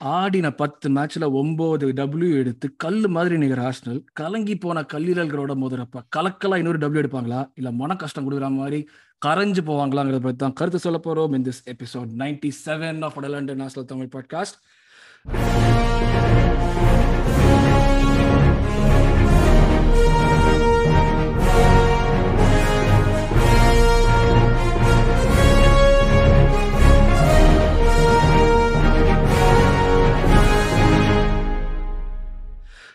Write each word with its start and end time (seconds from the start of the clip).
ஆடின 0.00 0.50
பத்து 0.52 0.88
மேட்ச்ல 0.88 1.32
ஒன்பது 1.32 1.92
டபிள்யூ 1.92 2.36
எடுத்து 2.36 2.76
கல் 2.76 3.08
மாதிரி 3.08 3.38
நிகர் 3.38 3.58
ஆர்சனல் 3.58 4.04
கலங்கி 4.12 4.56
போன 4.56 4.82
கல்லீரல்களோட 4.92 5.52
மோதுறப்ப 5.54 6.02
கலக்கலா 6.16 6.56
இன்னொரு 6.56 6.78
டபிள்யூ 6.78 7.02
எடுப்பாங்களா? 7.02 7.50
இல்ல 7.54 7.70
மன 7.72 7.96
கஷ்டம் 7.96 8.30
கொடுக்குற 8.30 8.54
மாதிரி 8.54 8.80
கரைஞ்சு 9.26 9.60
போவாங்களாங்கிறத 9.60 10.20
பத்தி 10.20 10.36
தான் 10.36 10.52
கருத்து 10.52 10.78
சொல்ல 10.78 11.00
போறோம் 11.04 11.34
in 11.34 11.44
this 11.44 11.62
episode 11.66 12.10
ninety 12.18 12.52
seven 12.66 13.04
of 13.04 13.18
London 13.26 13.56
national 13.56 13.84
Tamil 13.84 14.12
podcast 14.12 14.58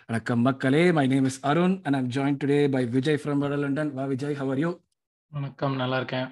வணக்கம் 0.10 0.40
மக்களே. 0.46 0.80
My 0.98 1.04
name 1.10 1.26
is 1.30 1.38
Arun 1.50 1.74
and 1.86 1.96
I'm 1.98 2.08
join 2.16 2.38
today 2.42 2.56
by 2.76 2.80
Vijay 2.94 3.18
from 3.24 3.42
London 3.64 3.90
வா 3.98 4.04
விஜய் 4.12 4.38
ஹவர் 4.40 4.60
யூ 4.62 4.70
வணக்கம் 5.36 5.76
நல்லா 5.82 5.98
இருக்கேன். 6.02 6.30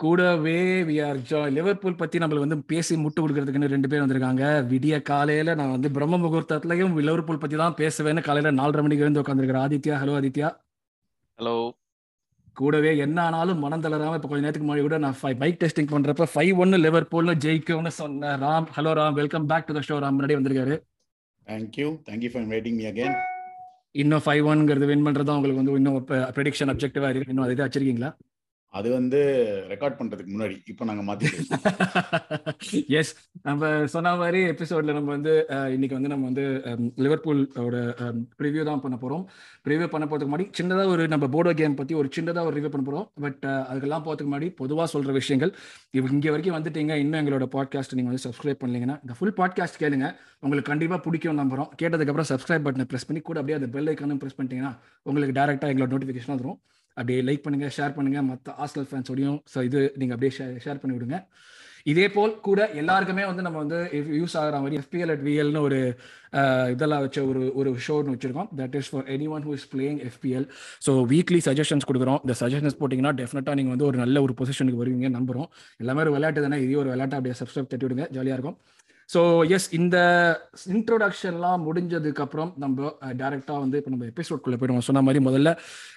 கூடவே 0.00 0.60
வி 0.88 0.96
ஆர் 1.06 1.18
ஜாய் 1.30 1.54
லிவர்பூல் 1.56 1.96
பத்தி 2.02 2.18
நம்மளுக்கு 2.22 2.44
வந்து 2.46 2.58
பேசி 2.72 2.96
முட்டு 3.04 3.22
கொடுக்கறதுக்குன்னு 3.22 3.70
ரெண்டு 3.72 3.88
பேர் 3.88 4.02
வந்திருக்காங்க. 4.04 4.44
விடிய 4.72 5.00
காலையில 5.10 5.56
நான் 5.60 5.74
வந்து 5.76 5.90
பிரம்ம 5.96 6.20
முகூர்த்தத்துலயும் 6.26 6.94
லிவர்பூல் 7.08 7.42
பத்தி 7.44 7.58
தான் 7.62 7.76
பேசுவேன்னு 7.80 8.24
காலையில 8.28 8.52
நாலரை 8.60 8.84
மணிக்கு 8.86 9.04
இருந்து 9.06 9.22
உட்காந்துருக்கிறேன் 9.24 9.64
ஆதித்யா. 9.66 9.96
ஹலோ 10.02 10.14
ஆதித்யா. 10.20 10.50
ஹலோ 11.38 11.56
கூடவே 12.60 12.94
என்ன 13.06 13.18
ஆனாலும் 13.26 13.60
மனம் 13.66 13.84
தளராம 13.86 14.14
இப்ப 14.20 14.30
கொஞ்ச 14.30 14.42
நேரத்துக்கு 14.44 14.70
முன்னாடி 14.70 14.86
கூட 14.88 14.98
நான் 15.06 15.20
பைக் 15.42 15.60
டெஸ்டிங் 15.64 15.92
பண்றப்ப 15.96 16.30
ஃபைவ் 16.36 16.62
ஒன்னு 16.64 16.82
லிவர்பூல்னு 16.86 17.36
ஜெயிக்கும்னு 17.46 17.94
சொன்னேன். 18.00 18.38
Ram 18.46 18.70
hello 18.78 18.94
Ram. 19.00 19.18
Welcome 19.20 19.50
back 19.52 19.68
to 19.70 19.78
the 19.80 19.84
show 19.90 20.00
Ram 20.06 20.18
முன்னாடி 20.20 20.40
வந்திருக்காரு. 20.40 20.78
Thank 21.46 21.78
you 21.78 21.88
thank 22.08 22.24
you 22.24 22.30
for 22.30 22.42
inviting 22.42 22.76
me 22.76 22.86
இன்னும் 23.94 24.22
ஃபைவ் 24.26 24.46
ஒன்ங்கிறது 24.50 24.86
வின் 24.86 25.06
பண்றது 25.06 25.32
உங்களுக்கு 25.36 25.60
வந்து 25.62 25.72
இன்னும் 25.72 25.96
uh, 25.96 26.28
ப்ரெடிக்ஷன் 26.36 26.70
அப்ஜெக்டிவா 26.72 27.08
இருக்கு. 27.08 27.28
இன்னும் 27.28 27.44
அதை 27.44 27.56
வச்சிருக்கீங்களா? 27.56 28.10
அது 28.78 28.88
வந்து 28.90 29.18
ரெக்கார்ட் 29.72 29.96
பண்றதுக்கு 29.98 30.32
முன்னாடி 30.34 30.54
இப்போ 30.70 30.84
நாங்க 30.88 31.02
மாத்தி 31.08 31.26
எஸ் 32.98 33.10
நம்ம 33.48 33.70
சொன்ன 33.94 34.12
மாதிரி 34.20 34.38
எபிசோட்ல 34.52 34.92
நம்ம 34.98 35.10
வந்து 35.16 35.32
இன்னைக்கு 35.74 35.96
வந்து 35.96 36.12
நம்ம 36.12 36.24
வந்து 36.30 36.44
லிவர்பூலோட 37.04 37.76
ப்ரிவியூ 38.40 38.62
தான் 38.68 38.82
பண்ண 38.84 38.96
போறோம். 39.02 39.24
ப்ரிவியூ 39.66 39.88
பண்ண 39.94 40.06
போறதுக்கு 40.06 40.32
முன்னாடி 40.32 40.48
சின்னதா 40.58 40.86
ஒரு 40.94 41.04
நம்ம 41.14 41.28
போர்டோ 41.34 41.52
கேம் 41.60 41.76
பத்தி 41.80 41.94
ஒரு 42.00 42.10
சின்னதா 42.16 42.44
ஒரு 42.48 42.56
ரிவ்யூ 42.58 42.70
பண்ண 42.74 42.84
போறோம். 42.88 43.06
பட் 43.24 43.44
அதுக்கெல்லாம் 43.70 44.04
போறதுக்கு 44.06 44.30
முன்னாடி 44.30 44.50
பொதுவா 44.62 44.86
சொல்ற 44.94 45.12
விஷயங்கள் 45.20 45.52
இவ 45.98 46.12
இங்க 46.16 46.30
வரைக்கும் 46.34 46.58
வந்துட்டீங்க. 46.58 46.92
இன்னும் 47.04 47.20
எங்களோட 47.22 47.48
பாட்காஸ்ட் 47.56 47.96
நீங்க 47.98 48.10
வந்து 48.12 48.26
சப்ஸ்கிரைப் 48.28 48.62
பண்ணலீங்கன்னா 48.64 48.98
இந்த 49.04 49.16
ஃபுல் 49.20 49.36
பாட்காஸ்ட் 49.40 49.80
கேளுங்க. 49.84 50.08
உங்களுக்கு 50.44 50.70
கண்டிப்பா 50.72 50.98
பிடிக்கும் 51.06 51.40
நம்புறோம். 51.42 51.70
கேட்டதுக்கு 51.82 52.12
அப்புறம் 52.14 52.30
சப்ஸ்கிரைப் 52.32 52.66
பட்டனை 52.66 52.86
பிரஸ் 52.92 53.08
பண்ணி 53.10 53.22
கூட 53.30 53.38
அப்படியே 53.42 53.58
அந்த 53.60 53.70
பெல் 53.76 53.90
ஐக்கானும் 53.94 54.22
பிரஸ் 54.24 54.38
பண்ணிட்டீங்கன்னா 54.38 54.74
உங்களுக்கு 55.08 55.36
டேரக்டா 55.40 55.70
எங்களோட 55.74 55.90
நோட்டிஃபிகேஷன் 55.96 56.34
வந்துரும். 56.34 56.58
அப்படியே 56.98 57.20
லைக் 57.28 57.44
பண்ணுங்க 57.46 57.68
ஷேர் 57.78 57.96
பண்ணுங்க. 57.96 58.20
மற்ற 58.30 58.54
ஹாஸ்டல் 58.60 58.88
ஃபேன்ஸோடையும் 58.90 59.40
ஸோ 59.54 59.58
இது 59.70 59.80
நீங்க 60.02 60.14
அப்படியே 60.16 60.32
ஷேர் 60.66 60.80
பண்ணி 60.82 60.96
விடுங்க. 60.98 61.18
இதே 61.90 62.04
போல் 62.14 62.32
கூட 62.46 62.60
எல்லாருக்குமே 62.80 63.22
வந்து 63.28 63.44
நம்ம 63.44 63.60
வந்து 63.62 63.78
யூஸ் 64.18 64.34
ஆகிற 64.40 64.58
மாதிரி 64.64 64.76
எஃபிஎல் 64.80 65.12
அட் 65.14 65.22
விஎல்னு 65.28 65.62
ஒரு 65.68 65.78
இதெல்லாம் 66.74 67.02
வச்ச 67.04 67.18
ஒரு 67.30 67.40
ஒரு 67.60 67.70
ஷோன்னு 67.86 68.12
வச்சிருக்கோம். 68.14 68.50
That 68.60 68.74
is 68.80 68.90
for 68.90 69.08
any 69.14 69.26
one 69.36 69.44
who 69.46 69.52
is 69.58 69.66
playing 69.72 69.98
FPL 70.08 70.46
so 70.86 70.92
weekly 71.12 71.40
suggestions 71.48 71.86
கொடுக்குறோம். 71.88 72.20
இந்த 72.24 72.34
சஜஷன்ஸ் 72.42 72.78
போட்டிங்கன்னா 72.80 73.12
டெஃபினட்டாக 73.20 73.58
நீங்கள் 73.60 73.74
வந்து 73.74 73.88
ஒரு 73.88 73.98
நல்ல 74.02 74.22
ஒரு 74.26 74.34
பொசிஷனுக்கு 74.40 74.82
வருவீங்க 74.82 75.10
நம்புறோம். 75.16 75.48
எல்லாமே 75.84 76.04
ஒரு 76.04 76.12
விளையாட்டு 76.16 76.44
தானே? 76.46 76.60
இதே 76.66 76.78
ஒரு 76.84 76.92
விளையாட்டு 76.92 77.18
அப்படியே 77.18 77.36
சப்ஸ்கிரைப் 77.40 77.72
தட்டி 77.72 77.86
விடுங்க. 77.86 78.06
ஜாலியாக 78.18 78.38
இருக்கும். 78.38 78.58
ஸோ 79.14 79.20
எஸ் 79.54 79.68
இந்த 79.80 79.96
இன்ட்ரோடக்ஷன்லாம் 80.74 81.64
முடிஞ்சதுக்கு 81.68 82.22
அப்புறம் 82.26 82.52
நம்ம 82.64 82.92
டேரெக்டாக 83.22 83.58
வந்து 83.64 83.78
இப்போ 83.80 83.92
நம்ம 83.94 84.06
எபிசோட்குள்ளே 84.12 84.58
போயிடுவோம். 84.60 84.86
சொன்ன 84.90 85.02
மாதிரி 85.08 85.22
முதல்ல 85.28 85.50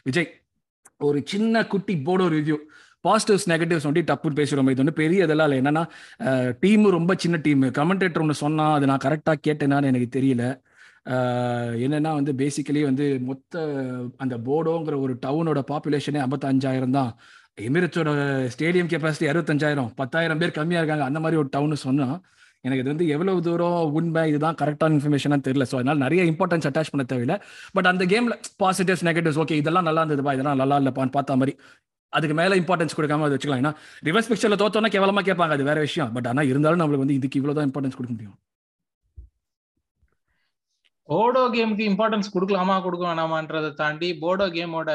விஜய் 0.09 0.29
ஒரு 1.01 1.19
சின்ன 1.31 1.63
குட்டி 1.73 1.93
போர்டோ 2.07 2.25
ரிவ்யூ 2.35 2.57
பாசிட்டிவ்ஸ் 3.05 3.47
நெகட்டிவ்ஸ் 3.51 3.87
வந்து 3.87 4.01
டப்புன்னு 4.09 4.37
பேசுகிறோம் 4.39 4.69
இது 4.73 4.81
வந்து 4.83 4.99
பெரிய 5.01 5.25
இதெல்லாம் 5.25 5.47
இல்லை. 5.47 5.59
என்னன்னா 5.61 5.83
டீமு 6.63 6.93
ரொம்ப 6.97 7.11
சின்ன 7.23 7.37
டீம் 7.45 7.65
கமெண்டேட்டர் 7.79 8.23
ஒன்று 8.23 8.35
சொன்னால் 8.43 8.75
அது 8.77 8.85
நான் 8.91 9.03
கரெக்டாக 9.05 9.37
கேட்டேனான்னு 9.47 9.89
எனக்கு 9.91 10.09
தெரியல. 10.17 10.43
என்னன்னா 11.85 12.11
வந்து 12.19 12.31
பேசிக்கலி 12.41 12.81
வந்து 12.89 13.05
மொத்த 13.29 13.63
அந்த 14.23 14.35
போர்டோங்கிற 14.47 14.95
ஒரு 15.05 15.15
டவுனோட 15.25 15.59
பாப்புலேஷனே 15.71 16.21
ஐம்பத்தஞ்சாயிரம் 16.27 16.95
தான். 16.99 17.11
எமிரேட்ஸோட 17.67 18.09
ஸ்டேடியம் 18.53 18.89
கெப்பாசிட்டி 18.93 19.27
அறுபத்தஞ்சாயிரம். 19.31 19.91
பத்தாயிரம் 19.99 20.41
பேர் 20.41 20.57
கம்மியாக 20.57 20.81
இருக்காங்க. 20.81 21.05
அந்த 21.09 21.19
மாதிரி 21.25 21.39
ஒரு 21.41 21.49
டவுன் 21.55 21.83
சொன்னால் 21.87 22.17
எனக்கு 22.65 22.81
இது 22.83 22.91
வந்து 22.91 23.07
எவ்வளவு 23.09 23.39
தூரம் 23.41 23.79
உண்மை 23.97 24.23
இதுதான் 24.29 24.57
கரெக்டான 24.61 24.95
இன்ஃபர்மேஷனா 24.95 25.37
தெரியல. 25.45 25.65
ஸோ 25.71 25.77
அதனால 25.79 25.99
நிறைய 26.03 26.23
இம்பார்ட்டன்ஸ் 26.31 26.67
அட்டாச் 26.69 26.91
பண்ண 26.93 27.05
தேவையில்ல. 27.11 27.35
பட் 27.75 27.89
அந்த 27.91 28.05
கேம்ல 28.11 28.33
பாசிட்டிவ்ஸ் 28.61 29.05
நெகட்டிவ்ஸ் 29.07 29.41
ஓகே 29.43 29.57
இதெல்லாம் 29.61 29.87
நல்லா 29.89 30.03
இருந்ததுப்பா 30.03 30.35
இதெல்லாம் 30.37 30.61
நல்லா 30.63 30.77
இல்லப்பான்னு 30.81 31.15
பார்த்த 31.15 31.39
மாதிரி 31.41 31.55
அதுக்கு 32.13 32.35
மேல 32.35 32.55
இம்பார்ட்டன்ஸ் 32.59 32.97
கொடுக்காம 32.97 33.25
அதை 33.25 33.35
வச்சுக்கலாம். 33.35 33.63
ஏன்னா 33.63 33.73
ரிவர்ஸ் 34.03 34.29
பிக்சர்ல 34.29 34.57
தோத்தோன்னா 34.61 34.91
கேவலமா 34.93 35.23
கேட்பாங்க 35.27 35.55
அது 35.57 35.69
வேற 35.69 35.79
விஷயம். 35.81 36.11
பட் 36.15 36.27
ஆனா 36.27 36.43
இருந்தாலும் 36.51 36.81
நம்மளுக்கு 36.81 37.05
வந்து 37.05 37.17
இதுக்கு 37.17 37.39
இவ்வளவுதான் 37.39 37.67
இம்பார்ட்டன்ஸ் 37.69 37.97
கொடுக்க 37.97 38.13
முடியும். 38.13 38.35
போர்டோ 41.09 41.41
கேமுக்கு 41.53 41.83
இம்பார்ட்டன்ஸ் 41.89 42.31
கொடுக்கலாமா 42.33 42.75
கொடுக்க 42.81 43.03
வேணாமான்றதை 43.05 43.69
தாண்டி 43.73 44.07
போர்டோ 44.21 44.45
கேமோட 44.53 44.89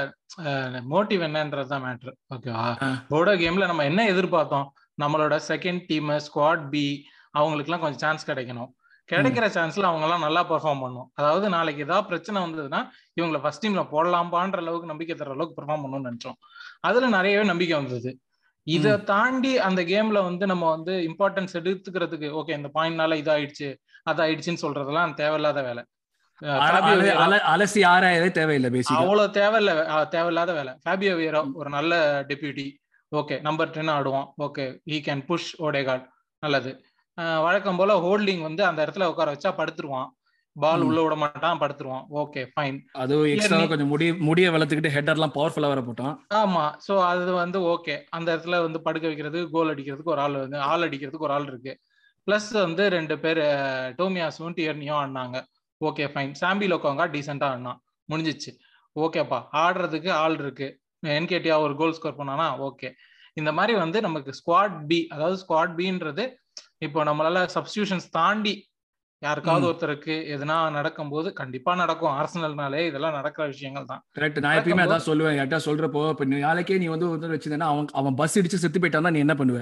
மோட்டிவ் 0.89 1.23
என்னன்றது 1.27 1.69
தான் 1.69 1.85
மேட்ரு 1.85 2.13
ஓகேவா 2.35 2.65
ஆ. 2.83 2.89
போர்டோ 3.11 3.33
கேம்ல 3.43 3.67
நம்ம 3.67 3.85
என்ன 3.85 4.07
எதிர்பார்த்தோம்? 4.11 4.67
நம்மளோட 4.99 5.35
செகண்ட் 5.49 5.83
டீம் 5.87 6.11
ஸ்குவாட் 6.27 6.65
பி 6.69 6.85
அவங்களுக்குலாம் 7.39 7.83
கொஞ்சம் 7.85 8.03
சான்ஸ் 8.05 8.29
கிடைக்கணும். 8.31 8.71
கிடைக்கிற 9.13 9.47
சான்ஸ்ல 9.55 9.87
அவங்க 9.91 10.05
எல்லாம் 10.07 10.25
நல்லா 10.25 10.43
பெர்ஃபார்ம் 10.51 10.83
பண்ணும். 10.85 11.07
அதாவது 11.19 11.47
நாளைக்கு 11.55 11.85
ஏதாவது 11.87 12.09
பிரச்சனை 12.11 12.39
வந்ததுன்னா 12.43 12.81
இவங்களை 13.19 13.39
ஃபர்ஸ்ட் 13.45 13.65
டீம்ல 13.65 13.83
போடலாம்பான்ற 13.93 14.59
அளவுக்கு 14.65 14.91
நம்பிக்கை 14.91 15.15
தர 15.17 15.33
அளவுக்கு 15.37 15.57
பெர்ஃபார்ம் 15.59 15.83
பண்ணணும்னு 15.85 16.09
நினைச்சோம். 16.09 16.37
அதுல 16.89 17.09
நிறையவே 17.17 17.45
நம்பிக்கை 17.53 17.77
வந்தது. 17.81 18.11
இதை 18.67 18.93
தாண்டி 19.11 19.53
அந்த 19.69 19.81
கேம்ல 19.91 20.19
வந்து 20.27 20.45
நம்ம 20.51 20.65
வந்து 20.75 20.95
இம்பார்ட்டன்ஸ் 21.09 21.57
எடுத்துக்கிறதுக்கு 21.61 22.29
ஓகே 22.41 22.57
இந்த 22.59 22.71
பாயிண்ட்னால 22.77 23.17
இதாயிடுச்சு 23.23 23.69
அதாயிடுச்சுன்னு 24.11 24.63
சொல்றதெல்லாம் 24.65 25.15
தேவையில்லாத 25.23 25.63
வேலை. 25.69 25.83
அலசி 27.53 27.81
ஆராயவே 27.93 28.29
தேவையில்லை 28.39 28.71
அவ்வளவு 29.01 29.33
தேவையில்ல 29.39 29.73
தேவையில்லாத 30.15 30.53
வேலை. 30.59 30.75
ஃபேபியோ 30.85 31.15
வியரா 31.21 31.43
ஒரு 31.63 31.71
நல்ல 31.77 31.99
டெபியூட்டி 32.31 32.67
ஓகே 33.13 33.37
நம்பர் 33.49 33.75
டென் 33.77 33.93
ஆடுவான். 33.97 34.29
Okay 34.47 34.67
he 34.93 34.99
can 35.09 35.25
push 35.31 35.51
Odegaard 35.67 36.07
நல்லது. 36.43 36.73
வழக்கம் 37.19 37.77
போல 37.77 37.95
ஹோல்டிங் 38.07 38.43
வந்து 38.43 38.63
அந்த 38.65 38.81
இடத்துல 38.87 39.05
உட்கார 39.05 39.33
வச்சா 39.35 39.51
படுத்துருவான். 39.61 40.09
பால். 40.57 40.83
உள்ள 40.83 41.01
விட 41.03 41.15
மாட்டான் 41.15 41.61
படுத்துருவான். 41.61 42.07
ஓகே 42.21 42.41
ஃபைன் 42.53 42.79
அதுவும் 43.03 43.29
எக்ஸ்ட்ரா 43.33 43.67
கொஞ்சம் 43.67 43.91
முடி 43.93 44.07
முடிய 44.29 44.47
வளர்த்துக்கிட்டு 44.51 44.95
ஹெட்டர்லாம் 44.97 45.35
பவர்ஃபுல்லா 45.37 45.71
வர 45.73 45.81
போட்டான். 45.81 46.15
ஆமா 46.35 46.65
சோ 46.87 46.95
அது 47.11 47.33
வந்து 47.43 47.59
ஓகே. 47.75 47.95
அந்த 48.11 48.29
இடத்துல 48.35 48.59
வந்து 48.63 48.81
படுக்க 48.87 49.09
வைக்கிறதுக்கு 49.09 49.55
கோல் 49.57 49.73
அடிக்கிறதுக்கு 49.75 50.15
ஒரு 50.15 50.21
ஆள் 50.21 50.41
வந்து 50.45 50.59
ஆள் 50.71 50.87
அடிக்கிறதுக்கு 50.89 51.29
ஒரு 51.29 51.33
ஆள் 51.33 51.47
இருக்கு. 51.47 51.75
பிளஸ் 52.27 52.51
வந்து 52.65 52.89
ரெண்டு 52.89 53.19
பேர் 53.19 53.43
டோமியாஸும் 54.01 54.57
டியர்னியும் 54.59 54.99
ஆடினாங்க. 55.03 55.39
ஓகே 55.81 56.07
ஃபைன் 56.15 56.35
சாம்பி 56.41 56.67
லோக்கோங்க 56.73 57.07
டீசெண்டா 57.15 57.47
ஆடினான். 57.53 57.81
முடிஞ்சிச்சு. 58.13 58.51
ஓகேப்பா 58.97 59.39
ஆடுறதுக்கு 59.65 60.11
ஆள் 60.25 60.39
இருக்கு. 60.39 60.69
என்கேடியா 61.19 61.55
ஒரு 61.67 61.75
கோல் 61.77 61.97
ஸ்கோர் 61.99 62.19
பண்ணானா 62.19 62.49
ஓகே. 62.69 62.89
இந்த 63.33 63.51
மாதிரி 63.53 63.75
வந்து 63.79 63.99
நமக்கு 64.01 64.31
ஸ்குவாட் 64.39 64.77
பி 64.87 65.07
அதாவது 65.09 65.37
ஸ்குவாட் 65.43 65.75
பின்றது 65.79 66.25
இப்போ 66.83 67.05
நம்மளால 67.05 67.39
சப்ஸ்டியூஷன்ஸ் 67.55 68.09
தாண்டி 68.11 68.53
யாருக்காவது. 69.23 69.67
ஒருத்தருக்கு 69.67 70.15
எதுனா 70.35 70.55
நடக்கும்போது 70.71 71.29
கண்டிப்பா 71.33 71.73
நடக்கும். 71.75 72.13
ஆர்சனல்னாலே 72.13 72.81
இதெல்லாம் 72.87 73.17
நடக்கிற 73.19 73.45
விஷயங்கள் 73.47 73.89
தான். 73.91 74.03
கரெக்ட் 74.17 74.41
நான் 74.41 74.59
எப்பயுமே 74.59 74.85
அதான் 74.87 75.09
சொல்லுவேன். 75.09 75.37
யார்ட்டா 75.39 75.59
சொல்றப்போ 75.67 76.03
இப்ப 76.11 76.25
நீ 76.25 76.39
நாளைக்கே 76.39 76.79
நீ 76.79 76.89
வந்து 76.89 77.09
வந்து 77.09 77.35
வச்சிருந்தேன்னா 77.35 77.71
அவன் 77.73 77.91
அவன் 77.93 78.17
பஸ் 78.17 78.39
இடிச்சு 78.39 78.63
செத்து 78.63 78.81
போயிட்டான்னா 78.81 79.13
நீ 79.13 79.19
என்ன 79.19 79.35
பண்ணுவ? 79.35 79.61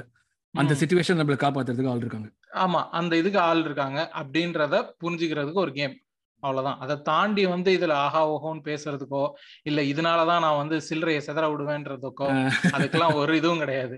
அந்த. 0.55 0.75
சுச்சுவேஷன் 0.75 1.19
நம்மள 1.21 1.39
காப்பாத்துறதுக்கு 1.41 1.91
ஆள் 1.91 2.05
இருக்காங்க. 2.05 2.29
ஆமா. 2.57 2.83
அந்த 2.91 3.17
இதுக்கு 3.17 3.41
ஆள் 3.41 3.65
இருக்காங்க. 3.65 3.99
அப்படின்றத 4.21 4.75
புரிஞ்சுக்கிறதுக்கு 5.03 5.65
ஒரு 5.65 5.73
கேம் 5.73 5.97
அவ்வளவுதான். 6.43 6.79
அதை 6.79 6.95
தாண்டி 7.03 7.45
வந்து 7.47 7.71
இதுல 7.79 7.95
ஆஹா 8.03 8.21
ஓஹோன்னு 8.29 8.63
பேசுறதுக்கோ 8.65 9.23
இல்ல 9.63 9.81
இதனாலதான் 9.83 10.41
நான் 10.41 10.57
வந்து 10.57 10.77
சில்லறையை 10.89 11.21
செதற 11.27 11.45
விடுவேன்றதுக்கோ 11.53 12.29
அதுக்கெல்லாம் 12.73 13.15
ஒரு 13.15 13.33
இதுவும் 13.37 13.59
கிடையாது. 13.59 13.97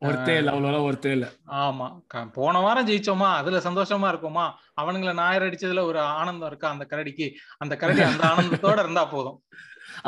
ஒருத்தே 0.00 0.36
இல்ல 0.36 0.50
அவ்வளவு 0.50 0.82
ஒருத்தே 0.82 1.10
இல்ல. 1.10 1.32
ஆமா. 1.50 1.86
போன 2.32 2.60
வாரம் 2.60 2.86
ஜெயிச்சோமா? 2.86 3.30
அதுல 3.34 3.58
சந்தோஷமா 3.58 4.08
இருக்குமா? 4.08 4.58
அவனுங்களை 4.80 5.14
ஞாயிறு 5.14 5.46
அடிச்சதுல 5.46 5.80
ஒரு 5.82 6.00
ஆனந்தம் 6.00 6.48
இருக்கா 6.48 6.70
அந்த 6.70 6.86
கரடிக்கு? 6.90 7.32
அந்த 7.58 7.76
கரடி 7.76 8.00
அந்த 8.00 8.24
ஆனந்தத்தோட 8.26 8.78
இருந்தா 8.78 9.04
போதும். 9.04 9.42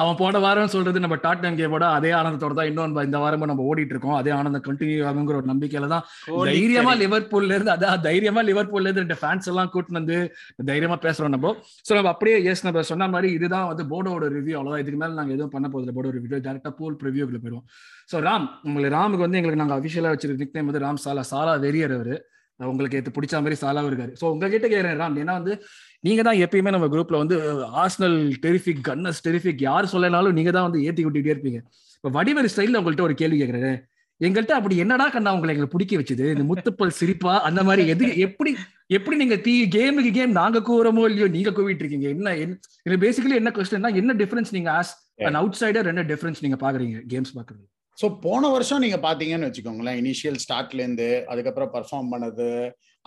அவன் 0.00 0.16
போன 0.20 0.40
வாரம் 0.44 0.70
சொல்றது 0.74 1.02
நம்ம 1.04 1.16
டாட்டம் 1.24 1.56
கேமோட 1.60 1.84
அதே 1.98 2.10
ஆனந்தத்தோட 2.18 2.54
தான் 2.58 2.68
இன்னொன்று 2.70 3.04
இந்த 3.08 3.18
வாரமும் 3.24 3.50
நம்ம 3.50 3.64
ஓடிட்டு 3.70 3.94
இருக்கோம் 3.94 4.16
அதே 4.20 4.32
ஆனந்தம் 4.38 4.64
கண்டினியூ 4.68 5.04
ஆகுங்கிற 5.10 5.36
ஒரு 5.40 5.48
நம்பிக்கையில 5.52 5.88
தான் 5.94 6.04
தைரியமா. 6.50 6.92
லிவர்பூல்ல 7.02 7.54
இருந்து 7.56 7.72
அதான் 7.76 8.02
தைரியமா 8.08 8.42
லிவர்பூல்ல 8.50 8.88
இருந்து 8.88 9.04
ரெண்டு 9.04 9.18
ஃபேன்ஸ் 9.22 9.50
எல்லாம் 9.52 9.70
கூட்டிட்டு 9.74 9.98
வந்து 10.00 10.18
தைரியமா 10.70 10.98
பேசுறோம் 11.06 11.34
நம்ம. 11.36 11.54
சோ 11.86 11.92
நம்ம 11.98 12.10
அப்படியே 12.14 12.36
எஸ் 12.52 12.64
நம்ம 12.68 12.84
சொன்ன 12.92 13.08
மாதிரி 13.14 13.30
இதுதான் 13.38 13.68
வந்து 13.72 13.86
போர்டோட 13.92 14.28
ரிவ்யூ 14.38 14.56
அவ்வளவுதான். 14.58 14.82
இதுக்கு 14.84 15.00
மேல 15.02 15.18
நாங்க 15.20 15.34
எதுவும் 15.36 15.54
பண்ண 15.56 15.68
போதில்லை 15.74 15.94
போர்டோ 15.98 16.12
ரிவ்யூ 16.18 16.40
டேரக்டா 16.48 16.72
பூல் 16.80 16.98
ப்ரிவியூக்குள்ள 17.02 17.40
போயிடுவோம். 17.44 17.66
சோ 18.12 18.18
ராம் 18.28 18.48
உங்களுக்கு 18.66 18.96
ராமுக்கு 18.98 19.26
வந்து 19.26 19.40
எங்களுக்கு 19.40 19.62
நாங்க 19.64 19.78
அபிஷியலா 19.80 20.12
வச்சிருக்க 20.14 20.44
நிக்னேம் 20.46 20.68
வந்து 20.70 20.84
ராம் 20.86 21.02
சாலா. 21.06 21.24
சாலா 21.32 21.54
வெறியர் 21.66 21.96
அவரு. 21.98 22.16
உங்களுக்கு 22.70 23.00
இது 23.02 23.10
பிடிச்ச 23.16 23.34
மாதிரி 23.44 23.58
சாலாவும் 23.62 23.90
இருக்காரு. 23.90 24.12
ஸோ 24.20 24.24
உங்ககிட்ட 24.32 24.66
கேட்குறேன் 24.72 24.98
ராம். 25.02 25.18
ஏன்னா 25.22 25.34
வந்து 25.38 25.54
நீங்க 26.06 26.22
தான் 26.28 26.40
எப்பயுமே 26.44 26.72
நம்ம 26.74 26.88
குரூப்ல 26.94 27.20
வந்து 27.22 27.36
ஆர்ஸ்னல் 27.82 28.18
டெரிஃபிக் 28.44 28.82
கன்னஸ் 28.88 29.22
டெரிஃபிக் 29.26 29.62
யார் 29.68 29.92
சொல்லனாலும் 29.94 30.36
நீங்க 30.38 30.52
தான் 30.56 30.66
வந்து 30.68 30.82
ஏத்தி 30.88 31.04
விட்டுட்டே 31.06 31.32
இருப்பீங்க. 31.34 31.60
இப்போ 31.96 32.10
வடிவேறு 32.18 32.50
ஸ்டைல்ல 32.54 32.80
உங்கள்கிட்ட 32.80 33.08
ஒரு 33.08 33.16
கேள்வி 33.22 33.38
கேட்கறேன் 33.42 33.78
எங்கள்கிட்ட 34.20 34.54
அப்படி 34.58 34.74
என்னடா 34.84 35.04
கண்ணா 35.12 35.30
உங்களை 35.36 35.52
எங்களை 35.52 35.68
பிடிக்க 35.74 35.92
வச்சது? 36.00 36.24
இந்த 36.34 36.44
முத்துப்பல் 36.48 36.90
சிரிப்பா? 37.00 37.34
அந்த 37.48 37.60
மாதிரி 37.68 37.82
எது 37.92 38.06
எப்படி 38.26 38.50
எப்படி 38.96 39.16
நீங்க 39.20 39.36
தீ 39.46 39.54
கேமுக்கு 39.74 40.10
கேம் 40.18 40.32
நாங்க 40.40 40.58
கூறமோ 40.68 41.02
இல்லையோ 41.10 41.28
நீங்க 41.36 41.50
கூவிட்டு 41.58 41.82
இருக்கீங்க. 41.84 42.08
என்ன 42.14 42.34
என்ன 42.86 42.96
பேசிக்கலி 43.04 43.36
என்ன 43.40 43.52
கொஸ்டின்னா 43.58 43.92
என்ன 44.00 44.14
டிஃபரன்ஸ் 44.22 44.52
நீங்க 44.56 44.70
ஆஸ் 44.78 44.92
அன் 45.28 45.38
அவுட் 45.40 45.58
சைடர் 45.60 45.90
என்ன 45.92 46.04
டிஃபரன்ஸ் 46.12 46.42
நீங்க 46.46 46.58
பாக்குறீங்க 46.64 46.98
கேம்ஸ் 47.12 47.32
பாக்குறது 47.38 47.64
ஸோ 48.00 48.06
போன 48.20 48.48
வருஷம் 48.48 48.82
நீங்க 48.84 48.98
பாத்தீங்கன்னு 49.06 49.48
வச்சுக்கோங்களேன் 49.48 49.98
இனிஷியல் 50.02 50.38
ஸ்டார்ட்ல 50.44 50.82
இருந்து 50.84 51.24
அதுக்கப்புறம் 51.28 51.72
பர்ஃபார்ம் 51.74 52.12
பண்ணது. 52.12 52.48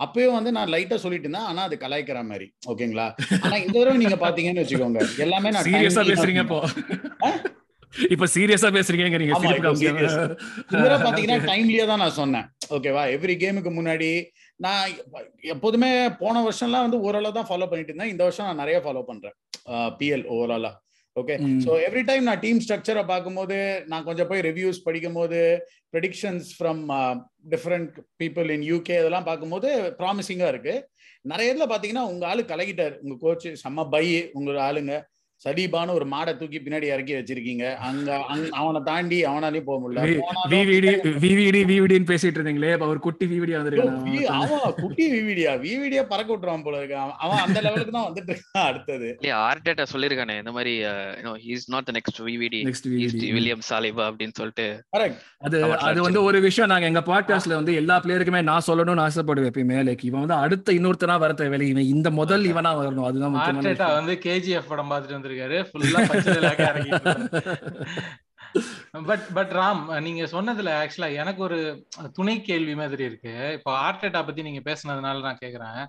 அப்பயும் 0.00 0.36
வந்து 0.36 0.52
நான் 0.52 0.72
லைட்டா 0.74 0.94
சொல்லிட்டு 0.94 1.26
இருந்தேன். 1.28 1.48
ஆனா 1.50 1.62
அது 1.62 1.76
கலாய்க்கிற 1.82 2.20
மாதிரி. 2.30 2.46
ஓகேங்களா 2.72 3.06
ஆனா 3.44 3.56
இந்த 3.56 3.76
தடவை 3.78 3.96
நீங்க 3.96 4.18
பாத்தீங்கன்னு 4.26 4.62
வச்சுக்கோங்க. 4.64 5.02
எல்லாமே 5.16 5.50
நான் 5.50 5.66
சீரியஸா 5.68 6.02
timely- 6.02 6.12
பேசுறீங்க 6.12 6.42
இப்போ. 6.46 6.60
இப்ப 8.14 8.26
சீரியஸா 8.34 8.68
பேசுறீங்க 8.76 9.18
நீங்க. 9.22 9.34
தடவை 10.70 10.96
பாத்தீங்கன்னா 11.06 11.38
டைம்லியா 11.50 11.84
தான் 11.92 12.02
நான் 12.04 12.18
சொன்னேன். 12.20 12.46
ஓகேவா 12.76 13.02
எவ்ரி 13.16 13.36
கேமுக்கு 13.42 13.72
முன்னாடி 13.80 14.10
நான் 14.56 14.82
எப்போதுமே 15.54 15.90
போன 16.22 16.42
வருஷம்லாம் 16.48 16.86
வந்து 16.86 17.00
ஓரளவு 17.00 17.36
தான் 17.38 17.48
ஃபாலோ 17.50 17.68
பண்ணிட்டு 17.70 17.92
இருந்தேன். 17.92 18.12
இந்த 18.14 18.22
வருஷம் 18.22 18.46
நான் 18.46 18.62
நிறைய 18.64 18.78
ஃபாலோ 18.84 19.02
பண்றேன். 19.10 19.36
பிஎல் 19.98 20.26
ஓவராலா 20.34 20.72
ஓகே. 21.16 21.34
ஸோ 21.64 21.72
எவ்ரி 21.86 22.02
டைம் 22.08 22.24
நான் 22.28 22.40
டீம் 22.44 22.60
ஸ்ட்ரக்சரை 22.64 23.02
பார்க்கும்போது 23.10 23.56
நான் 23.90 24.06
கொஞ்சம் 24.06 24.28
போய் 24.30 24.44
ரிவ்யூஸ் 24.48 24.78
படிக்கும்போது 24.86 25.40
predictions 25.94 26.48
from 26.56 26.80
different 27.52 27.90
people 28.22 28.48
in 28.56 28.66
UK 28.70 28.96
இதெல்லாம் 29.00 29.28
பார்க்கும்போது 29.30 29.68
ப்ராமிசிங்காக 30.00 30.52
இருக்கு. 30.54 30.74
நிறைய 31.24 31.52
இதில் 31.52 31.70
பார்த்தீங்கன்னா 31.70 32.06
உங்க 32.12 32.24
ஆளு 32.26 32.42
கலகிட்டார். 32.52 32.96
உங்க 33.04 33.14
கோச் 33.20 33.46
செம்ம 33.62 33.84
பை 33.94 34.04
உங்க 34.32 34.50
ஆளுங்க. 34.68 34.94
சதீபான்னு 35.48 35.90
ஒரு 35.90 36.06
மாடை 36.06 36.36
தூக்கி 36.36 36.58
பின்னாடி 36.58 36.82
இறக்கி 36.82 37.14
வச்சிருக்கீங்க. 37.14 37.74
அங்க 37.74 38.24
அவனை 38.50 38.80
தாண்டி 38.84 39.24
அவனாலையும் 39.24 39.60
போக 39.60 39.88
முடியல. 39.88 40.04
வி- 40.04 40.20
போனாலும் 40.20 40.50
விவிடி 40.50 40.90
விவிடி 41.18 41.64
விவிடின்னு 41.64 42.08
பேசிட்டு 42.10 42.38
இருந்தீங்களே 42.38 42.86
ஒரு 42.88 42.98
குட்டி 42.98 43.26
விவிடி 43.26 43.52
வி- 43.52 43.56
வந்திருக்காங்க 43.56 44.22
அவன் 44.22 44.74
குட்டி 44.74 45.22
விவிடியா? 45.22 45.50
விவிடியா 45.50 46.02
பறக்க 46.02 46.36
விட்டுருவான் 46.36 46.62
போல 46.62 46.76
இருக்கு. 46.76 46.96
அவன் 46.96 47.36
அந்த 47.36 47.60
லெவலுக்கு 47.60 47.92
தான் 47.92 48.12
வந்துட்டு 48.12 48.30
இருக்கான் 48.30 48.62
அடுத்தது. 48.62 49.16
இல்லையா 49.20 49.52
ஆர்டேட்டா 49.52 49.86
சொல்லிருக்கானே 49.92 50.36
இந்த 50.36 50.52
மாதிரி 50.52 50.84
he's 51.46 51.66
not 51.66 51.88
next 51.92 52.22
VVD 52.22 52.62
next 52.62 52.96
is 52.96 53.16
VVD 53.16 53.32
William 53.32 53.60
Saliba 53.70 54.02
அப்படின்னு 54.02 54.32
சொல்லிட்டு. 54.32 54.84
கரெக்ட் 54.96 55.16
அது 55.38 55.74
அது 55.74 56.02
வந்து 56.02 56.22
ஒரு 56.22 56.40
விஷயம். 56.40 56.70
நாங்க 56.70 56.86
எங்க 56.86 57.00
பாட்காஸ்ட்ல 57.00 57.54
வந்து 57.54 57.74
எல்லா 57.74 58.00
பிளேயருக்குமே 58.00 58.42
நான் 58.42 58.62
சொல்லணும்னு 58.66 59.08
ஆசைப்படுவேன் 59.08 59.50
எப்பயுமே. 59.50 59.82
லைக் 59.84 59.98
இவன் 60.02 60.18
வந்து 60.18 60.34
அடுத்த 60.34 60.72
இன்னொருத்தனா 60.72 61.18
வர 61.18 61.32
தேவையில்லை 61.32 61.68
இவன் 61.68 61.96
இந்த 61.96 62.10
முதல் 62.10 62.44
இவனா 62.44 62.72
வரணும். 62.72 63.02
அதுதான். 63.04 63.32
வந்து 63.76 64.18
கேஜிஎஃப் 64.22 64.68
படம் 64.68 64.90
பார்த்துட்டு 64.90 65.22
வந்திருக்காரு 65.24 65.58
ஃபுல்லா 65.68 66.00
பட் 69.06 69.24
பட் 69.34 69.52
ராம் 69.52 69.80
நீங்க 70.00 70.24
சொன்னதுல 70.32 70.72
ஆக்சுவலா 70.80 71.08
எனக்கு 71.14 71.40
ஒரு 71.42 71.56
துணை 72.12 72.34
கேள்வி 72.40 72.74
மாதிரி 72.74 73.02
இருக்கு. 73.04 73.32
இப்போ 73.56 73.70
ஆர்டேட்டா 73.80 74.20
பத்தி 74.24 74.42
நீங்க 74.42 74.60
பேசுனதுனால 74.64 75.22
நான் 75.22 75.40
கேக்குறேன். 75.42 75.80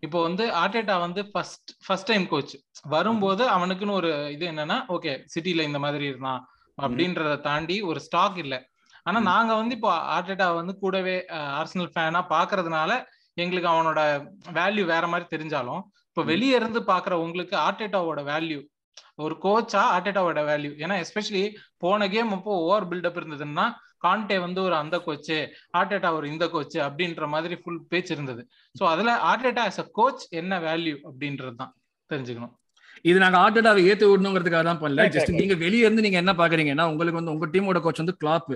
இப்போ 0.00 0.18
வந்து 0.22 0.44
ஆர்டேட்டா 0.60 0.96
வந்து 1.00 1.22
ஃபர்ஸ்ட் 1.30 1.72
ஃபர்ஸ்ட் 1.86 2.10
டைம் 2.10 2.26
கோச் 2.28 2.54
வரும்போது 2.88 3.42
அவனுக்குன்னு 3.50 3.96
ஒரு 3.96 4.10
இது 4.30 4.46
என்னன்னா 4.46 4.78
ஓகே 4.88 5.14
சிட்டில 5.32 5.62
இந்த 5.62 5.78
மாதிரி 5.78 6.06
இருந்தான் 6.06 6.42
அப்படின்றத 6.78 7.34
தாண்டி 7.40 7.76
ஒரு 7.82 8.00
ஸ்டாக் 8.00 8.38
இல்ல. 8.38 8.54
ஆனா. 9.06 9.18
நாங்க 9.30 9.52
வந்து 9.54 9.74
இப்போ 9.74 9.90
ஆர்டேட்டா 10.14 10.48
வந்து 10.54 10.74
கூடவே 10.78 11.16
ஆர்சனல் 11.58 11.92
ஃபேனா 11.92 12.22
பாக்குறதுனால 12.30 12.92
எங்களுக்கு 13.36 13.70
அவனோட 13.72 14.00
வேல்யூ 14.54 14.84
வேற 14.86 15.04
மாதிரி 15.06 15.26
தெரிஞ்சாலும் 15.34 15.82
இப்போ. 16.16 16.24
வெளியே 16.28 16.52
இருந்து 16.58 16.80
பாக்குற 16.90 17.14
உங்களுக்கு 17.22 17.54
ஆர்டேட்டாவோட 17.64 18.20
வேல்யூ 18.28 18.60
ஒரு 19.24 19.34
கோச்சா 19.42 19.82
ஆர்டேட்டாவோட 19.94 20.40
வேல்யூ 20.48 20.70
ஏன்னா 20.82 20.94
எஸ்பெஷலி 21.02 21.42
போன 21.82 22.06
கேம் 22.14 22.30
அப்போ 22.36 22.52
ஓவர் 22.62 22.86
பில்டப் 22.90 23.18
இருந்ததுன்னா 23.20 23.64
கான்டே 24.04 24.36
வந்து 24.44 24.60
ஒரு 24.66 24.74
அந்த 24.78 24.96
கோச்சு 25.06 25.36
ஆர்டேட்டா 25.78 26.10
ஒரு 26.18 26.26
இந்த 26.32 26.44
கோச்சு 26.54 26.78
அப்படின்ற 26.86 27.26
மாதிரி 27.34 27.54
ஃபுல் 27.60 27.80
பேச்சு 27.92 28.12
இருந்தது. 28.16 28.42
ஸோ 28.74 28.84
அதுல 28.92 29.12
ஆர்டேட்டா 29.30 29.64
as 29.70 29.78
a 29.78 29.88
கோச் 29.98 30.24
என்ன 30.40 30.60
வேல்யூ 30.66 30.96
அப்படின்றது 31.08 31.54
தான் 31.60 31.72
தெரிஞ்சுக்கணும். 32.10 32.54
இது 33.04 33.18
நாங்க 33.22 33.38
ஆர்டடாவை 33.44 33.80
ஏத்து 33.90 34.10
விடணுங்கிறதுக்காக 34.10 34.64
தான் 34.70 34.82
பண்ணல. 34.82 35.06
ஜஸ்ட் 35.16 35.38
நீங்க 35.40 35.56
வெளிய 35.64 35.86
இருந்து 35.86 36.04
நீங்க 36.06 36.20
என்ன 36.22 36.34
பாக்குறீங்கன்னா 36.40 36.86
உங்களுக்கு 36.92 37.20
வந்து 37.20 37.34
உங்க 37.34 37.48
டீமோட 37.54 37.80
கோச் 37.86 38.02
வந்து 38.02 38.18
கிளாப் 38.22 38.48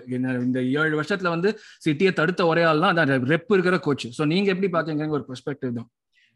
இந்த 0.48 0.58
ஏழு 0.80 0.94
வருஷத்துல 1.00 1.34
வந்து 1.36 1.50
சிட்டியை 1.86 2.12
தடுத்த 2.20 2.50
ஒரே 2.52 2.64
ஆள் 2.70 2.84
தான் 3.00 3.02
ரெப் 3.34 3.52
இருக்கிற 3.56 3.78
கோச் 3.88 4.06
சோ 4.18 4.24
நீங்க 4.34 4.50
எப்படி 4.54 4.70
பாக்கீங்க 4.76 5.16
ஒரு 5.18 5.26
பெர்ஸ்பெக்டிவ் 5.30 5.74
தான். 5.80 5.90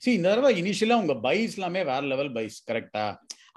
சி 0.04 0.10
இந்த 0.18 0.28
தடவை 0.30 0.50
இனிஷியலா 0.60 0.96
உங்க 1.02 1.14
பைஸ் 1.26 1.54
எல்லாமே 1.58 1.82
வேற 1.90 2.00
லெவல் 2.12 2.32
பைஸ் 2.36 2.56
கரெக்டா 2.70 3.04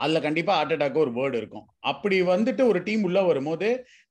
அதுல 0.04 0.20
கண்டிப்பா 0.26 0.54
ஹார்ட் 0.58 0.74
அட்டாக் 0.74 1.00
ஒரு 1.04 1.12
வேர்டு 1.18 1.36
இருக்கும். 1.42 1.66
அப்படி 1.92 2.18
வந்துட்டு 2.30 2.64
ஒரு 2.72 2.80
டீம் 2.88 3.04
உள்ள 3.08 3.20
வரும்போது 3.30 3.68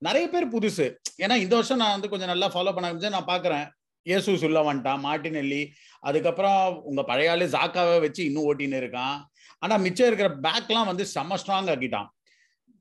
நிறைய 0.06 0.25
பேர் 0.33 0.47
புதுசு. 0.55 0.87
ஏன்னா 1.25 1.35
இந்த 1.44 1.55
வருஷம் 1.59 1.81
நான் 1.83 1.94
வந்து 1.97 2.11
கொஞ்சம் 2.12 2.31
நல்லா 2.33 2.49
ஃபாலோ 2.55 2.73
பண்ண 2.75 2.88
ஆரம்பிச்சேன் 2.88 3.17
நான் 3.17 3.31
பாக்குறேன். 3.31 3.65
இயேசு 4.06 4.35
உள்ள 4.49 4.61
வந்துட்டான் 4.69 5.00
மார்டினெல்லி. 5.06 5.62
அதுக்கப்புறம் 6.09 6.61
உங்க 6.91 7.03
பழைய 7.11 7.33
ஆளு 7.35 7.47
ஜாக்காவை 7.56 7.97
வச்சு 8.06 8.23
இன்னும் 8.29 8.47
ஓட்டின்னு 8.50 8.82
இருக்கான். 8.82 9.17
ஆனா 9.62 9.75
மிச்சம் 9.87 10.09
இருக்கிற 10.11 10.29
பேக்லாம் 10.47 10.91
வந்து 10.93 11.06
செம்ம 11.15 11.41
ஸ்ட்ராங் 11.43 11.73
ஆக்கிட்டான். 11.75 12.09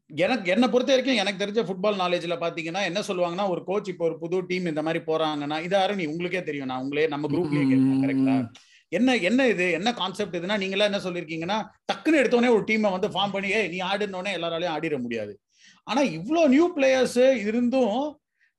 எனக்கு 0.09 0.47
என்னை 0.55 0.67
பொறுத்த 0.73 0.93
வரைக்கும் 0.93 1.21
எனக்கு 1.21 1.43
தெரிஞ்ச 1.43 1.61
ஃபுட்பால் 1.67 2.01
நாலேஜ்ல 2.03 2.35
பாத்தீங்கன்னா 2.45 2.83
என்ன 2.89 2.99
சொல்லுவாங்கன்னா 3.09 3.47
ஒரு 3.53 3.63
கோச் 3.69 3.91
இப்போ 3.93 4.05
ஒரு 4.09 4.17
புது 4.23 4.45
டீம் 4.51 4.71
இந்த 4.71 4.81
மாதிரி 4.87 5.01
போறாங்கன்னா 5.09 5.59
இது 5.67 5.75
யாரும் 5.79 6.01
நீ 6.01 6.07
உங்களுக்கே 6.13 6.43
தெரியும். 6.49 6.71
நான் 6.71 6.83
உங்களே 6.85 7.09
நம்ம 7.13 7.29
குரூப்லேயே 7.33 7.67
கேட்பேன் 7.71 8.03
கரெக்டா 8.05 8.35
என்ன 8.97 9.15
என்ன 9.29 9.47
இது? 9.53 9.65
என்ன 9.77 9.89
கான்செப்ட் 10.01 10.37
இதுனா 10.39 10.57
நீங்களாம் 10.63 10.89
என்ன 10.91 11.01
சொல்லிருக்கீங்கன்னா 11.05 11.57
டக்குன்னு 11.91 12.21
எடுத்தோடனே 12.21 12.51
ஒரு 12.57 12.63
டீமை 12.69 12.91
வந்து 12.95 13.09
ஃபார்ம் 13.15 13.33
பண்ணி 13.35 13.49
நீ 13.73 13.79
ஆடினோடனே 13.91 14.33
எல்லாராலையும் 14.37 14.75
ஆடிட 14.75 14.97
முடியாது. 15.05 15.33
ஆனா 15.87 16.03
இவ்வளோ 16.17 16.43
நியூ 16.53 16.67
பிளேயர்ஸ் 16.77 17.19
இருந்தும் 17.47 17.97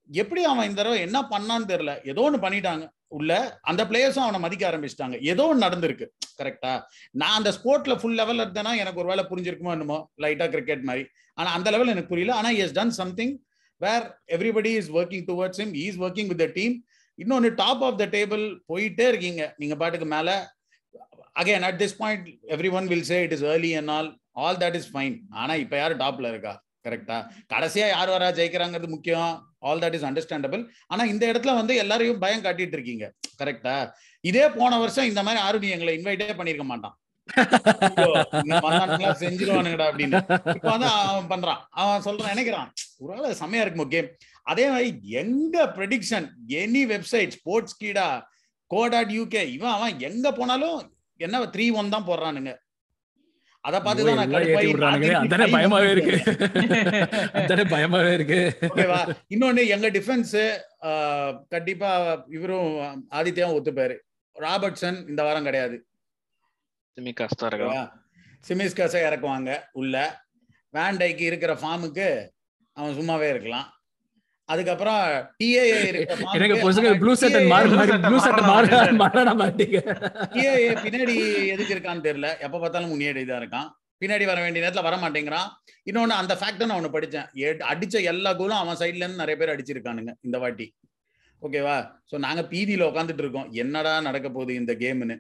எப்படி 0.09 0.43
அவன் 0.51 0.69
இந்த 0.69 0.79
தடவை 0.81 0.99
என்ன 1.07 1.19
பண்ணான்னு 1.31 1.71
தெரியல. 1.73 1.93
ஏதோ 2.11 2.23
ஒன்று 2.27 2.45
பண்ணிட்டாங்க. 2.45 2.85
உள்ள 3.17 3.33
அந்த 3.71 3.83
பிளேயர்ஸும் 3.91 4.25
அவனை 4.25 4.39
மதிக்க 4.45 4.65
ஆரம்பிச்சிட்டாங்க. 4.71 5.17
ஏதோ 5.31 5.45
ஒன்று 5.51 5.65
நடந்திருக்கு. 5.67 6.07
கரெக்டா 6.41 6.73
நான் 7.21 7.37
அந்த 7.39 7.51
ஸ்போர்ட்ல 7.57 7.95
ஃபுல் 8.01 8.19
லெவல் 8.21 8.43
இருந்தேன்னா 8.45 8.73
எனக்கு 8.83 9.01
ஒரு 9.03 9.11
வேலை 9.13 9.25
புரிஞ்சிருக்குமோ 9.31 9.75
என்னமோ? 9.77 9.99
லைட்டா 10.23 10.47
கிரிக்கெட் 10.55 10.85
மாதிரி. 10.89 11.05
ஆனா 11.39 11.51
அந்த 11.57 11.69
லெவல் 11.75 11.93
எனக்கு 11.95 12.13
புரியல. 12.13 12.35
ஆனா 12.41 12.51
is 12.63 12.77
done 12.79 12.95
something 13.01 13.35
where 13.81 14.07
everybody 14.37 14.73
is 14.81 14.91
working 14.99 15.25
towards 15.31 15.61
him 15.63 15.75
is 15.87 15.99
working 16.05 16.31
with 16.33 16.43
the 16.45 16.49
team 16.59 16.77
இன்னொன்னு 17.23 17.49
டாப் 17.63 17.83
ஆஃப் 17.87 17.99
த 18.03 18.07
டேபிள் 18.17 18.45
போயிட்டே 18.71 19.07
இருக்கீங்க. 19.13 19.43
நீங்க 19.63 19.75
பாட்டுக்கு 19.81 20.09
மேல. 20.17 20.31
Again 21.41 21.67
at 21.69 21.81
this 21.83 21.99
point 22.03 22.27
every 22.55 22.71
one 22.79 22.87
will 22.93 23.09
say 23.13 23.19
it 23.27 23.35
is 23.37 23.45
early 23.53 23.73
and 23.81 23.93
all 23.97 24.11
all 24.45 24.61
that 24.63 24.77
is 24.81 24.91
fine 24.95 25.17
ஆனா 25.43 25.55
இப்ப 25.65 25.77
யார் 25.81 25.95
டாப்ல 26.05 26.31
இருக்கா? 26.35 26.55
கரெக்டா 26.87 27.17
கடைசியா 27.53 27.87
யார் 27.95 28.13
வரா 28.15 28.29
ஜெயிக்கிறாங்கிறது 28.39 28.89
முக்கியம். 28.95 29.33
ஆல் 29.69 29.81
தட் 29.85 29.97
இஸ் 29.99 30.07
அண்டர்ஸ்டாண்டபிள் 30.09 30.63
ஆனா 30.93 31.03
இந்த 31.13 31.25
இடத்துல 31.33 31.55
வந்து 31.61 31.75
எல்லாரையும் 31.83 32.21
பயம் 32.25 32.45
காட்டிட்டு 32.45 32.77
இருக்கீங்க. 32.79 33.07
கரெக்டா 33.41 33.75
இதே 34.25 34.45
போன 34.59 34.79
வருஷம் 34.83 35.11
இந்த 35.11 35.23
மாதிரி 35.27 35.43
யாரும் 35.45 35.65
நீ 35.65 35.71
எங்களை 35.77 35.95
இன்வைட்டே 35.99 36.37
பண்ணிருக்க 36.41 36.67
மாட்டான். 36.73 36.97
செஞ்சிருவானுங்கடா 39.23 39.87
அப்படின்னு. 39.91 40.19
இப்ப 40.57 40.69
வந்து 40.75 40.89
அவன் 41.11 41.31
பண்றான். 41.33 41.61
அவன் 41.81 42.05
சொல்றான் 42.07 42.33
நினைக்கிறான் 42.35 42.69
ஒருவேளை 43.05 43.31
செம்மையா 43.41 43.65
இருக்குமோ 43.65 43.87
கேம் 43.95 44.11
அதே 44.51 44.67
மாதிரி 44.73 44.91
எங்க 45.23 45.57
ப்ரெடிக்ஷன் 45.77 46.27
எனி 46.63 46.83
வெப்சைட் 46.93 47.35
ஸ்போர்ட்ஸ் 47.39 47.79
கீடா 47.81 48.07
கோடாட் 48.71 49.13
யூகே 49.17 49.43
இவன் 49.57 49.75
அவன் 49.79 49.99
எங்க 50.09 50.27
போனாலும் 50.39 50.79
என்ன 51.25 51.45
த்ரீ 51.57 51.67
ஒன் 51.81 51.93
தான் 51.95 52.07
போடுறானுங்க. 52.09 52.53
அத 53.67 53.77
பார்த்து 53.85 54.07
தான் 54.07 54.19
நான் 54.19 54.33
பயமாவே 55.55 55.89
இருக்கு. 55.95 56.17
அதானே 57.39 57.65
பயமாவே 57.73 58.11
இருக்கு. 58.17 58.41
ஓகேவா? 58.69 59.01
இன்னொன்னு 59.35 59.63
எங்க 59.77 59.87
டிஃபென்ஸ் 59.97 60.35
கண்டிப்பா 61.55 61.91
இவரும் 62.37 62.71
ஆதித்யாவும் 63.19 63.57
ஒத்துப்பாரு. 63.59 63.97
ராபர்ட்சன் 64.37 64.99
இந்த 65.11 65.21
வாரம் 65.29 65.49
கிடையாது. 65.49 65.79
சிமி 66.97 67.13
கஷ்டம் 67.23 67.49
இருக்கலாம் 67.51 67.89
சிமிஸ்கஸை 68.49 69.01
இறக்குவாங்க 69.09 69.51
உள்ள. 69.81 69.97
வேண்டைக்கு 70.79 71.25
இருக்கிற 71.31 71.55
ஃபார்முக்கு 71.63 72.09
அவன் 72.77 72.97
சும்மாவே 73.01 73.29
இருக்கலாம். 73.35 73.67
அதுக்கப்புறம் 74.49 75.01
டிஏஏ 75.39 75.79
எனக்கு 76.37 76.57
பொசுக்கு 76.59 76.91
ப்ளூ 76.99 77.13
சட்டை 77.15 77.41
மாறு 77.47 77.99
ப்ளூ 78.05 78.19
சட்டை 78.19 78.43
மாற 78.45 78.93
மாற 79.01 79.35
மாட்டீங்க 79.41 79.79
டிஏஏ 80.35 80.69
பின்னாடி 80.85 81.17
எதுக்கு 81.55 81.75
இருக்கான்னு 81.77 82.07
தெரியல 82.07 82.31
எப்ப 82.39 82.57
பார்த்தாலும் 82.57 82.93
முன்னாடி 82.93 83.25
தான் 83.25 83.43
இருக்கான் 83.43 83.69
பின்னாடி 84.03 84.25
வர 84.25 84.39
வேண்டிய 84.41 84.63
நேரத்துல 84.63 84.87
வர 84.87 84.97
மாட்டேங்கிறான் 84.97 85.49
இன்னொன்னு 85.87 86.17
அந்த 86.17 86.35
ஃபேக்டர் 86.35 86.69
நான் 86.69 86.81
ஒண்ணு 86.81 86.97
படிச்சேன் 86.97 87.63
அடிச்ச 87.67 88.03
எல்லா 88.05 88.33
கோலும் 88.33 88.61
அவன் 88.61 88.81
சைட்ல 88.81 89.05
இருந்து 89.05 89.23
நிறைய 89.23 89.37
பேர் 89.37 89.55
அடிச்சிருக்கானுங்க 89.55 90.13
இந்த 90.23 90.39
வாட்டி 90.39 90.67
ஓகேவா 91.43 91.77
சோ 92.11 92.19
நாங்க 92.19 92.43
பீதியில 92.53 92.89
உட்காந்துட்டு 92.91 93.25
இருக்கோம் 93.25 93.49
என்னடா 93.55 93.95
நடக்க 94.01 94.29
போகுது 94.29 94.53
இந்த 94.55 94.73
கேம்னு 94.75 95.17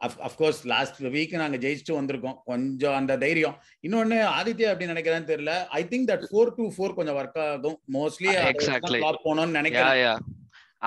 அஃப்கோர்ஸ் 0.00 0.60
லாஸ்ட் 0.72 0.98
வீக் 1.14 1.34
நாங்க 1.42 1.56
ஜெயிச்சுட்டு 1.64 1.96
வந்திருக்கோம். 1.98 2.36
கொஞ்சம் 2.44 2.96
அந்த 3.00 3.16
தைரியம். 3.24 3.56
இன்னொன்னு 3.86 4.16
ஆதித்யா 4.38 4.70
எப்படி 4.72 4.90
நினைக்கிறேன்னு 4.92 5.28
தெரியல. 5.30 5.52
I 5.78 5.82
think 5.90 6.08
that 6.10 6.24
four 6.30 6.50
two 6.58 6.64
four 6.76 6.96
கொஞ்சம் 6.98 7.18
ஒர்க் 7.20 7.38
ஆகும். 7.48 7.76
Mostly 7.96 8.32
Exactly. 8.52 9.00
போனோம்னு 9.26 9.58
நினைக்கிறேன். 9.60 10.18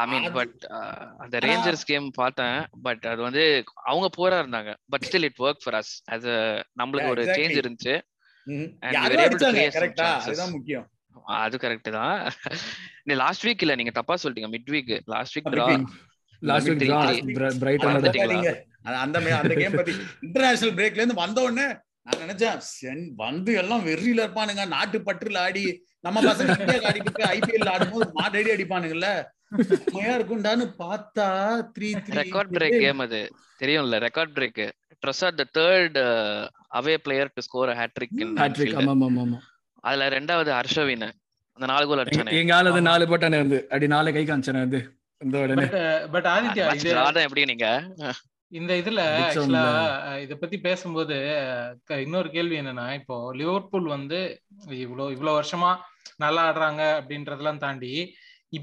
ஐ 0.02 0.06
மீன் 0.08 0.32
பட் 0.32 0.66
அந்த 1.24 1.36
ரேஞ்சர்ஸ் 1.46 1.86
கேம் 1.92 2.08
பார்த்தேன். 2.22 2.60
பட் 2.88 3.06
அது 3.12 3.22
வந்து 3.28 3.64
அவங்க 3.92 4.08
போரா 4.18 4.38
இருந்தாங்க. 4.44 4.74
But 4.90 5.06
still 5.08 5.28
it 5.30 5.42
work 5.46 5.64
for 5.64 5.78
us 5.82 5.94
as 6.18 6.26
a 6.36 6.40
நம்மளுக்கு 6.82 7.14
ஒரு. 7.16 7.24
சேஞ்ச் 7.38 7.58
இருந்துச்சு. 7.62 7.96
அது 11.44 11.58
கரெக்ட் 11.64 11.90
தான். 12.00 12.32
நீ 13.04 13.14
லாஸ்ட் 13.24 13.46
வீக் 13.48 13.64
இல்ல 13.66 13.76
நீங்க 13.76 13.92
தப்பா 13.92 14.18
சொல்லிட்டீங்க. 14.24 14.52
Midweek 14.76 14.94
last 15.16 15.40
week. 15.40 15.88
Last 16.50 16.68
week 16.70 16.82
Three, 16.82 16.90
தான் 16.90 17.16
three. 17.28 17.54
பிரைட்டன் 17.62 18.58
அந்த 18.98 19.18
அந்த- 19.38 19.56
கேம் 19.56 19.76
பத்தி 19.76 19.94
இன்டர்நேஷனல் 20.22 20.76
பிரேக்ல 20.76 21.02
இருந்து 21.02 21.16
வந்த 21.16 21.42
உடனே 21.42 21.68
நான் 22.06 22.22
நினைச்சேன் 22.24 22.60
சென்- 22.72 23.08
வந்து 23.22 23.54
எல்லாம் 23.54 23.86
வெறியில 23.86 24.24
இருப்பானுங்க 24.24 24.66
நாட்டு 24.68 24.98
பற்றுல 25.02 25.40
ஆடி 25.42 25.64
நம்ம 26.04 26.22
பசங்க 26.24 26.54
இந்தியா 26.60 26.80
ஆடிட்டு 26.90 27.24
ஐபிஎல் 27.32 27.72
ஆடும்போது 27.72 28.08
மாட்டடி 28.16 28.52
அடிப்பானுங்கல்ல. 28.54 29.10
உண்மையா 29.88 30.14
இருக்கும்டான்னு 30.16 30.66
பார்த்தா 30.80 31.26
த்ரீ 31.76 31.90
ரெக்கார்ட் 32.18 32.54
பிரேக் 32.56 32.80
கேம் 32.80 33.00
அது. 33.00 33.22
தெரியும்ல 33.62 34.00
record 34.04 34.34
break 34.36 34.64
Trossard 35.04 35.40
the 35.40 35.46
third 35.58 36.00
away 36.72 36.96
player 36.98 37.34
to 37.34 37.42
score 37.42 37.72
hattrick 37.78 38.16
hattrick 38.40 38.78
ஆமா 38.82 38.94
ஆமா 39.08 39.24
ஆமா, 39.24 39.40
அதுல 39.84 40.10
ரெண்டாவது 40.10 40.52
ஹர்ஷவின் 40.54 41.08
அந்த 41.58 41.68
நாலு 41.68 41.86
கோல் 41.88 42.02
அடிச்சானே. 42.04 42.32
எங்க 42.40 42.54
ஆளு 42.56 42.82
நாலு 42.84 43.06
போட்டானே 43.08 43.38
வந்து. 43.38 43.60
அடி 43.70 43.88
நாலு 43.88 44.14
கை 44.14 44.24
காமிச்சானே 44.26 44.60
வந்து. 44.60 44.80
இந்த 45.22 45.38
உடனே. 45.40 45.68
பட் 46.12 46.28
ஆதித்யா 46.34 46.66
இது 46.76 46.92
எப்படி 47.24 47.46
நீங்க? 47.46 47.68
இந்த 48.52 48.72
இதுல. 48.82 49.02
ஆக்சுவலா 49.20 49.64
இத 50.24 50.34
பத்தி 50.36 50.58
பேசும்போது 50.66 51.16
இன்னொரு 52.04 52.30
கேள்வி 52.30 52.56
என்னன்னா 52.60 52.86
இப்போ 53.00 53.16
லிவர்பூல் 53.40 53.88
வந்து 53.96 54.20
இவ்வளவு 54.84 55.14
இவ்வளவு 55.16 55.38
வருஷமா 55.40 55.72
நல்லா 56.24 56.44
ஆடுறாங்க 56.48 56.84
அப்படின்றதெல்லாம் 57.00 57.64
தாண்டி 57.66 57.92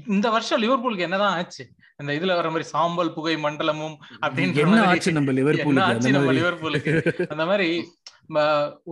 இந்த 0.09 0.27
வருஷம் 0.35 0.61
லிவர்பூலுக்கு 0.61 1.07
என்னதான் 1.07 1.35
ஆச்சு? 1.37 1.63
இந்த 1.99 2.11
இதுல 2.17 2.35
வர 2.37 2.47
மாதிரி 2.49 2.67
சாம்பல் 2.71 3.13
புகை 3.13 3.35
மண்டலமும் 3.43 3.95
அப்படின்ற 4.25 4.55
மாதிரி 4.79 5.13
நம்ம 5.17 5.33
லிவர்பூலுக்கு 5.39 5.83
நம்ம 6.07 6.21
மாதிரி. 6.21 6.39
லிவர்பூலுக்கு 6.39 6.93
அந்த 7.33 7.45
மாதிரி 7.45 7.67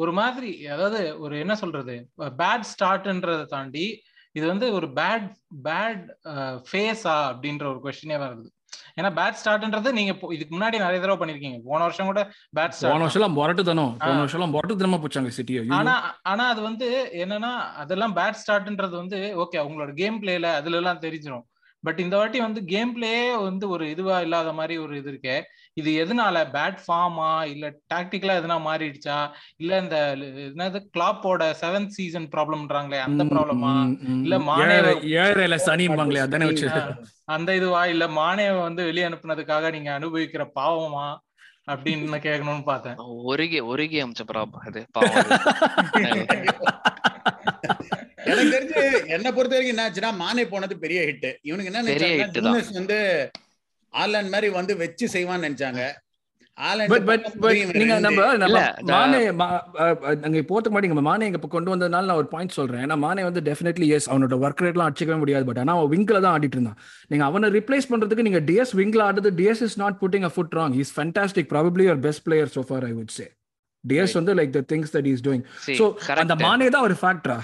ஒரு 0.01 0.11
மாதிரி 0.19 0.51
அதாவது 0.67 0.99
ஒரு 1.19 1.35
என்ன 1.39 1.53
சொல்றது 1.55 1.95
பேட் 2.39 2.67
ஸ்டார்ட்ன்றதை 2.71 3.45
தாண்டி 3.47 3.85
இது 4.35 4.45
வந்து 4.47 4.67
ஒரு 4.77 4.87
பேட் 4.99 5.27
பேட் 5.65 6.05
ஃபேஸா 6.67 7.17
அப்படின்ற 7.31 7.65
ஒரு 7.71 7.79
கொஸ்டினே 7.83 8.17
வருது. 8.23 8.47
ஏன்னா 8.99 9.11
பேட் 9.19 9.39
ஸ்டார்ட்ன்றது 9.41 9.91
நீங்க 9.99 10.13
இதுக்கு 10.35 10.53
முன்னாடி 10.57 10.77
நிறைய 10.85 10.99
தடவை 11.01 11.17
பண்ணிருக்கீங்க. 11.21 11.59
போன 11.69 11.81
வருஷம் 11.83 12.09
கூட 12.11 12.21
பேட் 12.57 12.73
போன 12.73 12.77
ஸ்டார்ட் 12.77 13.05
வருஷம் 13.05 13.37
முரட்டு 13.39 13.63
தானோ 13.63 13.85
போன. 14.05 14.19
வருஷம் 14.19 14.53
முரட்டு 14.55 14.79
தனமா 14.83 14.99
போச்சாங்க 15.03 15.31
சிட்டியை. 15.37 15.63
ஆனா 15.79 15.95
ஆனா 16.33 16.45
அது 16.49 16.61
வந்து 16.61 16.89
என்னன்னா 17.23 17.53
அதெல்லாம் 17.83 18.15
பேட் 18.15 18.41
ஸ்டார்ட்ன்றது 18.43 18.95
வந்து 19.01 19.19
ஓகே 19.45 19.59
அவங்களோட 19.63 19.93
கேம் 20.01 20.21
பிளேல 20.23 20.53
அதுல 20.59 20.79
எல்லாம் 20.81 21.03
தெரிஞ்சிடும் 21.07 21.45
பட் 21.83 21.99
இந்த 21.99 22.15
வாட்டி 22.17 22.39
வந்து 22.41 22.61
கேம் 22.65 22.93
பிளேயே 22.93 23.23
வந்து 23.41 23.65
ஒரு 23.69 23.85
இதுவா 23.89 24.17
இல்லாத 24.21 24.51
மாதிரி 24.53 24.75
ஒரு 24.83 24.93
இது 24.97 25.09
இருக்கே. 25.11 25.35
இது 25.77 25.89
எதனால? 26.01 26.37
பேட் 26.53 26.79
ஃபார்மா 26.83 27.29
இல்ல 27.51 27.65
டாக்டிக்கலா 27.93 28.37
எதனா 28.39 28.57
மாறிடுச்சா? 28.65 29.17
இல்ல 29.57 29.79
இந்த 29.83 29.97
என்னது 30.47 30.79
கிளாப்போட 30.95 31.43
செவன்த் 31.61 31.95
சீசன் 31.95 32.29
ப்ராப்ளம்ன்றாங்களே 32.33 32.99
அந்த 33.05 33.25
ப்ராப்ளமா 33.31 33.73
இல்ல 34.21 34.37
மானே 34.49 34.77
ஏழையில 35.23 35.57
சனிம்பாங்களே 35.67 36.23
அதானே 36.25 36.47
வச்சு 36.51 36.69
அந்த 37.29 37.49
இதுவா? 37.55 37.83
இல்ல 37.87 38.07
மானே 38.13 38.47
வந்து 38.61 38.81
வெளியே 38.85 39.07
அனுப்புனதுக்காக 39.09 39.71
நீங்க 39.71 39.91
அனுபவிக்கிற 39.95 40.45
பாவமா? 40.55 41.07
அப்படின்னு 41.67 42.17
கேட்கணும்னு 42.23 42.65
பார்த்தேன். 42.65 42.97
ஒருகி 43.29 43.59
ஒருகி 43.67 43.97
அமிச்ச 44.01 44.23
ப்ராப் 44.29 44.55
அது 44.61 44.81
பாவம். 44.91 45.13
அது. 46.07 46.39
எனக்கு 48.25 48.53
தெரிஞ்சு 48.55 48.81
என்ன 49.15 49.27
பொறுத்த 49.33 49.55
வரைக்கும் 49.55 49.73
என்ன 49.73 49.85
ஆச்சுன்னா 49.85 50.11
மானே 50.17 50.45
போனது 50.45 50.77
பெரிய 50.77 51.01
ஹிட் 51.01 51.27
இவனுக்கு 51.41 51.71
என்ன 51.71 51.83
நினைச்சாங்க 51.83 52.25
வந்து 52.73 52.97
ஆலன் 53.93 54.29
மாதிரி 54.29 54.49
வந்து 54.51 54.73
வச்சு 54.77 55.07
செய்வான்னு 55.07 55.45
நினைச்சாங்க. 55.47 55.81
ஆலன் 56.57 56.89
பட் 56.91 57.05
பட் 57.05 57.23
பட் 57.43 57.53
நீங்க 57.73 57.93
நம்ம 57.99 58.25
நம்ம 58.35 58.49
இல்ல, 58.49 58.59
the- 58.79 58.95
மானே 61.01 61.25
இங்க 61.25 61.39
கொண்டு 61.47 61.75
வந்ததுனால 61.75 62.05
நான் 62.05 62.19
ஒரு 62.21 62.27
பாயிண்ட் 62.27 62.51
சொல்றேன். 62.51 62.81
ஏன்னா 62.85 62.97
மானே 62.97 63.23
வந்து 63.23 63.41
டெஃபினெட்லி 63.41 63.87
எஸ் 63.87 64.07
அவனோட 64.09 64.35
ஒர்க் 64.43 64.63
ரேட்லாம் 64.63 64.87
அடிச்சிக்கவே 64.87 65.17
முடியாது. 65.17 65.45
பட் 65.45 65.57
ஆனா 65.57 65.73
அவன் 65.77 65.91
விங்ல 65.93 66.21
தான் 66.21 66.33
ஆடிட்டு 66.35 66.57
இருந்தான். 66.57 66.77
நீங்க 67.07 67.25
அவனை 67.25 67.49
ரிப்ளேஸ் 67.49 67.89
பண்றதுக்கு 67.89 68.21
நீங்க 68.21 68.39
டிஎஸ் 68.41 68.73
விங்ல 68.73 69.01
ஆடுறது 69.07 69.31
Diaz 69.39 69.63
is 69.63 69.77
not 69.77 69.97
putting 70.01 70.23
a 70.23 70.33
foot 70.35 70.55
wrong 70.55 70.75
is 70.75 70.93
fantastic 70.97 71.49
probably 71.53 71.85
your 71.87 72.01
best 72.01 72.23
player 72.23 72.51
so 72.55 72.61
far 72.61 72.85
I 72.85 72.93
would 72.93 73.13
say 73.13 73.25
Diaz. 73.83 74.13
வந்து 74.13 74.35
like 74.35 74.49
the 74.51 74.63
things 74.71 74.93
that 74.95 75.05
is 75.05 75.23
doing 75.27 75.43
so. 75.79 75.87
அந்த 76.23 76.35
மானே 76.45 76.69
தான் 76.69 76.85
ஒரு 76.89 76.97
ஃபேக்டரா 77.01 77.39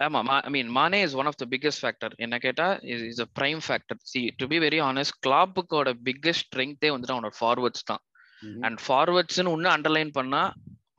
ஆமா 0.00 0.20
I 0.38 0.50
mean 0.50 0.70
Mane 0.72 0.98
is 1.04 1.14
one 1.16 1.28
of 1.30 1.38
the 1.38 1.46
biggest 1.52 1.82
factor 1.82 2.14
என்ன 2.24 2.36
கேட்டா 2.38 2.66
is 3.06 3.20
a 3.20 3.28
prime 3.38 3.60
factor 3.66 4.00
see 4.10 4.20
to 4.40 4.46
be 4.46 4.58
very 4.64 4.80
honest 4.86 5.16
கிளாப்புக்கோட 5.26 5.90
biggest 6.06 6.46
ஸ்ட்ரென்த்தே 6.46 6.90
வந்துட்டு 6.92 7.16
அவனோட 7.16 7.34
ஃபார்வர்ட்ஸ் 7.38 7.86
தான். 7.90 8.02
அண்ட் 8.66 8.78
ஃபார்வர்ட்ஸ்னு 8.82 9.52
இன்னும் 9.52 9.74
அண்டர்லைன் 9.74 10.12
பண்ணா 10.12 10.42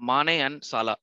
மானே 0.08 0.36
அண்ட் 0.42 0.64
சாலா 0.70 0.96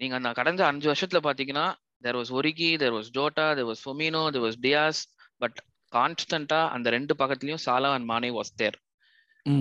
நீங்க 0.00 0.14
அந்த 0.16 0.30
கடந்த 0.38 0.62
அஞ்சு 0.68 0.86
வருஷத்துல 0.90 1.20
பாத்தீங்கன்னா 1.26 1.66
there 2.04 2.18
was 2.20 2.32
Origi 2.38 2.70
there 2.76 2.96
was 2.96 3.10
Jota 3.12 3.46
there 3.56 3.68
was 3.68 3.84
Firmino 3.84 4.22
there 4.34 4.44
was 4.44 4.60
Diaz 4.64 5.00
but 5.40 5.58
கான்ஸ்டன்டா 5.92 6.60
அந்த 6.74 6.88
ரெண்டு 6.90 7.14
பக்கத்துலயும் 7.20 7.64
சாலா 7.66 7.90
அண்ட் 7.96 8.08
மானே 8.10 8.30
வாஸ் 8.36 8.54
தேர் 8.56 8.78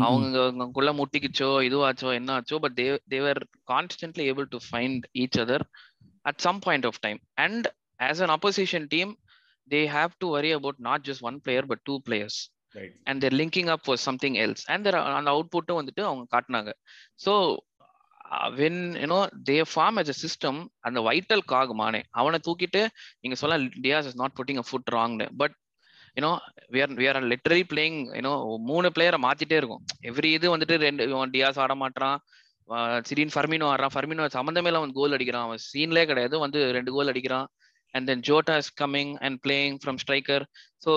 அவங்க 0.03 0.25
அவங்களுக்குள்ள 0.41 0.91
முட்டிக்கிச்சோ 0.99 1.49
இதுவாச்சோ 1.67 2.09
என்ன 2.19 2.29
ஆச்சோ 2.35 2.57
but 2.63 2.77
they were 3.13 3.41
constantly 3.71 4.25
able 4.31 4.47
to 4.47 4.59
find 4.67 5.05
each 5.21 5.39
other 5.41 5.65
at 6.29 6.41
some 6.47 6.59
point 6.65 6.87
of 6.89 6.99
time 7.05 7.19
and 7.45 7.67
as 8.09 8.21
an 8.25 8.33
opposition 8.37 8.87
team 8.95 9.11
they 9.67 9.81
have 9.97 10.13
to 10.23 10.29
worry 10.37 10.51
about 10.59 10.81
not 10.89 11.05
just 11.09 11.25
one 11.29 11.39
player 11.45 11.67
but 11.71 11.83
two 11.89 11.95
players 12.07 12.39
and 13.09 13.21
they're 13.23 13.35
linking 13.41 13.69
up 13.75 13.83
for 13.85 14.01
something 14.07 14.37
else 14.45 14.65
and 14.73 14.87
அந்த 15.17 15.29
அவுட்புட்டும் 15.35 15.79
வந்துட்டு 15.81 16.03
அவங்க 16.09 16.25
காட்டினாங்க. 16.35 16.71
So 17.25 17.33
when 18.59 18.79
you know 19.01 19.17
they 19.49 19.57
form 19.71 19.97
as 20.01 20.09
a 20.13 20.15
system 20.21 20.59
அந்த 20.87 20.99
vital 21.07 21.43
cog 21.51 21.73
Mane 21.81 22.01
அவனை 22.19 22.37
தூக்கிட்டு 22.47 22.81
நீங்க 23.21 23.35
சொல்ல 23.41 23.57
Diaz 23.85 24.07
is 24.11 24.19
not 24.21 24.35
putting 24.39 24.61
a 24.63 24.65
foot 24.69 24.91
ராங்னு 24.97 25.27
but 25.41 25.55
you know 26.17 26.31
we 26.73 26.79
are 26.83 26.91
we 26.99 27.05
are 27.11 27.21
literally 27.31 27.65
playing 27.73 27.97
you know 28.17 28.31
மூணு 28.69 28.87
பிளேயரை 28.95 29.19
மாத்திட்டே 29.25 29.55
இருக்கும். 29.61 29.83
எவ்ரி 30.09 30.29
இது 30.37 30.47
வந்துட்டு 30.55 30.75
ரெண்டு 30.85 31.05
டியாஸ் 31.35 31.59
ஆட 31.63 31.75
மாட்டான் 31.83 32.17
சிரின் 33.07 33.33
ஃபர்மினோ 33.33 33.67
ஆடுறான். 33.71 33.93
ஃபர்மினோ 33.95 34.25
சம்மந்தமே 34.37 34.69
இல்லாம 34.69 34.85
வந்து 34.85 34.99
கோல் 34.99 35.15
அடிக்கிறான். 35.17 35.47
அவன் 35.47 35.61
சீன்லேயே 35.71 36.05
கிடையாது. 36.11 36.35
வந்து 36.45 36.59
ரெண்டு 36.77 36.93
கோல் 36.95 37.11
அடிக்கிறான். 37.13 37.47
And 37.95 38.07
then 38.09 38.23
Jota 38.27 38.53
is 38.61 38.71
coming 38.81 39.11
and 39.25 39.37
playing 39.45 39.75
from 39.81 39.99
striker 40.03 40.43
so 40.85 40.91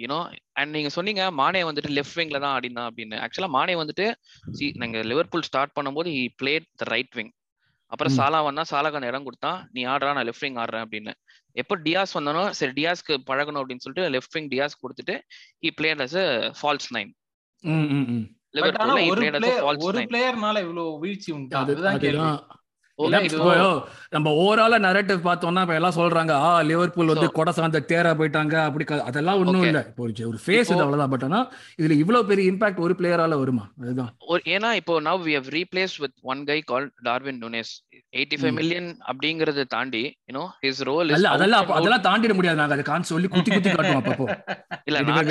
you know 0.00 0.18
and 0.60 0.72
நீங்க 0.76 0.90
சொன்னீங்க 0.96 1.22
மானே 1.40 1.62
வந்துட்டு 1.68 1.92
லெஃப்ட் 1.98 2.18
விங்ல 2.18 2.40
தான் 2.44 2.54
ஆடினா 2.56 2.82
அப்படின்னு. 2.88 3.16
ஆக்சுவலா 3.26 3.50
மானே 3.58 3.76
வந்துட்டு 3.82 4.06
சி 4.58 4.66
நாங்க 4.82 5.00
லிவர்பூல் 5.10 5.46
ஸ்டார்ட் 5.48 5.76
பண்ணும்போது 5.78 6.10
he 6.16 6.24
played 6.42 6.66
the 6.82 6.88
right 6.94 7.14
wing 7.18 7.32
அப்புறம். 7.92 8.14
சாலா 8.18 8.40
வந்தா 8.48 8.64
சாலாக்கு 8.72 8.98
அந்த 8.98 9.10
இடம் 9.12 9.26
கொடுத்தான். 9.28 9.58
நீ 9.76 9.80
ஆடுறா 9.94 10.12
நான் 10.18 10.28
லெஃப்ட் 10.28 10.44
விங் 10.46 10.60
ஆடுறேன் 10.64 10.84
அப்படின்னு. 10.86 11.14
எப்போ 11.62 11.74
டியாஸ் 11.86 12.14
வந்தானோ 12.18 12.44
சரி 12.58 12.72
டியாஸ்க்கு 12.78 13.16
பழகணும் 13.30 13.60
அப்படின்னு 13.62 13.84
சொல்லிட்டு 13.86 14.12
லெஃப்ட் 14.16 14.36
விங் 14.36 14.52
டியாஸ் 14.52 14.80
கொடுத்துட்டு 14.82 15.16
he 15.64 15.70
played 15.80 16.04
as 16.06 16.18
false 16.60 16.90
nine 16.98 17.10
ஒரு 19.84 20.00
பிளேயர்னால 20.10 20.56
இவ்வளவு 20.60 20.98
வீழ்ச்சி 20.98 21.30
உண்டா. 21.32 21.60
அதுதான் 21.64 21.98
கேள்வி. 21.98 22.32
நம்ம 24.12 24.30
ஓவராலா 24.40 24.78
நரேட்டிவ் 24.78 25.20
பார்த்தோம்னா 25.24 25.60
இப்ப 25.60 25.74
எல்லாம் 25.74 25.96
சொல்றாங்க 25.96 26.32
ஆ 26.40 26.60
லிவர்பூல் 26.62 27.06
வந்து 27.06 27.28
கொடை 27.32 27.52
சார்ந்த 27.52 27.80
தேரா 27.88 28.10
போயிட்டாங்க 28.18 28.54
அப்படி 28.64 28.84
அதெல்லாம் 29.02 29.38
ஒண்ணும். 29.42 29.64
இல்ல. 29.64 29.80
இப்போ 29.88 30.02
ஒரு 30.28 30.40
ஃபேஸ் 30.44 30.70
இது 30.70 30.82
அவ்வளவுதான். 30.82 31.10
பட் 31.10 31.24
ஆனா 31.24 31.40
இதுல 31.78 31.96
இவ்வளவு 31.96 32.26
பெரிய 32.26 32.52
இம்பாக்ட் 32.52 32.78
ஒரு 32.78 32.94
பிளேயரால 32.98 33.38
வருமா? 33.38 33.64
அதுதான். 33.80 34.12
ஏன்னா 34.54 34.72
இப்போ 34.72 35.00
now 35.00 35.24
we 35.26 35.34
have 35.34 35.50
replace 35.52 35.96
with 35.98 36.16
one 36.32 36.44
guy 36.44 36.58
called 36.62 36.88
Darwin 37.02 37.42
Nunez 37.42 37.72
eighty 38.12 38.36
five. 38.40 38.54
Million 38.58 38.88
அப்படிங்கறத 39.10 39.62
தாண்டி 39.74 40.02
யூனோ 40.28 40.42
ஹிஸ் 40.64 40.82
ரோல் 40.88 41.12
அல்ல 41.16 41.28
அதெல்லாம் 41.36 41.70
அதெல்லாம் 41.78 42.04
தாண்டிட 42.08 42.32
முடியாது. 42.38 42.58
நாங்க 42.60 42.74
அதை 42.76 42.84
கான் 42.90 43.08
சொல்லி 43.12 43.28
குத்தி 43.34 43.50
குத்தி 43.50 43.70
காட்டுவோம் 43.70 44.00
அப்பப்போ. 44.00 44.26
இல்ல 44.88 44.98
நான். 45.08 45.30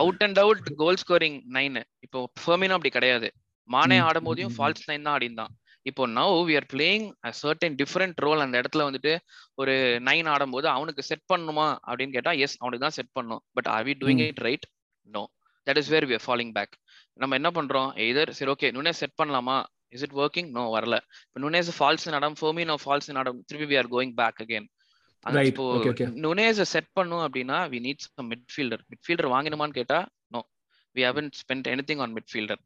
Out 0.00 0.24
and 0.26 0.40
out 0.44 0.64
goal 0.82 1.00
scoring 1.02 1.38
nine 1.58 1.78
இப்போ 2.06 2.18
ஃபெர்மினோ 2.42 2.76
அப்படி 2.78 2.92
கிடையாது. 2.96 3.28
மானே 3.68 3.98
ஆடும்போதையும் 4.08 4.54
ஃபால்ஸ் 4.56 4.88
நைன் 4.90 5.06
தான் 5.06 5.14
ஆடிந்தான் 5.18 5.52
இப்போ 5.86 6.02
now 6.18 6.36
we 6.48 6.54
are 6.60 6.68
playing 6.72 7.06
a 7.28 7.30
certain 7.42 7.76
different 7.80 8.18
role 8.26 8.44
அந்த 8.44 8.56
இடத்துல 8.62 8.84
வந்துட்டு 8.88 9.12
ஒரு 9.60 9.74
நைன் 10.08 10.28
ஆடும்போது 10.34 10.66
அவனுக்கு 10.76 11.02
செட் 11.10 11.26
பண்ணுமா 11.32 11.66
அப்படின்னு 11.88 12.16
கேட்டா 12.16 12.32
எஸ் 12.44 12.56
அவனுக்கு 12.62 12.84
தான் 12.86 12.96
செட் 12.98 13.12
பண்ணும். 13.18 13.42
But 13.56 13.68
are 13.74 13.86
we 13.88 13.94
doing. 14.02 14.22
It 14.30 14.42
right 14.48 14.66
no 15.08 15.22
that 15.66 15.80
is 15.82 15.90
where 15.94 16.06
we 16.10 16.16
are 16.18 16.26
falling 16.26 16.52
back 16.58 16.74
நம்ம 17.22 17.36
என்ன 17.40 17.50
பண்றோம்? 17.58 17.90
எதர் 18.08 18.32
சரி 18.38 18.50
ஓகே 18.54 18.70
நுனேஸ் 18.76 19.02
செட் 19.02 19.18
பண்ணலாமா? 19.22 19.56
இஸ் 19.92 20.04
இட் 20.06 20.16
ஒர்க்கிங் 20.22 20.50
நோ 20.56 20.62
வரல. 20.76 20.96
இப்போ 21.26 21.40
நுனேஸ் 21.44 21.70
ஃபால்ஸ் 21.78 22.06
நடம் 22.14 22.36
ஃபோமினோ 22.40 22.76
ஃபால்ஸ் 22.84 23.10
நடம் 23.18 23.38
திருப்பி 23.48 23.68
we 23.72 23.78
are 23.82 23.90
going 23.94 24.14
back 24.20 24.40
again. 24.44 24.66
இப்போ. 25.50 25.64
நுனேஸ 26.24 26.66
செட் 26.74 26.90
பண்ணும் 26.98 27.24
அப்படின்னா 27.26 27.58
we 27.72 27.78
need 27.86 28.04
some 28.08 28.28
midfielder 28.32 28.82
midfielder 28.92 29.30
வாங்கினுமான்னு 29.34 29.78
கேட்டா 29.80 29.98
no 30.34 30.40
we 30.96 31.04
haven't 31.08 31.30
spend 31.40 31.68
anything 31.74 32.02
on 32.04 32.14
midfielder 32.18 32.62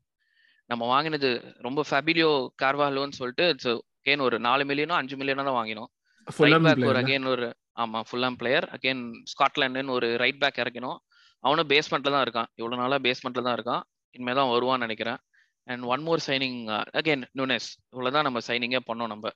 நம்ம 0.70 0.82
வாங்கினது 0.94 1.28
ரொம்ப 1.66 1.80
ஃபபிலியோ 1.88 2.32
கார்வாலோன்னு 2.62 3.18
சொல்லிட்டு 3.20 3.46
இட்ஸ் 3.52 3.70
கேன் 4.06 4.24
ஒரு 4.26 4.36
நாலு 4.46 4.62
மில்லியனோ 4.70 4.94
அஞ்சு 4.98 5.14
மில்லியனோ 5.20 5.44
தான் 5.48 5.58
வாங்கினோம். 5.60 5.88
ரைட் 6.26 6.64
பேக் 6.66 6.84
ஒரு? 6.90 6.98
அகைன் 7.00 7.26
ஒரு 7.32 7.46
ஆமா 7.82 7.98
ஃபுல்லாம் 8.08 8.36
பிளேயர் 8.40 8.66
அகைன் 8.76 9.02
ஸ்காட்லாண்டுன்னு 9.32 9.94
ஒரு 9.96 10.08
ரைட் 10.22 10.40
பேக் 10.42 10.60
இறக்கணும் 10.62 10.98
அவனும் 11.44 11.68
பேஸ்மெண்ட்ல 11.72 12.12
தான் 12.14 12.24
இருக்கான். 12.26 12.48
இவ்வளவு 12.60 12.80
நாளா 12.82 12.98
பேஸ்மெண்ட்ல 13.06 13.44
தான் 13.46 13.56
இருக்கான். 13.58 13.82
இனிமே 14.16 14.32
தான் 14.38 14.50
வருவான்னு 14.52 14.86
நினைக்கிறேன். 14.86 15.18
And 15.66 15.84
one 15.92 16.02
more 16.08 16.22
signing 16.28 16.58
again 17.00 17.24
Nunez 17.40 17.68
இவ்வளவுதான் 17.92 18.26
நம்ம 18.28 18.42
சைனிங்கே 18.48 18.80
பண்ணோம் 18.88 19.12
நம்ம. 19.14 19.30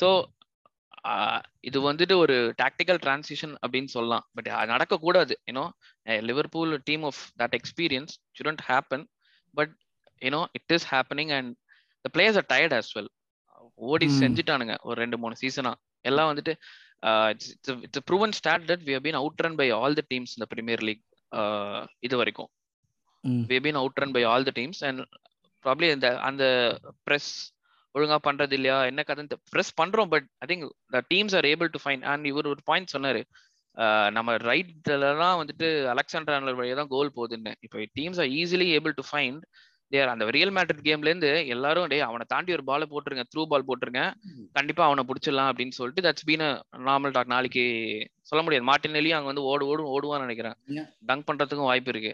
ஸோ 0.00 0.08
இது 1.68 1.78
வந்துட்டு 1.88 2.14
ஒரு 2.24 2.36
டாக்டிக்கல் 2.60 3.00
டிரான்சிஷன் 3.04 3.54
அப்படின்னு 3.62 3.90
சொல்லலாம். 3.96 4.24
பட் 4.36 4.48
நடக்கக்கூடாது. 4.72 5.34
You know 5.48 5.64
Liverpool 6.28 6.72
team 6.88 7.04
of 7.10 7.20
that 7.42 7.56
experience 7.58 8.14
shouldn't 8.38 8.62
happen 8.68 9.04
but 9.54 9.74
you know 10.22 10.40
it 10.58 10.74
is 10.76 10.86
happening 10.92 11.32
and 11.38 11.50
the 12.04 12.10
players 12.16 12.38
are 12.42 12.48
tired 12.54 12.76
as 12.78 12.90
well 12.98 13.12
ஓடி 13.90 14.08
செஞ்சுட்டானுங்க 14.22 14.74
ஒரு 14.88 14.96
ரெண்டு 15.04 15.18
மூணு 15.22 15.36
சீசனா 15.42 15.72
எல்லாம் 16.10 16.30
வந்துட்டு 16.30 16.54
it's 17.32 18.02
proven 18.10 18.34
stat 18.38 18.64
that 18.70 18.84
we 18.88 18.94
been 19.06 19.18
outrun 19.46 19.58
by 19.60 19.68
all 19.80 19.96
the 20.00 20.02
teams 20.12 20.34
இந்த 20.36 20.46
premier 20.54 20.84
league 20.88 21.02
இது 22.06 22.14
வரைக்கும். 22.20 22.50
We 23.50 23.58
been 23.66 23.78
outrun 24.02 24.14
by 24.16 24.22
all 24.32 24.46
the 24.48 24.52
teams 24.60 24.82
and 24.88 25.02
probably 25.64 25.88
இந்த 25.96 26.08
அந்த 26.28 26.44
ப்ரெஸ் 27.06 27.32
ஒழுங்கா 27.94 28.18
பண்றது 28.28 28.54
இல்லையா 28.58 28.76
என்ன 28.90 29.00
கதை 29.08 29.24
ப்ரெஸ் 29.52 29.72
பண்றோம் 29.80 30.10
but 30.14 30.26
I 30.44 30.46
think 30.52 30.64
the 30.94 31.00
teams 31.12 31.34
are 31.38 31.48
able 31.52 31.70
to 31.74 31.80
find 31.84 32.06
and 32.12 32.24
இவர் 32.30 32.52
ஒரு 32.52 32.62
பாயிண்ட் 32.70 32.94
சொன்னாரு. 32.94 33.22
நம்ம 34.16 34.34
ரைட்லலாம் 34.50 35.38
வந்துட்டு 35.42 35.68
அலெக்சாண்டர் 35.92 36.58
வழியா 36.58 36.74
தான் 36.80 36.90
கோல் 36.96 37.14
போகுதுன்னு. 37.18 37.52
இப்போ 37.66 37.78
teams 37.98 38.20
are 38.24 38.32
easily 38.40 38.66
able 38.78 38.94
to 38.98 39.04
find 39.10 39.44
their 39.92 40.12
அந்த 40.12 40.24
ரியல் 40.36 40.52
மேட்ரிட் 40.56 40.84
கேம்ல 40.86 41.10
இருந்து 41.10 41.30
எல்லாரும் 41.54 41.88
டே 41.92 41.98
அவனை 42.08 42.24
தாண்டி 42.32 42.54
ஒரு 42.56 42.64
பால் 42.68 42.90
போட்டுருங்க 42.92 43.24
த்ரூ 43.32 43.42
பால் 43.52 43.66
போட்டுருங்க 43.68 44.02
கண்டிப்பா 44.58 44.82
அவனை 44.88 45.02
பிடிச்சிடலாம் 45.08 45.50
அப்படின்னு 45.50 45.76
சொல்லிட்டு 45.78 46.04
தட்ஸ் 46.06 46.26
பீன் 46.28 46.44
நார்மல் 46.88 47.14
டாக் 47.16 47.34
நாளைக்கு 47.34 47.64
சொல்ல 48.30 48.42
முடியாது. 48.44 48.66
மார்டின் 48.70 48.96
நெல்லியும் 48.96 49.18
அங்க 49.18 49.30
வந்து 49.32 49.46
ஓடு 49.50 49.68
ஓடும் 49.72 49.92
ஓடுவான்னு 49.94 50.26
நினைக்கிறேன். 50.26 50.56
டங்க் 51.10 51.28
பண்றதுக்கும் 51.30 51.70
வாய்ப்பு 51.70 51.92
இருக்கு. 51.94 52.12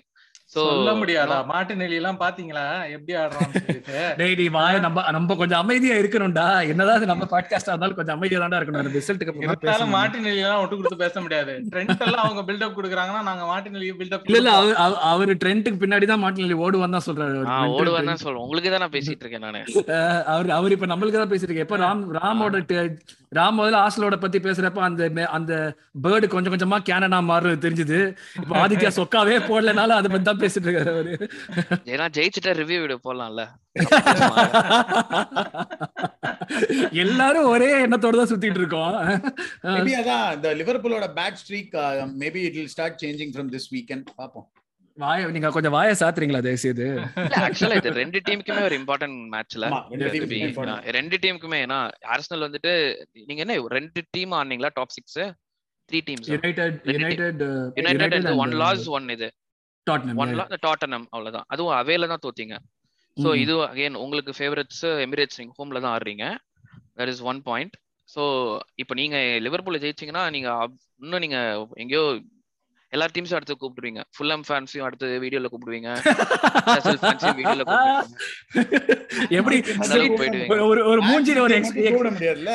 சொல்ல 0.55 0.93
முடியாதா? 1.01 1.37
மாட்டுநெல்லி 1.51 1.97
எல்லாம் 1.99 2.19
பாத்தீங்களா? 2.23 2.65
எப்படி 2.95 3.13
வாய 4.57 4.79
நம்ம 4.87 5.05
நம்ம 5.17 5.35
கொஞ்சம் 5.41 5.61
அமைதியா 5.63 5.95
இருக்கணும்டா. 6.01 6.47
என்னதான் 6.73 7.11
நம்ம 7.13 7.27
பாட்காஸ்டா 7.35 7.73
இருந்தாலும் 7.73 7.99
கொஞ்சம் 7.99 8.17
அமைதியா 8.19 8.41
தான் 8.45 8.59
இருக்கணும். 8.61 8.89
ரிசல்ட்டுக்கு 8.99 9.45
இருந்தாலும் 9.47 9.95
மாட்டுநெல்லி 9.97 10.43
எல்லாம் 10.45 10.63
ஒட்டு 10.63 10.79
கொடுத்து 10.79 11.03
பேச 11.05 11.21
முடியாது. 11.25 11.55
ட்ரெண்ட் 11.75 12.03
எல்லாம் 12.09 12.25
அவங்க 12.27 12.43
பில்டப் 12.49 12.77
கொடுக்குறாங்கன்னா 12.79 13.23
நாங்க 13.29 13.45
மாட்டுநெல்லி 13.53 13.91
பில்டப் 14.01 14.27
இல்ல 14.31 14.41
இல்ல 14.43 14.55
அவரு 15.13 15.39
ட்ரெண்ட்டுக்கு 15.45 15.83
பின்னாடி 15.85 16.09
தான் 16.13 16.23
மாட்டுநெல்லி 16.25 16.59
ஓடுவான் 16.67 16.97
தான் 16.97 17.07
சொல்றாரு 17.09 17.39
ஓடுவான் 17.79 18.11
தான் 18.13 18.23
சொல்றேன் 18.25 18.45
உங்களுக்கு 18.47 18.73
தான் 18.75 18.85
நான் 18.87 18.97
பேசிட்டு 18.97 19.25
இருக்கேன் 19.25 19.47
நானு. 19.49 19.63
அவர் 20.35 20.57
அவர் 20.59 20.77
இப்ப 20.79 20.89
நம்மளுக்கு 20.95 21.23
தான் 21.23 21.33
பேசிட்டு 21.35 21.51
இருக்கேன். 21.51 21.69
எப்ப 21.69 21.81
ராம் 21.87 22.05
ராமோட 22.19 22.65
ராம் 23.39 23.57
முதல்ல 23.57 23.81
ஆசலோட 23.87 24.15
பத்தி 24.23 24.39
பேசுறப்ப 24.45 24.81
அந்த 24.87 25.03
அந்த 25.37 25.53
பேர்டு 26.05 26.27
கொஞ்சம் 26.33 26.53
கொஞ்சமா 26.55 26.79
கேனனா 26.89 27.19
மாறுறது 27.29 27.65
தெரிஞ்சது. 27.65 27.99
இப்ப 28.43 28.55
ஆதித்யா 28.63 28.91
சொக்காவே 28.97 29.37
போடலனால 29.49 29.97
அதை 30.01 30.09
பத்தி 30.11 30.27
தான் 30.29 30.40
பேசிட்டு 30.43 30.67
இருக்காரு 30.69 30.93
அவரு. 30.95 31.13
ஏன்னா 31.93 32.07
ஜெயிச்சுட்டா 32.17 32.53
ரிவ்யூ 32.61 32.79
வீடியோ 32.83 32.99
போடலாம்ல. 33.07 33.43
எல்லாரும் 37.05 37.51
ஒரே 37.55 37.71
எண்ணத்தோட 37.85 38.15
தான் 38.21 38.31
சுத்திட்டு 38.33 38.61
இருக்கோம் 38.63 38.95
மேபி 39.75 39.93
அதான் 40.01 40.27
இந்த 40.37 40.49
லிவர்பூலோட 40.61 41.09
bad 41.19 41.41
streak 41.43 41.75
maybe 42.23 42.43
it 42.49 42.57
will 42.61 42.73
start 42.75 42.99
changing 43.05 43.35
from 43.35 43.53
this 43.57 43.69
weekend 43.77 44.09
பாப்போம் 44.21 44.49
வாய 44.99 45.29
நீங்க 45.35 45.51
கொஞ்சம் 45.55 45.75
வாய 45.77 45.91
சாத்துறீங்களா 46.01 46.41
தயவு 46.47 46.63
செய்து 46.63 46.87
ஆக்சுவலா 47.45 47.77
இது 47.81 47.91
ரெண்டு 48.01 48.19
டீமுக்குமே 48.27 48.63
ஒரு 48.69 48.77
இம்பார்ட்டன்ட் 48.81 49.21
மேட்ச்ல 49.35 49.69
ரெண்டு 50.99 51.17
டீமுக்குமே 51.23 51.61
ஏன்னா 51.67 51.79
ஆர்சனல் 52.15 52.47
வந்துட்டு 52.47 52.73
நீங்க 53.29 53.41
என்ன 53.45 53.57
ரெண்டு 53.77 54.03
team 54.17 54.35
ஆனீங்களா 54.41 54.71
top 54.79 54.95
six 54.97 55.21
three 55.89 56.01
teams 56.09 56.29
United 56.33 56.77
United 56.91 57.41
United 57.81 58.29
one 58.45 58.53
loss 58.63 58.85
one 58.97 59.07
இது. 59.17 59.29
டாட்னம் 59.87 60.19
ஒன் 60.23 60.33
லாஸ் 60.41 60.55
டாட்டனம் 60.67 61.07
அவ்வளவுதான். 61.15 61.47
அதுவும் 61.53 61.77
அவேல 61.81 62.09
தான் 62.13 62.25
தோத்தீங்க. 62.27 62.57
சோ 63.17 63.29
இது 63.45 63.55
அகைன் 63.71 64.01
உங்களுக்கு 64.05 64.33
ஃபேவரட்ஸ் 64.39 64.85
எமிரேட்ஸ் 65.07 65.39
நீங்க 65.41 65.55
ஹோம்ல 65.59 65.81
தான் 65.85 65.95
ஆடுறீங்க. 65.97 66.27
That 66.99 67.13
is 67.13 67.23
one 67.31 67.41
point 67.49 67.75
so 68.09 68.23
இப்போ 68.83 68.95
நீங்க 69.01 69.17
லிவர்பூல் 69.47 69.83
ஜெயிச்சீங்கன்னா 69.85 70.25
நீங்க 70.37 70.49
இன்னும் 71.05 71.23
நீங்க 71.25 71.39
எங்கேயோ 71.85 72.05
எல்லா 72.93 73.07
டீம்ஸும் 73.15 73.39
அடுத்து 73.39 73.55
கூப்பிடுவீங்க. 73.63 74.01
ஃபுல்லம் 74.15 74.45
ஃபேன்ஸையும் 74.47 74.87
அடுத்து 74.87 75.09
வீடியோல 75.25 75.49
கூப்பிடுவீங்க. 75.53 75.91
வீடியோல 77.41 77.65
எப்படி 79.33 79.57
ஒரு 80.67 80.81
ஒரு 80.91 81.01
மூஞ்சில 81.07 81.39
ஒரு 81.43 81.57
முடியாதுல்ல? 82.09 82.53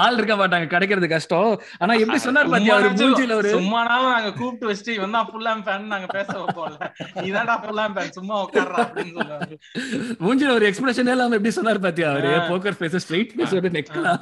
ஆள் 0.00 0.16
இருக்க 0.16 0.34
மாட்டாங்க 0.36 0.66
கிடைக்கிறது 0.68 1.06
கஷ்டம். 1.08 1.52
ஆனா 1.80 1.92
எப்படி 1.96 2.18
சொன்னார் 2.24 2.50
பாத்தியா 2.52 2.74
ஒரு 2.80 2.90
மூஞ்சில 2.94 3.34
ஒரு 3.34 3.50
சும்மானாலும் 3.54 4.12
நாங்க 4.12 4.30
கூப்பிட்டு 4.32 4.68
வச்சுட்டு 4.68 4.96
இவன் 4.96 5.14
தான் 5.16 5.28
ஃபுல்லாம் 5.28 5.62
ஃபேன் 5.64 5.88
நாங்க 5.92 6.08
பேச 6.12 6.28
வைப்போம்ல. 6.38 6.88
நீதான்டா 7.20 7.56
ஃபுல்லாம் 7.62 7.94
ஃபேன் 7.94 8.12
சும்மா 8.18 8.36
உட்கார்றா 8.44 8.78
அப்படின்னு 8.84 9.14
சொல்லுவாங்க 9.16 9.56
மூஞ்சில 10.22 10.52
ஒரு 10.54 10.66
எக்ஸ்பிரஷன் 10.70 11.10
இல்லாம 11.10 11.36
எப்படி 11.38 11.54
சொன்னார் 11.54 11.84
பாத்தியா 11.84 12.10
அவரு? 12.12 12.32
போக்கர் 12.50 12.78
ஃபேஸ் 12.78 12.98
ஸ்ட்ரைட் 13.04 13.34
ஃபேஸோட 13.34 13.70
நெக்லா 13.76 14.14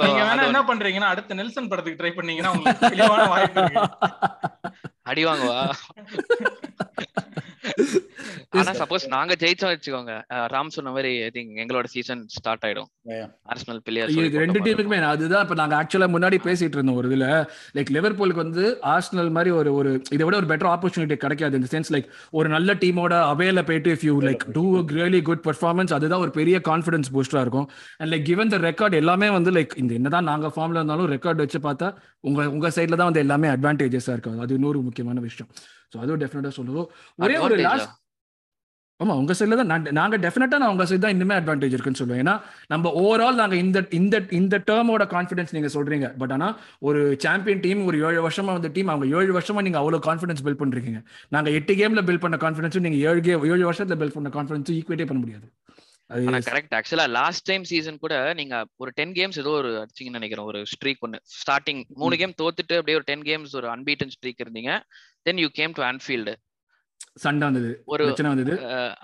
நீங்க 0.00 0.20
வேணா 0.22 0.44
என்ன 0.48 0.62
பண்றீங்கன்னா 0.68 1.10
அடுத்த 1.12 1.38
நெல்சன் 1.40 1.70
படத்துக்கு 1.70 2.00
ட்ரை 2.00 2.12
பண்ணீங்கன்னா 2.14 2.52
உங்களுக்கு 2.54 2.92
தெளிவான 2.92 3.26
வாய்ப்பு 3.28 3.62
இருக்கு. 3.62 3.84
அடி 5.06 5.24
வாங்குவா? 5.26 5.62
ஆனா 8.60 8.72
சப்போஸ் 8.80 9.04
நாங்க 9.14 9.32
ஜெயிச்சோம் 9.42 9.72
வச்சுக்கோங்க. 9.72 10.14
ராம் 10.54 10.74
சொன்ன 10.76 10.92
மாதிரி 10.96 11.10
ஐ 11.26 11.30
திங்க் 11.36 11.58
எங்களோட 11.62 11.86
சீசன் 11.94 12.22
ஸ்டார்ட் 12.36 12.64
ஆயிடும். 12.68 12.88
ஆர்சனல் 13.52 13.80
பிளேயர் 13.86 14.12
ரெண்டு 14.42 14.62
டீமுக்குமே 14.66 14.98
அதுதான் 15.12 15.44
இப்ப 15.46 15.56
நாங்க 15.60 15.76
ஆக்சுவலா 15.80 16.08
முன்னாடி 16.14 16.38
பேசிட்டு 16.48 16.76
இருந்தோம் 16.78 16.98
ஒரு 17.02 17.08
இதுல. 17.10 17.26
லைக் 17.78 17.92
லிவர்பூலுக்கு 17.96 18.44
வந்து 18.44 18.64
ஆர்சனல் 18.94 19.30
மாதிரி 19.36 19.52
ஒரு 19.60 19.70
ஒரு 19.80 19.92
இதை 20.16 20.22
விட 20.26 20.36
ஒரு 20.40 20.50
பெட்டர் 20.52 20.70
ஆப்பர்ச்சுனிட்டி 20.74 21.18
கிடைக்காது. 21.24 21.60
இந்த 21.60 21.70
சென்ஸ் 21.74 21.92
லைக் 21.96 22.08
ஒரு 22.40 22.48
நல்ல 22.56 22.76
டீமோட 22.82 23.14
அவேல 23.32 23.62
போயிட்டு 23.70 23.92
if 23.96 24.06
you 24.08 24.16
like 24.28 24.44
do 24.58 24.64
really 24.98 25.22
good 25.30 25.44
performance 25.48 25.94
அதுதான் 25.98 26.24
ஒரு 26.26 26.34
பெரிய 26.40 26.58
கான்ஃபிடன்ஸ் 26.70 27.10
பூஸ்டரா 27.16 27.42
இருக்கும். 27.46 27.68
And 28.00 28.10
like 28.14 28.26
given 28.30 28.52
the 28.54 28.60
record 28.68 28.98
எல்லாமே 29.02 29.30
வந்து 29.38 29.52
லைக் 29.58 29.74
இந்த 29.84 29.94
என்னதான் 30.00 30.28
நாங்க 30.32 30.52
ஃபார்ம்ல 30.56 30.80
இருந்தாலும் 30.80 31.10
ரெக்கார்ட் 31.14 31.42
வச்சு 31.44 31.60
பார்த்தா 31.68 31.90
உங்க 32.28 32.48
உங்க 32.56 32.68
சைட்ல 32.76 32.98
தான் 33.00 33.10
வந்து 33.10 33.24
எல்லாமே 33.24 33.48
அட்வான்டேஜஸா 33.54 34.12
இருக்கும். 34.16 34.38
அது 34.44 34.54
இன்னொரு 34.58 34.78
முக்கியமான 34.88 35.20
விஷயம். 35.28 35.50
ஸோ 35.92 35.96
அதுவும் 36.02 36.20
டெஃபினட்டா 36.22 36.52
சொல்லுவோம். 36.58 36.88
ஒரே 37.24 37.36
ஒரு 37.46 37.56
லாஸ்ட் 37.66 37.92
ஆமா 39.02 39.14
உங்க 39.20 39.32
சைட்ல 39.38 39.56
தான் 39.58 39.70
நாங்க 39.98 40.16
டெஃபினட்டா 40.24 40.58
நான் 40.60 40.72
உங்க 40.74 40.84
சைடு 40.90 41.02
தான் 41.02 41.14
இன்னுமே 41.14 41.34
அட்வான்டேஜ் 41.40 41.74
இருக்குன்னு 41.74 42.00
சொல்லுவேன். 42.00 42.22
ஏன்னா 42.22 42.34
நம்ம 42.72 42.90
ஓவரால் 43.02 43.38
நாங்க 43.40 43.56
இந்த 43.64 43.80
இந்த 43.98 44.16
இந்த 44.38 44.56
டேர்மோட 44.70 45.04
கான்ஃபிடன்ஸ் 45.12 45.52
நீங்க 45.56 45.68
சொல்றீங்க. 45.74 46.06
பட் 46.20 46.32
ஆனா 46.36 46.48
ஒரு 46.88 47.02
சாம்பியன் 47.24 47.62
டீம் 47.66 47.82
ஒரு 47.90 47.98
ஏழு 48.08 48.20
வருஷமா 48.26 48.54
வந்த 48.56 48.70
டீம் 48.76 48.90
அவங்க 48.94 49.06
ஏழு 49.18 49.30
வருஷமா 49.38 49.62
நீங்க 49.66 49.78
அவ்வளவு 49.82 50.06
கான்ஃபிடன்ஸ் 50.08 50.42
பில்ட் 50.46 50.62
பண்றீங்க. 50.62 51.00
நாங்க 51.36 51.50
எட்டு 51.58 51.74
கேம்ல 51.82 52.02
பில்ட் 52.08 52.24
பண்ண 52.24 52.38
கான்ஃபிடன்ஸும் 52.46 52.86
நீங்க 52.88 53.00
ஏழு 53.10 53.22
கேம் 53.28 53.46
ஏழு 53.52 53.62
வருஷத்துல 53.70 53.98
பில்ட் 54.02 54.16
பண்ண 54.16 54.32
கான்ஃபிடன்ஸும் 54.38 54.78
ஈக்குவேட்டே 54.78 55.08
பண்ண 55.10 55.22
முடியாது. 55.24 55.46
ஆனா 56.28 56.38
கரெக்ட் 56.50 56.74
ஆக்சுவலா 56.76 57.06
லாஸ்ட் 57.18 57.46
டைம் 57.48 57.64
சீசன் 57.70 58.02
கூட 58.04 58.14
நீங்க 58.40 58.64
ஒரு 58.82 58.90
டென் 58.98 59.14
கேம்ஸ் 59.18 59.40
ஏதோ 59.44 59.50
ஒரு 59.62 59.70
அடிச்சிங்கன்னு 59.82 60.20
நினைக்கிறேன். 60.20 60.48
ஒரு 60.50 60.60
ஸ்ட்ரீக் 60.72 61.02
ஒன்னு 61.06 61.18
ஸ்டார்டிங் 61.38 61.82
மூணு 62.02 62.16
கேம் 62.20 62.36
தோத்துட்டு 62.42 62.76
அப்படியே 62.80 62.98
ஒரு 63.00 63.08
டென் 63.10 63.24
கேம்ஸ் 63.30 63.56
ஒரு 63.60 63.68
அன்பீட்டன் 63.76 64.14
ஸ்ட்ரீக் 64.16 64.44
இருந்தீங்க. 64.44 64.72
Then 65.28 65.42
you 65.44 65.50
came 65.60 65.74
to 65.78 65.84
Anfield 65.92 66.34
சண்டை 67.24 67.44
வந்தது. 67.48 67.70
ஒரு 67.92 68.02
பிரச்சனை 68.06 68.30
வந்தது. 68.32 68.54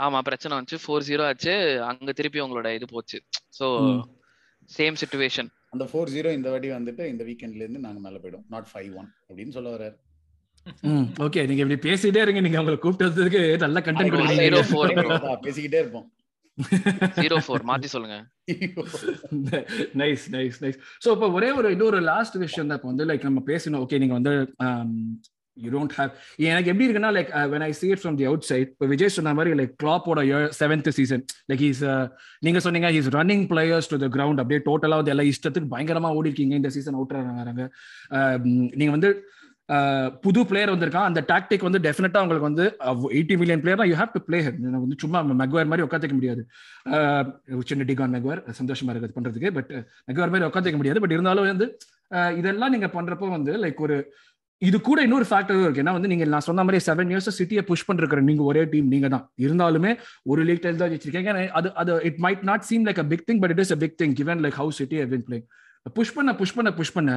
ஆமா 0.07 0.18
பிரச்சனை 0.29 0.53
வந்துச்சு. 0.57 0.79
ஃபோர் 0.85 1.07
ஜீரோ 1.11 1.24
ஆச்சு. 1.31 1.55
அங்க 1.90 2.12
திருப்பி 2.20 2.44
உங்களோட 2.46 2.70
இது 2.79 2.88
போச்சு. 2.94 3.20
சோ 3.59 3.68
சேம் 4.79 4.98
சிச்சுவேஷன் 5.03 5.50
அந்த 5.74 5.85
ஃபோர் 5.90 6.12
ஜீரோ 6.14 6.31
இந்த 6.38 6.48
வாட்டி 6.55 6.68
வந்துட்டு 6.79 7.05
இந்த 7.12 7.22
வீக்கெண்ட்ல 7.29 7.64
இருந்து 7.64 7.85
நாங்க 7.87 8.00
மேல 8.07 8.18
போயிடும் 8.24 8.44
நாட் 8.55 8.68
ஃபைவ் 8.72 8.92
ஒன் 9.00 9.09
அப்படின்னு 9.29 9.55
சொல்ல 9.59 9.70
வர்றாரு. 9.77 9.96
ஓகே 11.24 11.40
நீங்க 11.48 11.62
இப்படி 11.64 11.79
பேசிட்டே 11.87 12.20
இருங்க. 12.24 12.42
நீங்க 12.44 12.61
உங்களை 12.61 12.79
கூப்பிட்டதுக்கு 12.85 13.42
நல்ல 13.64 13.81
கண்டென்ட் 13.87 14.14
கொடுக்குறீங்க. 14.14 15.33
பேசிக்கிட்டே 15.46 15.81
இருப்போம். 15.85 16.07
ஜீரோ 17.22 17.37
ஃபோர் 17.44 17.66
மாத்தி 17.70 17.88
சொல்லுங்க. 17.94 18.16
நைஸ் 20.00 20.24
நைஸ் 20.35 20.59
நைஸ் 20.64 20.79
ஸோ 21.05 21.09
இப்போ 21.16 21.29
ஒரே 21.38 21.48
ஒரு 21.59 21.68
இன்னொரு 21.74 22.00
லாஸ்ட் 22.11 22.37
விஷயம் 22.44 22.68
தான். 22.68 22.79
இப்போ 22.81 22.90
வந்து 22.92 23.09
லைக் 23.11 23.29
நம்ம 23.29 23.42
பேசணும். 23.53 23.83
ஓகே 23.85 24.00
நீங்க 24.03 24.14
வந்து 24.18 24.35
யூ 25.57 25.69
டோன்ட் 25.75 25.95
ஹேவ் 25.99 26.12
எனக்கு 26.51 26.71
எப்படி 26.71 26.87
இருக்குன்னா 26.87 27.11
like 27.17 27.31
when 27.53 27.64
I 27.67 27.71
see 27.81 27.87
it 27.95 28.03
from 28.03 28.17
the 28.21 28.27
outside 28.49 28.71
இப்போ 28.73 28.87
விஜய் 28.93 29.14
சொன்ன 29.17 29.35
மாதிரி 29.38 29.59
லைக் 29.61 29.75
கிளாப்போட 29.83 30.21
செவன்த் 30.61 30.90
சீசன் 30.99 31.23
லைக் 31.51 31.62
இஸ் 31.69 31.85
நீங்க 32.47 32.61
சொன்னீங்க 32.64 32.90
is 32.99 33.11
running 33.19 33.47
players 33.53 33.90
to 33.93 33.99
the 34.05 34.09
ground 34.17 34.43
அப்படியே 34.43 34.62
டோட்டலாக 34.69 35.01
வந்து 35.03 35.14
எல்லாம் 35.14 35.31
இஷ்டத்துக்கு 35.33 35.73
பயங்கரமா 35.75 36.11
ஓடி 36.19 36.31
இருக்கீங்க 36.31 36.57
இந்த 36.61 36.73
சீசன் 36.77 36.99
அவுட் 36.99 37.14
ஆகிறாங்க 37.21 37.64
நீங்க 38.81 38.93
வந்து 38.97 39.11
uh, 39.69 40.07
புது 40.25 40.40
பிளேயர் 40.49 40.73
வந்திருக்கான். 40.73 41.09
அந்த 41.11 41.21
டாக்டிக் 41.31 41.67
வந்து 41.67 41.81
டெஃபினட்டா 41.87 42.23
உங்களுக்கு 42.25 42.49
வந்து 42.49 42.64
eighty 43.17 43.35
million 43.40 43.62
player 43.62 43.88
you 43.90 43.97
have 44.01 44.14
to 44.17 44.23
play 44.27 44.38
வந்து 44.45 44.99
சும்மா 45.05 45.21
மெக்வேர் 45.43 45.71
மாதிரி 45.71 45.87
உட்காந்துக்க 45.87 46.17
முடியாது. 46.19 46.43
Uh, 46.95 47.23
சின்ன 47.71 47.87
டிகான் 47.90 48.14
மெக்வேர் 48.17 48.43
சந்தோஷமா 48.61 48.93
இருக்குது 48.95 49.17
பண்றதுக்கு. 49.19 49.51
பட் 49.59 49.73
மெக்வேர் 50.09 50.29
uh, 50.29 50.33
மாதிரி 50.35 50.49
உட்காந்துக்க 50.51 50.81
முடியாது. 50.83 51.03
பட் 51.05 51.17
இருந்தாலும் 51.17 51.51
வந்து 51.53 51.69
இதெல்லாம் 52.40 52.73
நீங்க 52.75 52.88
பண்றப்போ 52.97 53.29
வந்து 53.37 53.53
லைக் 53.62 53.81
ஒரு 53.87 53.97
இது 54.64 54.77
கூட 54.81 54.98
இன்னொரு 55.03 55.27
ஃபேக்டரும் 55.29 55.64
இருக்கு. 55.64 55.83
ஏன்னா 55.83 55.94
வந்து 55.96 56.11
நீங்க 56.12 56.24
நான் 56.33 56.46
சொன்ன 56.46 56.64
மாதிரி 56.66 56.79
செவன் 56.87 57.11
இயர்ஸ் 57.12 57.31
சிட்டியை 57.38 57.62
புஷ் 57.70 57.87
பண்ணிருக்கிற 57.88 58.20
நீங்க 58.22 58.42
ஒரே 58.42 58.62
டீம் 58.72 58.88
நீங்க 58.94 59.09
தான் 59.09 59.24
இருந்தாலுமே 59.44 59.90
ஒரு 60.27 60.42
லீக் 60.48 60.62
டைல் 60.64 60.81
தான் 60.83 60.92
வச்சிருக்கீங்க 60.92 61.33
அது 61.59 61.70
அது 61.83 61.94
it 62.11 62.20
might 62.24 62.44
not 62.50 62.66
seem 62.68 62.87
like 62.88 63.00
a 63.05 63.07
big 63.12 63.27
thing 63.29 63.40
but 63.42 63.55
it 63.55 63.62
is 63.64 63.74
a 63.77 63.79
big 63.85 63.96
thing 64.03 64.14
given 64.20 64.42
like 64.44 64.59
how 64.61 64.72
City 64.81 64.98
have 65.00 65.12
been 65.14 65.27
playing 65.29 65.44
push 65.92 66.12
பண்ண 66.16 66.31
புஷ் 66.38 66.55
பண்ண 66.57 66.68
புஷ் 66.77 66.92
பண்ண. 66.97 67.11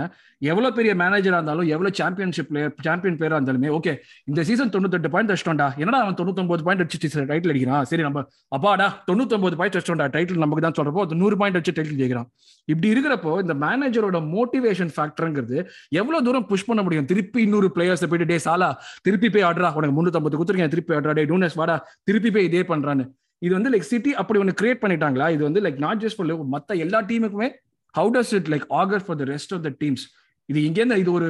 எவ்வளவு 0.52 0.76
பெரிய 0.78 0.92
மேனேஜரா 1.02 1.38
இருந்தாலும் 1.40 1.68
எவ்வளவு 1.74 1.96
சாம்பியன்ஷிப் 2.00 2.48
பிளேயர் 2.50 2.74
சாம்பியன் 2.88 3.18
பிளேயரா 3.20 3.38
இருந்தாலுமே 3.40 3.70
ஓகே 3.78 3.94
இந்த 4.30 4.42
சீசன் 4.48 4.72
தொண்ணூத்தெட்டு 4.74 5.10
பாயிண்ட் 5.14 5.32
அடிச்சிட்டோம்டா 5.32 5.68
என்னடா 5.82 6.00
அவன் 6.06 6.18
தொண்ணூத்தொன்பது 6.20 6.64
பாயிண்ட் 6.68 6.84
அடிச்சு 6.84 7.24
டைட்டில் 7.30 7.52
அடிக்கிறான்? 7.54 7.86
சரி 7.92 8.04
நம்ம 8.08 8.24
அப்பாடா 8.56 8.88
தொண்ணூத்தொன்பது 9.10 9.58
பாயிண்ட் 9.60 9.78
அடிச்சிட்டோம்டா 9.78 10.08
டைட்டில் 10.16 10.42
நமக்கு 10.44 10.64
தான் 10.66 10.78
சொல்றப்போ 10.80 11.04
அது 11.06 11.20
நூறு 11.22 11.38
பாயிண்ட் 11.42 11.58
வச்சு 11.60 11.76
டைட்டில் 11.78 12.00
ஜெயிக்கிறான். 12.02 12.28
இப்படி 12.72 12.90
இருக்கிறப்போ 12.94 13.34
இந்த 13.44 13.54
மேனேஜரோட 13.66 14.20
மோட்டிவேஷன் 14.34 14.92
ஃபேக்டருங்கிறது 14.96 15.58
எவ்வளவு 16.02 16.26
தூரம் 16.28 16.48
புஷ் 16.50 16.68
பண்ண 16.70 16.84
முடியும்? 16.88 17.08
திருப்பி 17.12 17.42
இன்னொரு 17.48 17.70
பிளேயர்ஸ் 17.76 18.04
போயிட்டு 18.12 18.30
டே 18.34 18.40
சாலா 18.48 18.70
திருப்பி 19.08 19.30
போய் 19.30 19.48
ஆடுறா. 19.52 19.72
உனக்கு 19.80 19.96
முன்னூத்தம்பது 20.00 20.40
கொடுத்துருக்கேன். 20.40 20.74
திருப்பி 20.76 20.96
ஆடுறா. 20.98 21.16
டே 21.20 21.26
டூனஸ் 21.32 21.58
வாடா 21.62 21.78
திருப்பி 22.04 22.32
போய் 22.32 22.50
இதே 22.50 22.64
பண்றான்னு. 22.74 23.06
இது 23.46 23.54
வந்து 23.58 23.72
லைக் 23.72 23.88
சிட்டி 23.92 24.12
அப்படி 24.22 24.40
ஒன்று 24.44 24.60
கிரியேட் 24.62 24.84
பண்ணிட்டாங்களா? 24.84 25.26
இது 25.36 25.44
வந்து 25.48 25.62
லைக் 25.66 25.80
நாட் 25.86 26.04
ஜஸ்ட் 26.04 26.22
மற்ற 26.56 26.76
எல்லா 26.86 27.02
டீமுக்குமே 27.12 27.50
how 27.98 28.12
does 28.18 28.34
it 28.40 28.50
like 28.54 28.66
augur 28.82 29.06
for 29.08 29.20
the 29.22 29.28
rest 29.34 29.54
of 29.58 29.66
the 29.68 29.72
teams 29.84 30.06
இது 30.50 30.60
இங்கேருந்து 30.68 30.98
இது 31.04 31.12
ஒரு 31.20 31.30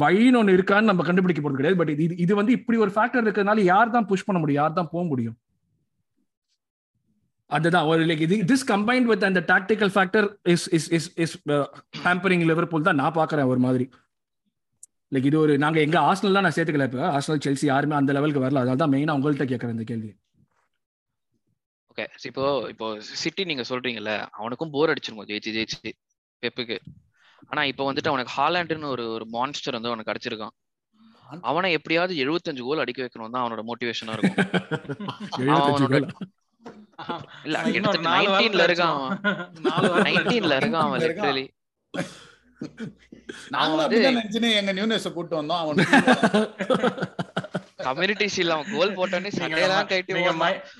வழின்னு 0.00 0.38
ஒன்று 0.38 0.56
இருக்கான்னு 0.56 0.90
நம்ம 0.90 1.04
கண்டுபிடிக்க 1.08 1.40
போறது 1.42 1.58
கிடையாது. 1.60 1.78
பட் 1.80 1.92
இது 1.94 2.16
இது 2.24 2.32
வந்து 2.40 2.52
இப்படி 2.58 2.78
ஒரு 2.84 2.92
ஃபேக்டர் 2.96 3.22
இருக்கிறதுனால 3.24 3.62
யார் 3.74 3.94
தான் 3.94 4.08
புஷ் 4.10 4.26
பண்ண 4.26 4.38
முடியும்? 4.42 4.60
யார் 4.62 4.78
தான் 4.80 4.90
போக 4.94 5.04
முடியும்? 5.12 5.36
அதுதான். 7.50 7.86
ஒரு 7.92 8.02
லைக் 8.08 8.24
இது 8.26 8.36
திஸ் 8.50 8.66
கம்பைன்ட் 8.72 9.08
வித் 9.10 9.24
அந்த 9.28 9.40
tactical 9.52 9.92
factor 9.94 10.26
is 10.54 10.66
is 10.78 10.88
is 10.98 11.08
is 11.24 11.34
hampering 12.06 12.44
Liverpool 12.50 12.86
தான் 12.88 13.00
நான் 13.02 13.16
பார்க்குறேன் 13.20 13.50
ஒரு 13.52 13.62
மாதிரி. 13.66 13.86
லைக் 15.14 15.28
இது 15.30 15.38
ஒரு 15.44 15.54
நாங்கள் 15.64 15.84
எங்கள் 15.86 16.06
ஆஸ்னல் 16.10 16.36
தான் 16.38 16.46
நான் 16.46 16.56
சேர்த்துக்கல 16.56 16.88
இப்போ. 16.90 17.02
ஆஸ்னல் 17.18 17.44
செல்சி 17.46 17.66
யாருமே 17.72 17.96
அந்த 18.00 18.14
லெவலுக்கு 18.18 18.44
வரல. 18.44 18.62
அதனால 18.64 18.80
தான் 18.82 18.92
மெயினாக 18.94 19.18
உங்கள்கிட்ட 19.18 19.46
கேட்குறேன் 19.52 19.76
இந்த 19.76 19.86
கேள்வி. 19.92 20.10
ஓகே 21.92 22.04
இப்போ 22.30 22.44
இப்போ 22.72 22.88
சிட்டி 23.22 23.44
நீங்க 23.52 23.64
சொல்றீங்கல்ல 23.70 24.12
அவனுக்கும் 24.40 24.74
போர் 24.76 24.92
அடிச்சிருக்கும் 24.92 25.30
ஜெயிச்சு 25.32 25.54
ஜெயிச்சு. 25.56 25.90
பெப்புக்கு. 26.42 26.76
ஆனா 27.48 27.64
இப்போ 27.64 27.82
வந்துட்டு 27.88 28.08
அவனுக்கு 28.08 28.34
ஹாலாண்டுன்னு 28.36 28.88
ஒரு 28.88 29.04
ஒரு 29.10 29.24
மான்ஸ்டர் 29.28 29.74
வந்து 29.74 29.88
அவனுக்கு 29.88 30.10
கிடைச்சிருக்கான் 30.10 30.54
அவனை 31.42 31.72
எப்படியாவது 31.72 32.14
எழுபத்தஞ்சு 32.16 32.62
கோல் 32.62 32.78
அடிக்க 32.78 33.00
வைக்கணும் 33.02 33.30
தான் 33.30 33.44
அவனோட 33.44 33.62
மோட்டிவேஷனா 33.68 34.12
இருக்கும். 34.14 34.36
இல்ல 37.44 37.58
நாலு 37.66 37.98
நைன்டீன்ல 38.06 38.62
இருக்கான் 38.68 38.94
அவன். 38.94 39.18
நைன்டீன்ல 40.06 40.54
இருக்கான் 40.60 40.86
அவன். 40.86 41.02
லிட்டரலி 41.04 41.44
நாங்களும் 43.48 43.82
வந்து- 43.82 43.98
அப்படிதான் 44.12 44.56
எங்க 44.56 44.72
நியூனஸ் 44.72 45.12
கூட்டு 45.12 45.34
வந்தோம் 45.40 45.60
அவன் 45.60 45.78
கம்யூனிட்டி 47.84 48.26
ஷீல் 48.26 48.54
அவன் 48.54 48.70
கோல் 48.72 48.96
போட்டானே 48.96 49.22
நீங்க 49.24 49.38
சண்டையெல்லாம் 49.40 49.88
கட்டி 49.88 50.14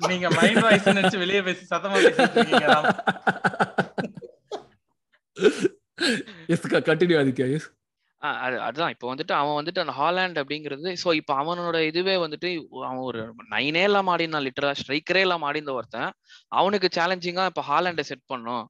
நீங்க 0.08 0.28
மைண்ட் 0.36 0.62
வாய்ஸ் 0.62 0.88
நினைச்சு 0.90 1.18
வெளியே 1.18 1.42
பேசி 1.42 1.64
சத்தமா 1.70 1.98
பேசிட்டு 2.06 2.44
இருக்கீங்க 6.52 6.80
கண்டினியூ 6.88 7.18
ஆதித்யா 7.20 7.48
எஸ் 7.56 7.68
ஆ, 8.22 8.28
அது 8.44 8.56
அதுதான். 8.66 8.92
இப்போ 8.94 9.06
வந்துட்டு 9.10 9.34
அவன் 9.36 9.56
வந்துட்டு 9.58 9.82
அந்த 9.82 9.92
ஹாலாண்ட் 9.98 10.38
அப்படிங்கிறது 10.40 10.92
ஸோ 11.02 11.08
இப்போ 11.18 11.32
அவனோட 11.40 11.76
இதுவே 11.88 12.14
வந்துட்டு 12.22 12.48
அவன் 12.80 13.02
ஒரு 13.04 13.20
நைனே 13.52 13.82
இல்லாம 13.88 14.10
ஆடினான் 14.14 14.44
லிட்டரா 14.46 14.72
ஸ்ட்ரைக்கரே 14.80 15.22
இல்லாம 15.26 15.46
ஆடிந்த 15.48 15.72
ஒருத்தன். 15.76 16.10
அவனுக்கு 16.52 16.88
சேலஞ்சிங்கா 16.96 17.44
இப்போ 17.50 17.64
ஹாலாண்டை 17.68 18.04
செட் 18.10 18.24
பண்ணும் 18.32 18.64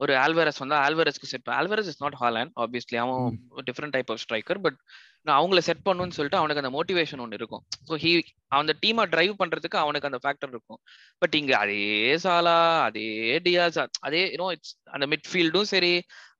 ஒரு 0.00 0.12
ஆல்வரஸ் 0.24 0.60
வந்து 0.62 0.76
ஆல்வரஸ்க்கு 0.84 1.30
set 1.32 1.50
Alvarez 1.58 1.88
is 1.92 2.02
not 2.02 2.16
Haaland 2.22 2.52
obviously 2.64 2.98
அவன் 3.02 3.38
different 3.70 3.94
type 3.96 4.10
of 4.12 4.22
striker 4.24 4.60
but 4.66 4.78
நான் 5.26 5.38
அவங்கள 5.40 5.60
செட் 5.66 5.82
பண்ணுன்னு 5.86 6.16
சொல்லிட்டு 6.16 6.38
அவனுக்கு 6.40 6.62
அந்த 6.62 6.72
மோட்டிவேஷன் 6.76 7.22
ஒன்று 7.24 7.38
இருக்கும். 7.40 7.62
ஸோ 7.88 7.94
ஹீ 8.04 8.12
அந்த 8.58 8.72
டீமை 8.82 9.04
டிரைவ் 9.14 9.32
பண்றதுக்கு 9.42 9.78
அவனுக்கு 9.82 10.08
அந்த 10.10 10.20
ஃபேக்டர் 10.22 10.52
இருக்கும். 10.54 10.80
பட் 11.22 11.34
இங்க 11.40 11.52
அதே 11.58 11.82
சாலா 12.24 12.56
அதே 12.86 13.06
டியாஸ் 13.46 13.78
அதே 14.08 14.22
யூனோ 14.34 14.48
இட்ஸ் 14.56 14.74
அந்த 14.94 15.06
மிட்ஃபீல்டும் 15.12 15.70
சரி 15.72 15.92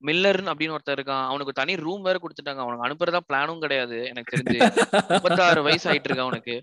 மில்லர்னு 0.09 0.51
அப்படின்னு 0.53 0.77
ஒருத்தர் 0.77 0.99
இருக்கான். 0.99 1.27
அவனுக்கு 1.31 1.53
தனி 1.61 1.73
ரூம் 1.87 2.07
வேற 2.09 2.19
கொடுத்துட்டாங்க. 2.23 2.63
அவனுக்கு 2.65 2.87
அனுப்புறதா 2.87 3.21
பிளானும் 3.31 3.63
கிடையாது. 3.65 3.99
எனக்கு 4.13 4.35
தெரிஞ்சு. 4.35 4.59
முப்பத்தாறு 5.13 5.63
வயசு 5.69 5.87
ஆயிட்டு 5.91 6.09
இருக்கு 6.09 6.27
அவனுக்கு. 6.29 6.57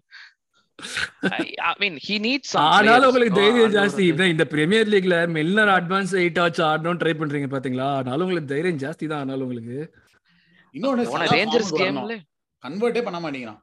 ஐ 1.70 1.74
மீன் 1.84 1.98
ஹி 2.08 2.16
நீட்ஸ் 2.26 2.54
ஆனாலும் 2.64 3.08
உங்களுக்கு 3.10 3.40
தைரியம் 3.42 3.76
ஜாஸ்தி. 3.78 4.04
இதான் 4.12 4.34
இந்த 4.34 4.46
பிரீமியர் 4.54 4.90
லீக்ல 4.94 5.16
மெல்லர் 5.38 5.72
அட்வான்ஸ் 5.78 6.14
எயிட் 6.24 6.42
ஆச்சு 6.44 6.62
ஆடணும் 6.72 7.00
ட்ரை 7.04 7.14
பண்றீங்க 7.22 7.48
பாத்தீங்களா? 7.54 7.88
ஆனாலும் 8.00 8.26
உங்களுக்கு 8.26 8.54
தைரியம் 8.56 8.82
ஜாஸ்தி 8.84 9.08
தான் 9.12 9.24
ஆனாலும் 9.24 9.46
உங்களுக்கு. 9.48 9.78
இன்னொன்னு 10.76 11.32
ரேஞ்சர்ஸ் 11.38 11.74
கேம்ல 11.80 12.18
கன்வெர்ட்டே 12.66 13.04
பண்ண 13.08 13.20
மாட்டேங்கிறான். 13.24 13.62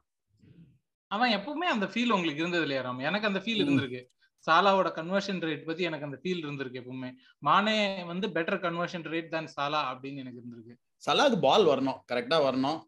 அவன் 1.11 1.33
எப்பவுமே 1.37 1.67
அந்த 1.75 1.85
ஃபீல் 1.93 2.13
உங்களுக்கு 2.15 2.43
இருந்தது 2.43 2.65
இல்லையா 2.67 2.83
ராம்? 2.85 3.01
எனக்கு 3.09 3.29
அந்த 3.29 3.39
ஃபீல் 3.43 3.63
இருந்திருக்கு. 3.63 4.01
சாலாவோட 4.47 4.89
கன்வர்ஷன் 4.97 5.39
ரேட் 5.47 5.63
பத்தி 5.67 5.83
எனக்கு 5.89 6.07
அந்த 6.07 6.17
ஃபீல் 6.21 6.41
இருந்திருக்கு 6.45 6.81
எப்பவுமே. 6.81 7.09
மானே 7.47 7.77
வந்து 8.09 8.27
பெட்டர் 8.35 8.59
கன்வர்ஷன் 8.65 9.05
ரேட் 9.13 9.29
தான் 9.35 9.47
சாலா 9.55 9.79
அப்படின்னு 9.91 10.21
எனக்கு 10.23 10.39
இருந்திருக்கு. 10.41 10.75
சலாக்கு 11.05 11.37
பால் 11.47 11.65
வரணும் 11.71 11.97
கரெக்டா 12.11 12.37
வரணும். 12.47 12.79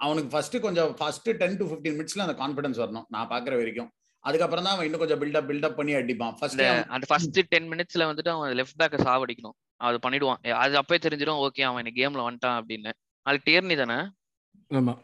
அவனுக்கு 0.00 0.30
ஃபர்ஸ்ட் 0.30 0.56
கொஞ்சம் 0.60 0.92
ஃபர்ஸ்ட் 0.98 1.30
டென் 1.36 1.56
டு 1.56 1.64
ஃபிஃப்டீன் 1.70 1.96
மினிட்ஸ்ல 1.98 2.26
அந்த 2.26 2.36
கான்ஃபிடன்ஸ் 2.42 2.78
வரணும். 2.82 3.08
நான் 3.08 3.28
பாக்குற 3.28 3.56
வரைக்கும். 3.56 3.90
அதுக்கப்புறம் 4.28 4.64
தான் 4.64 4.72
அவன் 4.74 4.84
இன்னும் 4.84 5.02
கொஞ்சம் 5.02 5.20
பில்டப் 5.22 5.48
பில்டப் 5.50 5.74
பண்ணி 5.74 5.92
அடிப்பான். 5.92 6.34
ஃபர்ஸ்ட் 6.38 6.60
அந்த 6.60 7.06
ஃபர்ஸ்ட் 7.08 7.40
டென் 7.48 7.68
மினிட்ஸ்ல 7.70 8.04
வந்துட்டு 8.10 8.28
அவன் 8.28 8.56
லெஃப்ட் 8.56 8.78
பேக்க 8.82 8.98
சாவடிக்கணும். 9.08 9.56
அது 9.76 9.98
பண்ணிடுவான். 10.08 10.50
அது 10.64 10.76
அப்பவே 10.76 11.00
தெரிஞ்சிடும் 11.00 11.42
ஓகே 11.46 11.62
அவன் 11.62 11.84
இன்னைக்கு 11.84 12.00
கேம்ல 12.02 12.26
வந்துட்டான் 12.30 12.56
அப்படின்னு. 12.60 12.92
அது 13.22 13.40
டேர்னி 13.44 13.76
தானே? 13.84 14.00
ஆமா. 14.70 14.94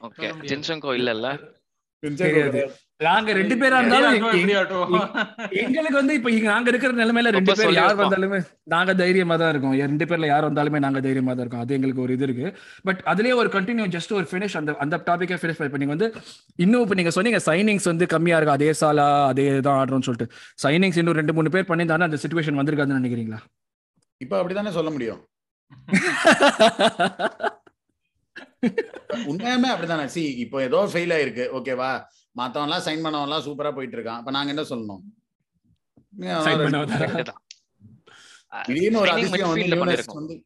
ஓகே. 0.00 0.28
ஜின்சங்கோ 0.50 0.90
தெரியாது. 2.16 2.62
நாங்க 3.06 3.30
ரெண்டு 3.38 3.54
பேரா 3.60 3.78
இருந்தாலும்? 3.80 4.16
எங்களுக்கு 5.62 5.98
வந்து 6.00 6.14
இப்ப 6.18 6.30
இங்க 6.34 6.46
நாங்க 6.52 6.68
இருக்கிற 6.72 6.92
நிலைமையில 7.00 7.32
ரெண்டு 7.36 7.54
பேர் 7.58 7.72
யார். 7.78 7.94
வந்தாலுமே 8.00 8.38
நாங்க 8.74 8.92
தைரியமா 9.00 9.36
தான் 9.42 9.50
இருக்கோம். 9.52 9.74
ரெண்டு 9.84 10.06
பேர்ல 10.10 10.28
யார் 10.32 10.46
வந்தாலுமே 10.48 10.80
நாங்க 10.86 11.00
தைரியமா 11.06 11.32
தான் 11.34 11.44
இருக்கோம். 11.44 11.64
அது 11.64 11.76
எங்களுக்கு 11.78 12.04
ஒரு 12.06 12.14
இது 12.16 12.26
இருக்கு. 12.28 12.46
பட் 12.88 13.00
அதுலயே 13.12 13.34
ஒரு 13.42 13.50
கண்டினியூ 13.56 13.86
ஜஸ்ட் 13.96 14.12
ஒரு 14.18 14.26
ஃபினிஷ் 14.32 14.56
அந்த 14.60 14.74
அந்த 14.84 14.98
டாபிக்கே 15.08 15.38
ஃபினிஷ் 15.42 15.60
பண்ணி 15.62 15.82
நீங்க 15.84 15.94
வந்து 15.96 16.08
இன்னும் 16.64 16.84
இப்ப 16.86 16.98
நீங்க 17.00 17.12
சொன்னீங்க 17.18 17.40
சைனிங்ஸ் 17.48 17.90
வந்து 17.92 18.06
கம்மியா 18.14 18.38
இருக்கு? 18.40 18.56
அதே 18.58 18.70
சாலா 18.82 19.08
அதே 19.32 19.46
தான் 19.68 19.78
ஆடுறோம்னு 19.80 20.08
சொல்லிட்டு. 20.08 20.28
சைனிங்ஸ் 20.64 21.00
இன்னும் 21.02 21.18
ரெண்டு 21.20 21.36
மூணு 21.38 21.54
பேர் 21.56 21.68
பண்ணியிருந்தாலும் 21.70 22.08
அந்த 22.08 22.20
சுச்சுவேஷன் 22.24 22.60
வந்திருக்காதுன்னு 22.60 23.00
நினைக்கிறீங்களா? 23.02 23.40
இப்ப 24.20 24.34
அப்படிதானே 24.40 24.72
சொல்ல 24.78 24.90
முடியும். 24.96 25.20
உண்மையாமே 29.30 29.68
அப்படிதானே 29.72 30.04
சி 30.14 30.22
இப்போ 30.44 30.56
ஏதோ 30.66 30.80
ஃபெயில் 30.92 31.14
ஆயிருக்கு. 31.16 31.44
ஓகேவா 31.58 31.88
மத்தவன் 32.40 32.68
எல்லாம் 32.68 32.84
சைன் 32.86 33.04
பண்ணவன் 33.04 33.26
எல்லாம் 33.28 33.44
சூப்பரா 33.46 33.70
போயிட்டு 33.76 33.96
இருக்கான் 33.98 34.20
அப்ப 34.20 34.30
நாங்க 34.36 34.52
என்ன 34.54 34.64
சொல்லணும். 34.72 35.02
திடீர்னு 38.66 39.00
ஒரு 39.02 39.10
அதிசயம் 39.14 39.50
வந்து 39.50 40.36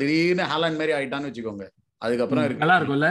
திடீர்னு 0.00 0.44
ஹாலாண்ட் 0.52 0.80
மாதிரி 0.80 0.94
ஆயிட்டான்னு 0.98 1.28
வச்சுக்கோங்க. 1.30 1.66
அதுக்கப்புறம் 2.04 2.44
இருக்கு. 2.46 2.62
நல்லா 2.62 2.76
இருக்கும்ல 2.78 3.08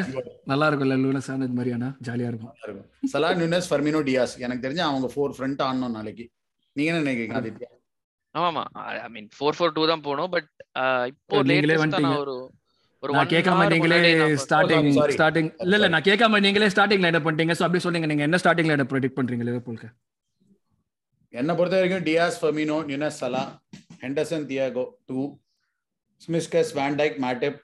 நல்லா 0.51 0.65
இருக்கும்ல 0.69 0.95
லூனஸ் 1.03 1.29
ஆனது 1.33 1.55
மாதிரியானா? 1.57 1.89
ஜாலியா 2.07 2.29
இருக்கும். 2.31 2.53
நல்லா 2.53 2.67
இருக்கும் 2.69 3.09
சலா 3.11 3.29
நியூனஸ் 3.41 3.69
ஃபர்மினோ 3.71 4.01
டியாஸ். 4.07 4.33
எனக்கு 4.45 4.65
தெரிஞ்சு 4.65 4.83
அவங்க 4.87 5.09
ஃபோர் 5.13 5.35
ஃப்ரண்ட் 5.37 5.61
ஆடணும் 5.67 5.95
நாளைக்கு. 5.97 6.25
நீங்க 6.75 6.89
என்ன 6.91 7.03
நினைக்கிறீங்க 7.05 7.37
ஆதித்யா? 7.39 7.69
ஆமாமா. 8.35 8.63
I 9.05 9.09
mean 9.15 9.29
four 9.37 9.57
four 9.57 9.75
two 9.77 9.85
தான் 9.91 10.03
போகணும் 10.07 10.33
பட் 10.35 10.49
இப்போ 11.11 11.43
நீங்களே. 11.51 11.77
நான் 12.07 12.19
ஒரு 12.25 12.35
ஒரு 13.03 13.11
நான் 13.13 13.29
கேட்காம 13.31 13.61
நீங்களே 13.71 13.97
நான் 14.15 14.33
ஸ்டார்டிங் 14.43 14.87
Oh. 14.93 15.05
ஸ்டார்டிங் 15.13 15.47
இல்ல 15.63 15.75
இல்ல. 15.77 15.87
நான் 15.93 16.05
கேட்காம 16.07 16.39
நீங்களே 16.45 16.67
ஸ்டார்டிங் 16.73 17.03
லைன் 17.05 17.17
பண்ணிட்டீங்க? 17.19 17.53
சோ 17.53 17.65
அப்படி 17.65 17.81
சொன்னீங்க 17.85 18.07
நீங்க 18.11 18.23
என்ன 18.23 18.39
ஸ்டார்டிங் 18.43 18.69
லைன் 18.69 18.89
ப்ரெடிக்ட் 18.91 19.17
பண்றீங்க 19.17 19.45
லிவர்பூலுக்கு 19.47 19.89
என்னை 21.33 21.53
பொறுத்த 21.57 21.75
வரைக்கும் 21.77 22.05
Diaz 22.07 22.37
Firmino 22.41 22.77
Nunez 22.87 23.19
Salah 23.21 23.43
Henderson 24.01 24.45
Thiago 24.49 24.83
two 25.09 25.19
ஸ்மிஸ்கஸ் 26.21 26.71
van Dijk 26.79 27.17
Matip 27.19 27.59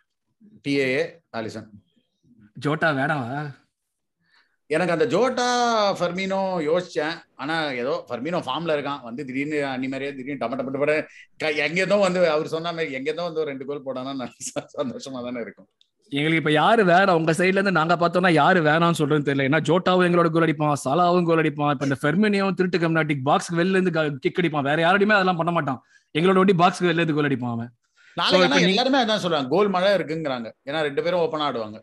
TAA 0.65 1.01
Alisson 1.33 1.67
Jota 2.57 2.89
வேணாவா? 2.99 3.31
எனக்கு 4.69 4.93
அந்த 4.95 5.05
ஜோட்டா 5.13 5.45
ஃபர்மினோ 5.99 6.39
யோசிச்சேன். 6.69 7.15
ஆனா 7.41 7.55
ஏதோ 7.81 7.93
ஃபர்மினோ 8.09 8.39
ஃபார்ம்ல 8.47 8.75
இருக்கான். 8.77 9.01
வந்து 9.07 9.21
திடீர்னு 9.27 9.59
அன்னி 9.73 9.87
மாதிரியே 9.91 10.11
திடீர்னு 10.17 10.41
டம 10.43 10.57
டம 10.59 10.71
டம 10.75 10.95
எங்கேதோ 11.65 11.97
வந்து 12.05 12.21
அவர் 12.35 12.53
சொன்ன 12.53 12.71
மாதிரி 12.77 12.97
எங்கேதோ 12.99 13.23
வந்து 13.27 13.41
ஒரு 13.43 13.49
ரெண்டு 13.51 13.67
கோல் 13.69 13.85
போடானா 13.87 14.13
நான் 14.21 14.33
சந்தோஷமா 14.77 15.21
தானே 15.27 15.41
இருக்கும். 15.45 15.67
எங்களுக்கு 16.11 16.41
இப்ப 16.41 16.51
யாரு 16.51 16.81
வேணாம் 16.91 17.17
உங்க 17.19 17.31
சைடுல 17.39 17.59
இருந்து 17.59 17.77
நாங்க 17.77 17.95
பார்த்தோம்னா 18.01 18.31
யாரு 18.41 18.59
வேணாம்னு 18.67 18.99
சொல்றதுன்னு 18.99 19.27
தெரியல. 19.29 19.47
ஏன்னா 19.49 19.61
ஜோட்டாவும் 19.69 20.05
எங்களோட 20.07 20.29
கோல் 20.35 20.45
அடிப்பான் 20.47 20.77
சலாவும் 20.85 21.27
கோல் 21.29 21.41
அடிப்பான். 21.43 21.71
இப்ப 21.75 21.89
இந்த 21.89 21.97
ஃபெர்மினியும் 22.03 22.55
திருட்டு 22.59 22.77
கம்னாட்டிக் 22.83 23.25
பாக்ஸ்க்கு 23.29 23.59
வெளில 23.61 23.79
இருந்து 23.79 23.93
கிக் 24.25 24.39
அடிப்பான். 24.41 24.67
வேற 24.69 24.77
யாரோடையுமே 24.85 25.17
அதெல்லாம் 25.17 25.41
பண்ண 25.41 25.51
மாட்டான். 25.57 25.79
எங்களோட 26.15 26.37
ஒட்டி 26.43 26.55
பாக்ஸ்க்கு 26.63 26.89
வெளில 26.91 27.03
இருந்து 27.03 27.17
கோல் 27.17 27.29
அடிப்பான் 27.29 27.55
அவன். 27.55 27.71
நாளைக்கு 28.17 28.67
எல்லாருமே 28.69 28.99
அதான் 29.03 29.23
சொல்றாங்க 29.25 29.49
கோல் 29.55 29.69
மழை 29.75 29.89
இருக்குங்கிறாங்க. 29.97 30.47
ஏன்னா 30.69 30.81
ரெண்டு 30.87 31.03
பேரும் 31.05 31.23
ஓப்பனா 31.25 31.47
ஆடுவாங்க. 31.49 31.79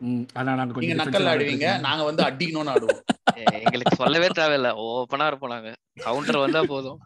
நாங்க 0.00 0.80
நீங்க 0.82 0.96
நக்கல் 1.00 1.30
ஆடுவீங்க 1.32 1.66
வந்து 2.08 2.22
அடிக்கணும்னு 2.28 2.72
ஆடுவோம். 2.74 3.00
ஏ, 3.38 3.44
எங்களுக்கு 3.64 3.98
சொல்லவே 4.02 4.28
தேவையில்ல. 4.38 4.68
ஓப்பனா 4.84 5.26
இருப்போம் 5.30 5.52
நாங்க. 5.54 5.70
கவுண்டர் 6.04 6.42
வந்தா 6.44 6.60
போதும். 6.72 6.98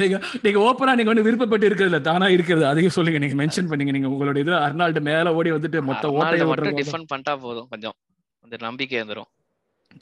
நீங்க 0.00 0.16
நீங்க 0.44 0.58
ஓப்பனா 0.66 0.94
நீங்க 0.98 1.10
வந்து 1.12 1.26
விருப்பப்பட்டு 1.28 1.68
இருக்கிறதுல 1.70 2.00
தானா 2.08 2.28
இருக்கிறது? 2.36 2.66
அதையும் 2.70 2.96
சொல்லுங்க. 2.96 3.20
நீங்க 3.24 3.36
மென்ஷன் 3.42 3.70
பண்ணீங்க. 3.72 3.94
நீங்க 3.96 4.10
உங்களோட 4.12 4.38
இது 4.44 4.54
அர்னால்டு 4.66 5.02
மேல 5.10 5.34
ஓடி 5.40 5.52
வந்துட்டு 5.56 5.80
மொத்த 5.90 6.10
ஓட்டையை 6.18 6.46
மட்டும் 6.52 6.80
டிஃபெண்ட் 6.80 7.10
பண்ணிட்டா 7.12 7.34
போதும் 7.46 7.68
கொஞ்சம். 7.74 7.96
அந்த 8.44 8.56
நம்பிக்கை 8.66 8.98
வந்துரும். 9.02 9.30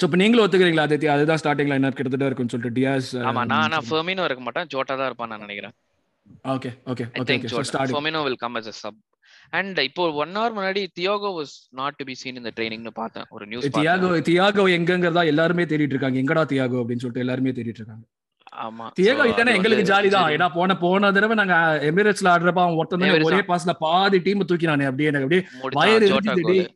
சோ 0.00 0.04
இப்ப 0.08 0.18
நீங்களும் 0.22 0.44
ஒத்துக்கிறீங்களா 0.44 0.86
ஆதித்யா? 0.86 1.14
அதுதான் 1.16 1.40
ஸ்டார்டிங் 1.42 1.70
லைனர் 1.72 1.96
கிட்டத்தட்ட 1.98 2.28
இருக்கும்னு 2.28 2.54
சொல்லிட்டு 2.54 2.76
டியாஸ் 2.78 3.10
ஆமா 3.28 3.44
நான் 3.52 3.72
நான் 3.74 3.86
ஃபெர்மினோ 3.90 4.26
இருக்க 4.28 4.42
மாட்டேன். 4.46 4.68
ஜோட்டா 4.74 4.94
தான் 5.00 5.08
இருப்பான் 5.10 5.30
நான் 5.32 5.44
நினைக்கிறேன். 5.46 5.74
Okay 6.54 6.70
okay 6.92 7.04
okay 7.20 7.36
sub. 9.48 9.58
And 9.58 9.78
இப்போ 9.78 10.04
ஒன் 10.22 10.36
hour 10.36 10.50
முன்னாடி 10.58 10.82
Thiago 11.00 11.30
was 11.40 11.52
not 11.80 11.92
to 11.98 12.04
be 12.10 12.14
seen 12.22 12.36
in 12.36 12.44
the 12.48 12.54
training 12.58 12.82
னு 12.86 12.92
பார்த்தேன். 13.00 13.26
ஒரு 13.30 13.46
நியூஸ் 13.46 13.66
தியாகோ 13.78 14.10
தியாகோ 14.28 14.64
எங்கங்கிறதா 14.76 15.24
எல்லாருமே 15.32 15.64
தேடிட்டு 15.72 15.96
இருக்காங்க. 15.96 16.20
எங்கடா 16.22 16.44
தியாகோ 16.54 16.78
அப்படின்னு 16.82 17.02
சொல்லிட்டு 17.04 17.24
எல்லாருமே 17.26 17.50
தேடிட்டு 17.58 17.82
இருக்காங்க. 17.82 18.04
ஆமா. 18.66 18.86
தியாகோ 18.98 19.24
அது 19.32 19.54
எங்களுக்கு 19.58 19.86
ஜாலி 19.92 20.08
தான். 20.08 20.30
ஏன்னா 20.36 20.48
போன 20.54 20.76
போன 20.84 21.12
தடவை 21.12 21.36
நாங்க 21.40 21.56
எமிரேட்ஸ்ல 21.90 22.32
ஆடுறப்ப 22.34 22.62
அவன் 22.64 22.78
ஒருத்தன் 22.80 23.24
ஒரே. 23.28 23.40
பாஸ்ல 23.52 23.74
பாதி 23.86 24.18
டீம் 24.26 24.48
தூக்கினானே 24.52 24.88
அப்படியே 24.90 25.10
எனக்கு 25.12 25.28
அப்படியே 25.28 25.44
வயிறு. 25.80 26.66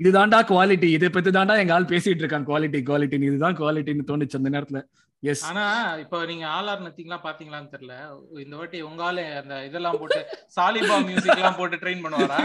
இதுதான்டா 0.00 0.38
குவாலிட்டி 0.50 0.88
இதை 0.96 1.08
பத்தி 1.08 1.30
தான்டா 1.30 1.54
எங்க 1.58 1.72
ஆள் 1.74 1.90
பேசிட்டு 1.92 2.22
இருக்கான் 2.24 2.44
குவாலிட்டி 2.50 2.80
குவாலிட்டின்னு 2.88 3.30
இதுதான் 3.30 3.56
குவாலிட்டின்னு 3.60 4.04
தோணுச்சு 4.10 4.38
அந்த 4.40 4.50
நேரத்துல. 4.56 4.80
எஸ் 5.22 5.42
ஆனா 5.46 5.62
இப்போ 6.02 6.16
நீங்க 6.26 6.44
ஆல் 6.48 6.68
ஆர் 6.72 6.82
நத்திங்லாம் 6.82 7.24
பாத்தீங்களான்னு 7.24 7.72
தெரியல 7.72 7.94
இந்த 8.42 8.54
வாட்டி 8.56 8.78
உங்கால 8.88 9.22
அந்த 9.38 9.54
இதெல்லாம் 9.64 9.98
போட்டு 10.00 10.20
சாலிபா 10.56 10.96
மியூசிக் 11.06 11.38
எல்லாம் 11.38 11.58
போட்டு 11.58 11.76
ட்ரெயின் 11.76 12.04
பண்ணுவாரா? 12.04 12.38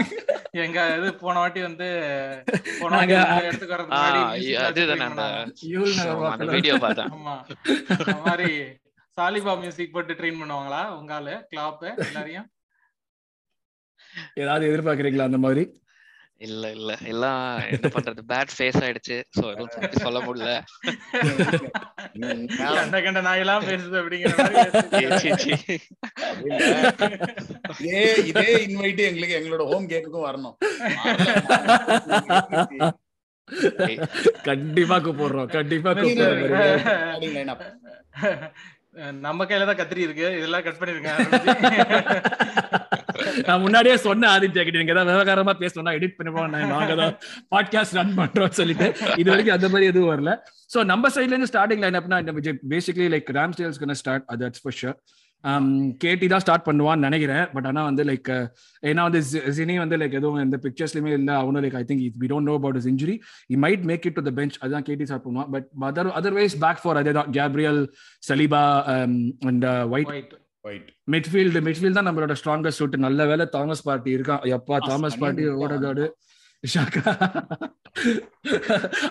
எங்க 0.64 0.78
இது 0.96 1.10
போன 1.22 1.34
வாட்டி 1.38 1.60
வந்து 1.62 1.88
போன 2.80 2.90
வாட்டி 2.92 3.14
ஆ, 3.16 3.20
முன்னாடி. 3.84 4.20
ஆமா, 6.08 6.32
அந்த 6.32 6.46
வீடியோ 6.54 6.74
பார்த்தேன். 6.78 7.12
ஆமா. 7.16 7.36
அந்த 7.98 8.18
மாதிரி 8.26 8.50
சாலிபா 9.18 9.54
மியூசிக் 9.60 9.94
போட்டு 9.94 10.12
ட்ரெயின் 10.14 10.40
பண்ணுவாங்களா 10.40 10.82
உங்கால 10.98 11.36
கிளாப் 11.50 11.84
எல்லாரையும்? 12.04 12.48
ஏதாவது 14.40 14.68
எதிர்பார்க்கறீங்களா 14.68 15.24
அந்த 15.24 15.40
மாதிரி? 15.44 15.64
இல்ல 16.40 16.70
இல்ல. 16.70 16.92
எல்லாம் 17.12 17.42
என்ன 17.74 17.86
பண்றது? 17.94 18.22
பேட் 18.30 18.52
ஃபேஸ் 18.56 18.78
ஆயிடுச்சு. 18.84 19.16
சோ 19.36 19.42
எதுவும் 19.52 19.94
சொல்ல 20.04 20.18
முடியல. 20.20 20.50
கண்ட 22.78 22.96
கண்ட 23.02 23.20
நாயெல்லாம் 23.28 23.66
பேசுது 23.68 23.96
அப்படிங்கிற. 24.00 24.34
இதே 27.80 28.02
இதே 28.30 28.46
இன்வைட் 28.66 29.02
எங்களுக்கு 29.10 29.38
எங்களோட 29.40 29.64
ஹோம் 29.72 29.88
கேக்குக்கும் 29.92 30.26
வரணும். 30.28 30.56
கண்டிப்பா 34.42 34.98
கூப்பிடுறோம். 35.06 35.50
கண்டிப்பா 35.56 35.90
கூப்பிடுறோம். 35.92 36.84
நம்ம 39.26 39.44
கையில 39.44 39.66
தான் 39.70 39.80
கத்திரி 39.82 40.04
இருக்கு. 40.06 40.26
இதெல்லாம் 40.38 40.66
கட் 40.66 40.80
பண்ணிருங்க 40.82 41.12
நான் 43.48 43.62
முன்னாடியே 43.64 43.96
சொன்ன 44.06 44.30
ஆதித்யா 44.34 44.64
கிட்ட. 44.66 44.78
நீங்க 44.82 44.94
ஏதாவது 44.96 45.12
விவகாரமா 45.14 45.54
பேசணும்னா 45.62 45.96
எடிட் 45.98 46.16
பண்ணுவோம் 46.20 46.54
நாங்க 46.74 46.94
தான் 47.02 47.16
பாட்காஸ்ட் 47.54 47.98
ரன் 48.00 48.14
பண்றோம்னு 48.20 48.58
சொல்லிட்டு 48.60 48.88
இது 49.22 49.28
வரைக்கும் 49.32 49.56
அந்த 49.58 49.70
மாதிரி 49.74 49.90
எதுவும் 49.92 50.12
வரல. 50.14 50.32
சோ 50.74 50.84
நம்ம 50.92 51.10
சைட்ல 51.16 51.34
இருந்து 51.34 51.52
ஸ்டார்டிங் 51.54 51.84
லைன் 51.86 52.00
அப்னா 52.00 52.20
பேசிக்கலி 52.74 53.10
லைக் 53.16 53.36
ராம் 53.40 53.54
ஸ்டேல்ஸ் 53.56 53.82
கன 53.84 53.98
ஸ்டார்ட் 54.02 54.26
அது 54.32 54.42
தட்ஸ் 54.46 54.64
ஃபார் 54.64 54.78
ஷூர் 54.80 54.98
கேட்டி 56.02 56.26
தான் 56.32 56.42
ஸ்டார்ட் 56.42 56.64
பண்ணுவான்னு 56.68 57.06
நினைக்கிறேன். 57.06 57.42
பட் 57.54 57.66
ஆனா 57.70 57.80
வந்து 57.88 58.02
லைக் 58.10 58.28
uh, 58.34 58.44
ஏன்னா 58.90 59.02
வந்து 59.08 59.20
ஜினி 59.56 59.74
வந்து 59.82 59.96
லைக் 60.02 60.16
எதுவும் 60.20 60.40
எந்த 60.44 60.58
பிக்சர்ஸ்லயுமே 60.64 61.10
இல்ல. 61.18 61.30
அவனும் 61.42 61.62
like 61.64 61.76
I 61.80 61.82
think 61.90 62.04
we 62.22 62.28
don't 62.32 62.48
know 62.50 62.54
about 62.60 62.78
is 62.80 62.88
injury 62.92 63.16
he 63.54 63.58
might 63.64 63.84
make 63.90 64.06
it 64.10 64.16
to 64.18 64.24
the 64.28 64.32
bench 64.38 64.56
அதான் 64.66 64.86
கேட்டி 64.88 65.06
ஸ்டார்ட் 65.08 65.26
பண்ணுவான். 65.26 65.50
But 65.54 65.66
other 65.90 66.10
otherwise 66.20 66.56
back 66.64 66.80
four 66.84 67.00
அதே 67.02 67.14
தான் 67.18 67.30
Gabriel 67.38 67.82
Saliba 68.30 68.62
and 69.50 69.66
White 69.96 70.34
midfield 71.12 71.60
midfield 71.66 71.98
தான் 71.98 72.08
நம்மளோட 72.08 72.34
ஸ்ட்ராங்கஸ்ட் 72.40 72.80
சூட் 72.80 73.02
நல்ல 73.06 73.26
வேலை 73.30 73.46
தாமஸ் 73.56 73.86
பார்ட்டி 73.88 74.10
இருக்கான் 74.16 74.44
எப்பா 74.56 74.76
தாமஸ் 74.90 75.18
பார்ட்டி. 75.22 75.46
ஓடகாடு. 75.64 76.06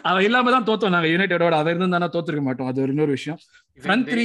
அவன் 0.10 0.24
இல்லாம 0.28 0.52
தான் 0.54 0.66
தோத்தோம் 0.70 0.94
நாங்க. 0.94 1.10
யுனைடெடோட 1.12 1.56
அவன் 1.62 1.76
இருந்தா 1.80 2.08
தோத்துருக்க 2.16 2.44
மாட்டோம். 2.48 2.70
அது 2.72 2.82
ஒரு 2.84 2.92
இன்னொரு 2.94 3.14
விஷயம். 3.18 3.38
ஃப்ரண்ட் 3.84 4.08
த்ரீ 4.12 4.24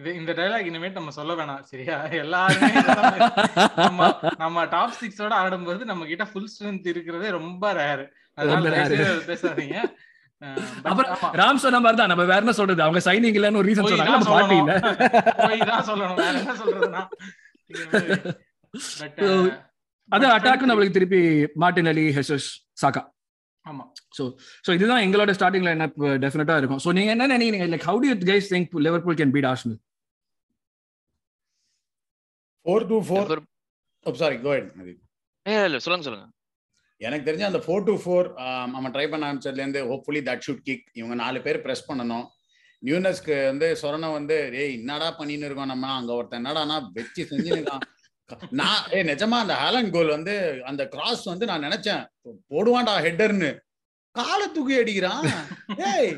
இது 0.00 0.10
இந்த 0.20 0.32
டைலாக் 0.40 0.68
இனிமேட் 0.70 0.98
நம்ம 0.98 1.14
சொல்ல 1.18 1.32
வேணாம் 1.38 1.62
சரியா? 1.70 1.96
எல்லாருமே 2.24 2.70
நம்ம 3.84 4.10
நம்ம 4.42 4.66
டாப் 4.74 4.98
சிக்ஸோட 5.00 5.32
ஆடும்போது 5.42 5.84
நம்ம 5.92 6.06
கிட்ட 6.12 6.26
ஃபுல் 6.32 6.50
ஸ்ட்ரென்த் 6.54 6.90
இருக்கிறதே 6.94 7.30
ரொம்ப 7.38 7.72
ரேர் 7.80 8.04
அதனால 8.40 8.74
பேசாதீங்க. 9.30 9.78
ராம் 11.38 11.62
சொன்ன 11.62 11.78
மாதிரி 11.84 11.98
தான் 12.00 12.10
நம்ம 12.12 12.24
வேற 12.30 12.40
என்ன 12.42 12.52
சொல்றது? 12.52 12.82
அவங்க 12.82 13.00
சைனிங் 13.06 13.36
இல்லன்னு 13.38 13.60
ஒரு 13.60 13.68
ரீசன் 13.70 13.84
போய் 13.86 13.94
சொன்னாங்க 13.94 14.10
தான் 14.10 14.18
நம்ம 14.18 14.34
பார்ட்டி 14.36 14.56
இல்ல. 14.62 14.72
போய் 15.46 15.62
சொல்லணும். 15.90 16.18
வேற 16.20 16.34
என்ன 16.38 16.54
அது 20.10 20.26
அட்டாக் 20.34 20.68
நம்மளுக்கு 20.70 20.96
திருப்பி 20.96 21.20
மார்டின் 21.62 21.90
அலி 21.92 22.04
ஹெசஸ் 22.18 22.46
சாக்கா. 22.82 23.02
ஆமா. 23.64 23.84
சோ 24.66 24.72
இதுதான் 24.76 25.02
எங்களோட 25.06 25.30
ஸ்டார்டிங் 25.38 25.66
லைன் 25.68 25.84
அப் 25.86 25.98
டெஃபினட்டா 26.24 26.56
இருக்கும். 26.58 26.80
சோ 26.84 26.92
நீங்க 26.98 27.10
என்ன 27.16 27.28
நினைக்கிறீங்க? 27.34 27.66
Like 27.74 27.86
how 27.88 27.98
do 28.02 28.08
you 28.10 28.16
guys 28.30 28.48
think 28.54 28.78
Liverpool 28.86 29.20
can 29.22 29.34
beat 29.36 29.50
Arsenal 29.52 29.78
Four 32.66 32.80
to 32.88 32.96
four. 33.02 33.20
Liverpool- 33.20 33.44
Oh, 34.06 34.12
sorry, 34.20 34.36
go 34.38 34.50
ahead, 34.52 34.66
Nadeep. 34.78 34.96
ஏய், 35.46 35.64
இல்ல 35.68 35.78
சொல்லுங்க 35.84 36.04
சொல்லுங்க. 36.06 36.26
எனக்கு 37.00 37.26
தெரிஞ்ச 37.28 37.44
அந்த 37.48 37.60
ஃபோர் 37.64 37.86
டு 37.88 37.94
ஃபோர் 38.02 38.28
அவன் 38.78 38.92
ட்ரை 38.94 39.06
பண்ண 39.10 39.26
ஆரம்பிச்சதுலேருந்து 39.28 39.80
ஹோப்ஃபுல்லி 39.90 40.22
தட் 40.28 40.44
ஷுட் 40.46 40.64
கிக் 40.68 40.86
இவங்க 40.92 41.14
நாலு 41.22 41.38
பேர் 41.46 41.62
ப்ரெஸ் 41.64 41.88
பண்ணணும். 41.90 42.26
நியூனஸ்க்கு 42.82 43.36
வந்து 43.50 43.68
சொரணம் 43.82 44.16
வந்து 44.16 44.36
ஏய் 44.62 44.74
என்னடா 44.78 45.08
பண்ணின்னு 45.20 45.46
இருக்கோம் 45.48 45.72
நம்ம? 45.72 45.86
அங்க 46.00 46.12
ஒருத்தன் 46.18 46.40
என்னடானா 46.40 46.76
வச்சு 46.96 47.22
செஞ்சுருக்கான் 47.30 47.84
நான் 48.60 48.82
ஏய் 48.96 49.08
நிஜமா 49.10 49.36
அந்த 49.44 49.54
ஹாலண்ட் 49.62 49.94
கோல் 49.94 50.14
வந்து 50.16 50.34
அந்த 50.70 50.82
கிராஸ் 50.94 51.24
வந்து 51.32 51.48
நான் 51.50 51.64
நினைச்சேன் 51.66 52.02
போடுவான்டா 52.52 52.94
ஹெட்டர்னு 53.06 53.50
காலை 54.14 54.46
தூக்கி 54.48 54.74
அடிக்கிறான். 54.80 55.24
ஏய் 55.88 56.12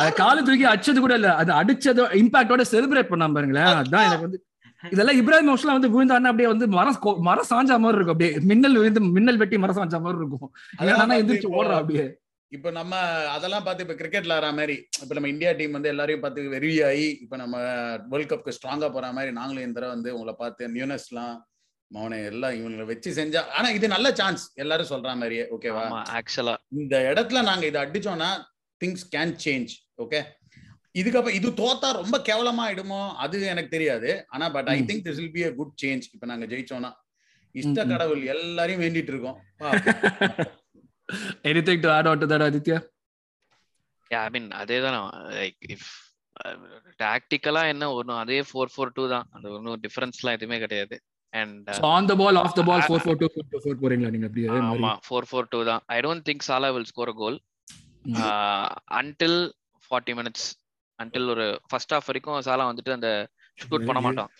அது 0.00 0.10
காலை 0.20 0.40
தூக்கி 0.42 0.66
அடிச்சது 0.72 1.00
கூட 1.04 1.14
இல்ல 1.20 1.30
அது 1.40 1.50
அடிச்சது 1.60 2.04
இம்பாக்டோட 2.22 2.62
செலிப்ரேட் 2.72 3.10
பண்ணாம 3.12 3.36
பாருங்களேன். 3.36 3.68
அதான். 3.82 4.06
எனக்கு 4.08 4.26
வந்து 4.26 4.40
இதெல்லாம் 4.84 5.18
இப்ராஹிம் 5.20 5.50
ஹவுஸ்லாம் 5.50 5.76
வந்து 5.76 5.92
விழுந்தாருன்னா 5.92 6.30
அப்படியே 6.32 6.48
வந்து 6.50 6.66
மரம் 6.74 6.96
மரம் 7.22 7.48
சாஞ்ச 7.50 7.78
மாதிரி 7.78 7.98
இருக்கும். 7.98 8.14
அப்படியே 8.14 8.32
மின்னல் 8.50 8.78
விழுந்து 8.78 9.00
மின்னல் 9.16 9.40
வெட்டி 9.40 9.58
மரம் 9.58 9.78
சாஞ்ச 9.78 9.98
மாதிரி 10.02 10.20
இருக்கும். 10.20 10.50
வந்து 11.00 11.18
எந்திரிச்சு 11.18 11.46
இப்போ- 11.46 11.58
ஓடுறா 11.60 11.78
அப்படியே. 11.80 12.06
இப்ப 12.52 12.70
நம்ம 12.76 12.92
அதெல்லாம் 13.32 13.64
பார்த்து 13.64 13.84
இப்ப 13.84 13.94
கிரிக்கெட்ல 13.98 14.36
ஆற 14.36 14.46
மாதிரி 14.52 14.74
இப்ப 15.02 15.12
நம்ம 15.14 15.28
இந்தியா 15.28 15.50
டீம் 15.52 15.74
வந்து 15.76 15.90
எல்லாரையும் 15.90 16.22
பார்த்து 16.22 16.46
வெறி 16.54 16.70
ஆகி 16.84 17.08
இப்ப 17.24 17.36
நம்ம 17.36 17.56
வேர்ல்ட் 18.10 18.30
கப்க்கு 18.30 18.54
ஸ்ட்ராங்கா 18.56 18.88
போற 18.94 19.08
மாதிரி 19.12 19.32
நாங்களும் 19.32 19.64
இந்த 19.64 19.76
தடவை 19.78 19.92
வந்து 19.94 20.14
உங்களை 20.14 20.34
பார்த்து 20.38 20.70
நியூனஸ்லாம் 20.74 21.34
மௌனை 21.90 22.20
எல்லாம் 22.30 22.54
இவங்களை 22.56 22.86
வச்சு 22.86 23.10
செஞ்சா 23.18 23.42
ஆனா 23.54 23.68
இது 23.70 23.86
நல்ல 23.92 24.08
சான்ஸ் 24.16 24.42
எல்லாரும் 24.54 24.90
சொல்ற 24.90 25.12
மாதிரியே 25.16 25.44
ஓகேவா 25.54 25.82
ஆமா 25.84 26.00
ஆக்சுவலா 26.16 26.54
இந்த 26.76 26.96
இடத்துல 27.08 27.42
நாங்க 27.46 27.66
இதை 27.66 27.80
அடிச்சோம்னா 27.84 28.30
திங்ஸ் 28.80 29.04
கேன் 29.14 29.34
சேஞ்ச் 29.44 29.74
ஓகே 29.98 30.20
இதுக்கப்புறம் 30.94 31.36
இது 31.38 31.48
தோத்தா 31.60 31.88
ரொம்ப 32.00 32.16
கேவலமா 32.28 32.62
ஆயிடுமோ 32.66 33.00
அது 33.24 33.36
எனக்கு 33.52 33.70
தெரியாது. 33.76 34.10
ஆனா 34.34 34.46
but 34.56 34.68
I. 34.74 34.76
Think 34.88 35.04
this 35.06 35.20
will 35.20 35.34
be 35.36 35.42
a 35.48 35.52
good 35.58 35.74
change 35.82 36.06
இப்ப 36.14 36.26
நாங்க 36.32 36.46
ஜெயிச்சோம்னா 36.52 36.90
இஷ்ட. 37.54 37.78
கடவுள் 37.92 38.22
எல்லாரையும் 38.34 38.82
வேண்டிட்டு 38.84 39.12
இருக்கோம். 39.14 39.38
Anything 41.50 41.82
to 41.84 41.90
add 41.96 42.08
on 42.10 42.22
to 42.22 42.28
that 42.32 42.44
Aditya 42.48 42.78
I 44.10 44.28
mean 44.34 44.48
அதே 44.62 44.78
தான் 44.86 44.96
லைக் 45.38 45.58
இஃப் 45.74 45.88
டாக்டிக்கலா 47.02 47.62
என்ன 47.72 47.84
ஒன்றும் 47.98 48.20
அதே 48.22 48.38
ஃபோர் 48.50 48.72
ஃபோர் 48.74 48.92
டூ 48.96 49.04
தான். 49.14 49.26
அது 49.36 49.46
ஒன்றும் 49.56 49.80
டிஃபரன்ஸ்லாம் 49.84 50.36
எதுவுமே 50.38 50.58
கிடையாது. 50.64 50.96
And 51.34 51.68
on 51.94 52.08
the 52.10 52.14
ball 52.20 52.38
off 52.42 52.54
the 52.58 52.62
ball 52.68 52.82
4 52.84 53.00
4 53.06 53.16
2 53.22 53.28
4 53.34 53.60
4 53.64 53.74
போறீங்களா 53.82 54.12
நீங்க 54.14 54.28
அப்படியே? 54.28 54.48
ஆமா 54.70 54.92
ஃபோர் 55.06 55.26
ஃபோர் 55.30 55.50
டூ 55.52 55.60
தான். 55.70 55.82
I 55.96 55.98
don't 56.06 56.24
think 56.28 56.46
Salah 56.48 56.70
will 56.76 56.88
score 56.92 57.12
goal. 57.22 57.38
Until 59.00 59.38
forty 59.90 60.14
minutes 60.20 60.46
until 61.02 61.28
ஒரு 61.28 61.60
ஃபர்ஸ்ட் 61.68 61.94
ஹாஃப் 61.94 62.06
வரைக்கும் 62.06 62.40
சாலா 62.40 62.64
வந்துட்டு 62.64 62.92
அந்த 62.92 63.28
ஷூட் 63.60 63.84
பண்ண 63.86 64.00
மாட்டான். 64.00 64.30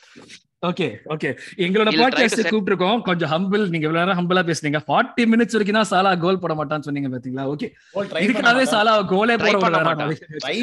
ஓகே 0.66 0.86
ஓகே 1.08 1.38
எங்களோட 1.56 1.90
பாட்காஸ்ட் 1.98 2.50
கூப்பிட்டுருக்கோம். 2.52 3.02
கொஞ்சம் 3.02 3.30
ஹம்பிள் 3.30 3.68
நீங்க 3.68 3.86
இவ்வளவு 3.86 4.00
நேரம் 4.00 4.18
ஹம்பிளா 4.18 4.42
பேசுனீங்க. 4.48 4.78
40 4.88 5.26
மினிட்ஸ் 5.32 5.56
வரைக்கும் 5.56 5.78
தான் 5.78 5.90
சாலா 5.90 6.20
கோல் 6.20 6.38
போட 6.38 6.54
மாட்டான்னு 6.54 6.80
சொன்னீங்க 6.80 7.08
பாத்தீங்களா? 7.08 7.44
ஓகே 7.54 7.72
பண்ண 7.92 8.20
இதுக்காகவே. 8.20 8.64
சாலா 8.64 8.94
கோலே 9.12 9.36
Try 9.36 9.44
போட 9.44 9.58
பண்ண? 9.58 9.82
மாட்டான். 9.82 10.16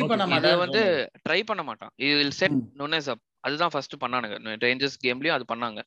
பண்ண. 0.07 0.35
இது 0.35 0.57
வந்து 0.57 1.11
ட்ரை 1.29 1.41
பண்ண 1.45 1.63
மாட்டான். 1.63 1.89
இது 1.95 2.15
வில் 2.15 2.31
செட். 2.31 2.57
நுனேஸ் 2.77 3.09
அப் 3.09 3.19
அதுதான் 3.39 3.69
ஃபர்ஸ்ட் 3.69 4.03
பண்ணானுங்க. 4.05 4.37
ரேஞ்சர்ஸ் 4.65 4.99
கேம்லயும் 5.03 5.37
அது 5.37 5.45
பண்ணாங்க. 5.55 5.81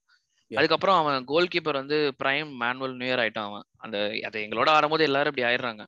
அதுக்கப்புறம் 0.57 0.97
அவன் 0.97 1.25
கோல் 1.25 1.49
கீப்பர் 1.55 1.73
வந்து 1.73 2.14
பிரைம் 2.25 2.57
மேனுவல் 2.57 2.97
நியூயர் 2.97 3.18
ஆயிட்டான் 3.18 3.49
அவன். 3.51 3.62
அந்த 3.77 3.99
அது 4.27 4.40
எங்களோட 4.40 4.68
ஆடும்போது 4.68 5.05
எல்லாரும் 5.05 5.33
இப்படி 5.37 5.55
ஆயிடுறாங்க. 5.55 5.83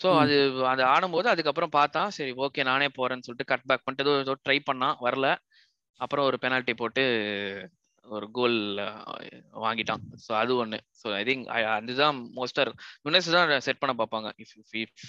ஸோ. 0.00 0.08
அது 0.22 0.36
அது 0.64 0.82
ஆடும்போது 0.84 1.28
அதுக்கப்புறம் 1.28 1.74
பார்த்தா 1.78 2.02
சரி 2.16 2.32
ஓகே 2.44 2.62
நானே 2.62 2.88
போறேன்னு 2.98 3.26
சொல்லிட்டு 3.26 3.50
கட் 3.52 3.66
பேக் 3.68 3.84
பண்ணிட்டு 3.84 4.22
ஏதோ 4.24 4.36
ட்ரை 4.46 4.58
பண்ணான் 4.70 4.98
வரல. 5.06 5.28
அப்புறம் 6.00 6.26
ஒரு 6.26 6.36
பெனால்ட்டி 6.42 6.74
போட்டு 6.74 7.02
ஒரு 8.06 8.26
கோல் 8.30 8.56
வாங்கிட்டான். 9.64 10.04
ஸோ 10.24 10.30
அது 10.32 10.52
ஒன்று 10.56 10.78
ஸோ 11.00 11.08
ஐ 11.18 11.22
திங்க் 11.24 11.44
அதுதான் 11.74 12.16
மோஸ்டா 12.36 12.62
நுனேஸ் 13.04 13.34
தான் 13.36 13.52
செட் 13.66 13.82
பண்ண 13.82 13.94
பார்ப்பாங்க. 14.00 14.30
If 14.38 14.54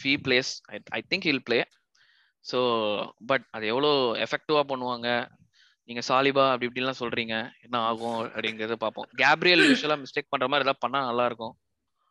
fee 0.01 0.13
plays 0.25 0.51
I 0.97 1.01
think 1.11 1.27
he'll 1.29 1.45
play 1.49 1.59
so 2.45 2.59
but 3.25 3.45
அது 3.51 3.65
எவ்வளோ 3.67 3.89
எஃபெக்டிவா 4.25 4.61
பண்ணுவாங்க? 4.69 5.07
நீங்க 5.89 6.01
சாலிபா 6.07 6.43
அப்படி 6.51 6.67
இப்படிலாம் 6.67 7.01
சொல்றீங்க. 7.01 7.35
என்ன 7.65 7.77
ஆகும் 7.87 8.19
அப்படிங்கறத 8.25 8.75
பார்ப்போம். 8.83 9.07
கேப்ரியல் 9.21 9.63
யூஸ்வலா 9.69 9.97
மிஸ்டேக் 10.03 10.31
பண்ற 10.33 10.47
மாதிரி 10.47 10.65
ஏதாவது 10.67 10.83
பண்ணா 10.85 10.99
நல்லா 11.05 11.25
இருக்கும். 11.25 11.53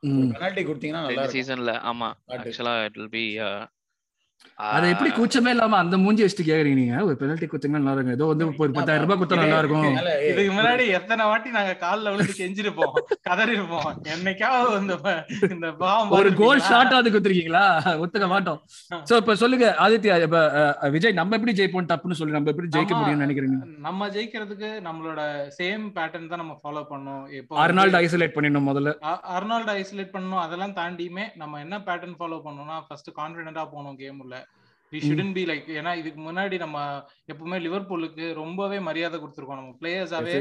பெனால்டி 0.03 0.63
கொடுத்தீங்கன்னா 0.63 1.03
நல்லா 1.07 1.25
சீசன்ல 1.33 1.73
ஆமா. 1.91 2.09
ஆக்சுவலா 2.35 2.75
இட் 2.85 2.99
வில் 2.99 3.13
பி 3.13 3.25
அதை 4.74 4.87
எப்படி 4.92 5.11
கூச்சமே 5.16 5.50
இல்லாம 5.55 5.76
அந்த 5.83 5.96
மூஞ்சி 6.00 6.22
வச்சுட்டு 6.22 6.44
கேக்குறீங்க 6.48 6.79
நீங்க? 6.81 6.96
ஒரு 7.09 7.14
பெனல்டி 7.20 7.46
குத்துங்க 7.53 7.79
நல்லா 7.79 7.92
இருக்கும். 7.94 8.16
ஏதோ 8.16 8.26
வந்து 8.31 8.44
ஒரு 8.62 8.72
பத்தாயிரம் 8.79 9.05
ரூபாய் 9.05 9.18
குத்தா 9.20 9.37
நல்லா 9.42 9.61
இருக்கும். 9.62 9.87
இதுக்கு 10.31 10.53
முன்னாடி 10.57 10.85
எத்தனை 10.98 11.22
வாட்டி 11.31 11.50
நாங்க 11.55 11.72
கால்ல 11.85 12.11
விழுந்து 12.14 12.35
கெஞ்சிருப்போம் 12.40 12.94
கதறிருப்போம். 13.29 13.88
என்னைக்காவது 14.14 14.74
இந்த 14.83 14.96
இந்த 15.55 15.68
ஒரு 16.18 16.33
கோல்? 16.40 16.61
ஷாட் 16.68 16.92
அது 16.98 17.12
குத்துருக்கீங்களா 17.14 17.64
ஒத்துக்க 18.03 18.29
மாட்டோம். 18.35 18.61
சோ 19.11 19.16
இப்ப 19.22 19.37
சொல்லுங்க 19.42 19.70
ஆதித்யா 19.87 20.18
இப்ப 20.26 20.42
விஜய் 20.96 21.18
நம்ம 21.20 21.38
எப்படி 21.38 21.55
ஜெயிப்போம் 21.61 21.90
தப்புன்னு 21.94 22.18
சொல்லி 22.20 22.37
நம்ம 22.38 22.53
எப்படி 22.55 22.70
ஜெயிக்க. 22.76 22.92
முடியும்னு 23.00 23.24
நினைக்கிறீங்க? 23.26 23.59
நம்ம 23.88 24.11
ஜெயிக்கிறதுக்கு 24.16 24.70
நம்மளோட 24.88 25.20
சேம் 25.59 25.87
பேட்டர்ன் 25.96 26.31
தான் 26.35 26.42
நம்ம 26.44 26.59
ஃபாலோ 26.62 26.85
பண்ணோம் 26.92 27.24
இப்போ 27.40 27.62
அர்னால்டு 27.64 28.00
ஐசோலேட் 28.03 28.37
பண்ணிடணும் 28.37 28.70
முதல்ல. 28.72 28.94
அர்னால்டு 29.38 29.74
ஐசோலேட் 29.81 30.14
பண்ணணும். 30.16 30.42
அதெல்லாம் 30.46 30.76
தாண்டியுமே 30.83 31.26
நம்ம 31.42 31.61
என்ன 31.66 31.83
பேட்டர்ன் 31.88 32.16
ஃபாலோ 32.20 32.40
பண்ணோம்னா 32.46 32.79
ஃபர்ஸ்ட் 32.88 33.12
கான்பிடென்ட்டா 33.20 33.66
போனோம் 33.74 33.98
கேம் 34.05 34.18
உள்ள 34.31 34.38
வி 34.93 34.99
ஷுடன் 35.07 35.33
பி 35.35 35.43
லைக் 35.51 35.69
ஏன்னா 35.81 35.90
இதுக்கு 36.01 36.21
முன்னாடி 36.29 36.57
நம்ம 36.62 36.79
எப்பவுமே 37.33 37.59
லிவர்பூலுக்கு 37.66 38.25
ரொம்பவே 38.40 38.79
மரியாதை 38.88 39.16
கொடுத்துருக்கோம். 39.19 39.61
நம்ம 39.61 39.75
பிளேயர்ஸாவே 39.81 40.33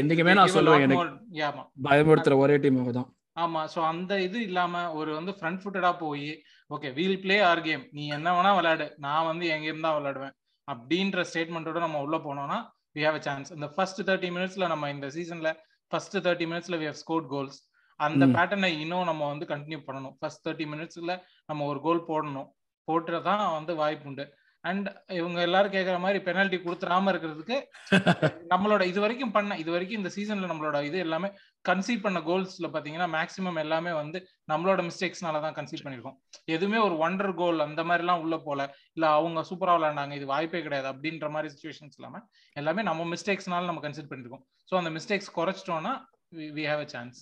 என்னைக்குமே 0.00 0.34
நான் 0.38 0.54
சொல்லுவேன் 0.56 0.84
எனக்கு 0.86 1.42
ஆமா. 1.48 1.64
பயமுறுத்துற 1.88 2.36
ஒரே 2.44 2.56
டீம் 2.64 2.78
தான் 2.98 3.10
ஆமா 3.42 3.60
சோ 3.74 3.80
அந்த 3.90 4.12
இது 4.26 4.38
இல்லாம 4.48 4.80
ஒரு 5.00 5.10
வந்து 5.18 5.32
ஃப்ரண்ட் 5.36 5.60
ஃபுட்டடா 5.62 5.90
போய் 6.04 6.30
okay 6.70 6.88
we'll 6.98 7.20
play 7.24 7.36
our 7.50 7.62
game 7.66 7.84
நீ 7.96 8.02
என்ன 8.16 8.28
வேணா 8.36 8.50
விளையாடு. 8.58 8.86
நான் 9.04 9.28
வந்து 9.30 9.44
எங்க 9.54 9.66
இருந்தா 9.70 9.90
விளையாடுவேன். 9.96 10.34
அப்படின்ற 10.68 11.20
ஸ்டேட்மெண்ட்டோட 11.30 11.78
நம்ம 11.84 12.00
உள்ள 12.06 12.16
போனோம்னா 12.26 12.58
வி 12.96 13.02
ஹேவ் 13.06 13.20
சான்ஸ் 13.26 13.52
இந்த 13.56 13.68
ஃபர்ஸ்ட் 13.74 14.00
தேர்ட்டி 14.08 14.30
மினிட்ஸ்ல 14.36 14.66
நம்ம 14.72 14.90
இந்த 14.94 15.06
சீசன்ல 15.16 15.50
ஃபர்ஸ்ட் 15.92 16.16
தேர்ட்டி 16.26 16.46
மினிட்ஸ்ல 16.50 16.78
வி 16.82 16.88
ஹவ் 16.90 17.00
ஸ்கோர்ட் 17.02 17.28
கோல்ஸ் 17.34 17.58
அந்த. 18.00 18.24
பேட்டர்னை 18.36 18.70
இன்னும் 18.84 19.08
நம்ம 19.10 19.22
வந்து 19.32 19.46
கண்டினியூ 19.52 19.80
பண்ணணும். 19.88 20.14
ஃபர்ஸ்ட் 20.20 20.44
தேர்ட்டி 20.46 20.66
மினிட்ஸ்ல 20.72 21.12
நம்ம 21.50 21.66
ஒரு 21.72 21.80
கோல் 21.86 22.02
போடணும். 22.10 22.48
போட்டுறதான் 22.90 23.44
வந்து 23.58 23.74
வாய்ப்பு 23.82 24.08
உண்டு. 24.10 24.24
அண்ட் 24.64 24.88
இவங்க 25.18 25.38
எல்லாரும் 25.46 25.72
கேக்குற 25.74 25.94
மாதிரி 26.02 26.18
பெனல்டி 26.26 26.58
கொடுத்துடாம 26.64 27.12
இருக்கிறதுக்கு 27.12 27.56
நம்மளோட 28.52 28.82
இது 28.90 28.98
வரைக்கும் 29.04 29.32
பண்ண 29.36 29.56
இது 29.62 29.70
வரைக்கும் 29.74 29.98
இந்த 30.00 30.10
சீசன்ல 30.16 30.50
நம்மளோட 30.50 30.80
இது 30.88 30.98
எல்லாமே 31.04 31.28
கன்சீட் 31.68 32.04
பண்ண 32.04 32.18
கோல்ஸ்ல 32.28 32.68
பாத்தீங்கன்னா 32.74 33.08
மேக்ஸிமம் 33.16 33.58
எல்லாமே 33.62 33.92
வந்து 34.00 34.18
நம்மளோட 34.52 34.80
மிஸ்டேக்ஸ்னால 34.88 35.40
தான் 35.46 35.56
கன்சீட் 35.56 35.84
பண்ணிருக்கோம். 35.86 36.16
எதுவுமே 36.56 36.78
ஒரு 36.86 36.94
ஒண்டர் 37.06 37.34
கோல் 37.40 37.66
அந்த 37.66 37.84
மாதிரி 37.88 38.04
எல்லாம் 38.04 38.22
உள்ள 38.24 38.38
போல 38.46 38.68
இல்ல 38.96 39.08
அவங்க 39.16 39.44
சூப்பரா 39.50 39.74
விளையாண்டாங்க 39.78 40.16
இது 40.20 40.28
வாய்ப்பே 40.34 40.62
கிடையாது 40.66 40.88
அப்படின்ற 40.92 41.30
மாதிரி 41.36 41.50
சுச்சுவேஷன்ஸ் 41.54 41.98
இல்லாம 42.00 42.22
எல்லாமே 42.56 42.84
நம்ம 42.90 43.08
மிஸ்டேக்ஸ்னால 43.14 43.68
நம்ம 43.70 43.82
கன்சிட் 43.86 44.10
பண்ணிருக்கோம். 44.12 44.44
சோ 44.70 44.76
அந்த 44.82 44.92
mistakes 44.98 45.32
குறைச்சிட்டோம்னா 45.40 45.94
we 46.58 46.66
have 46.70 46.84
a 46.86 46.88
chance 46.94 47.18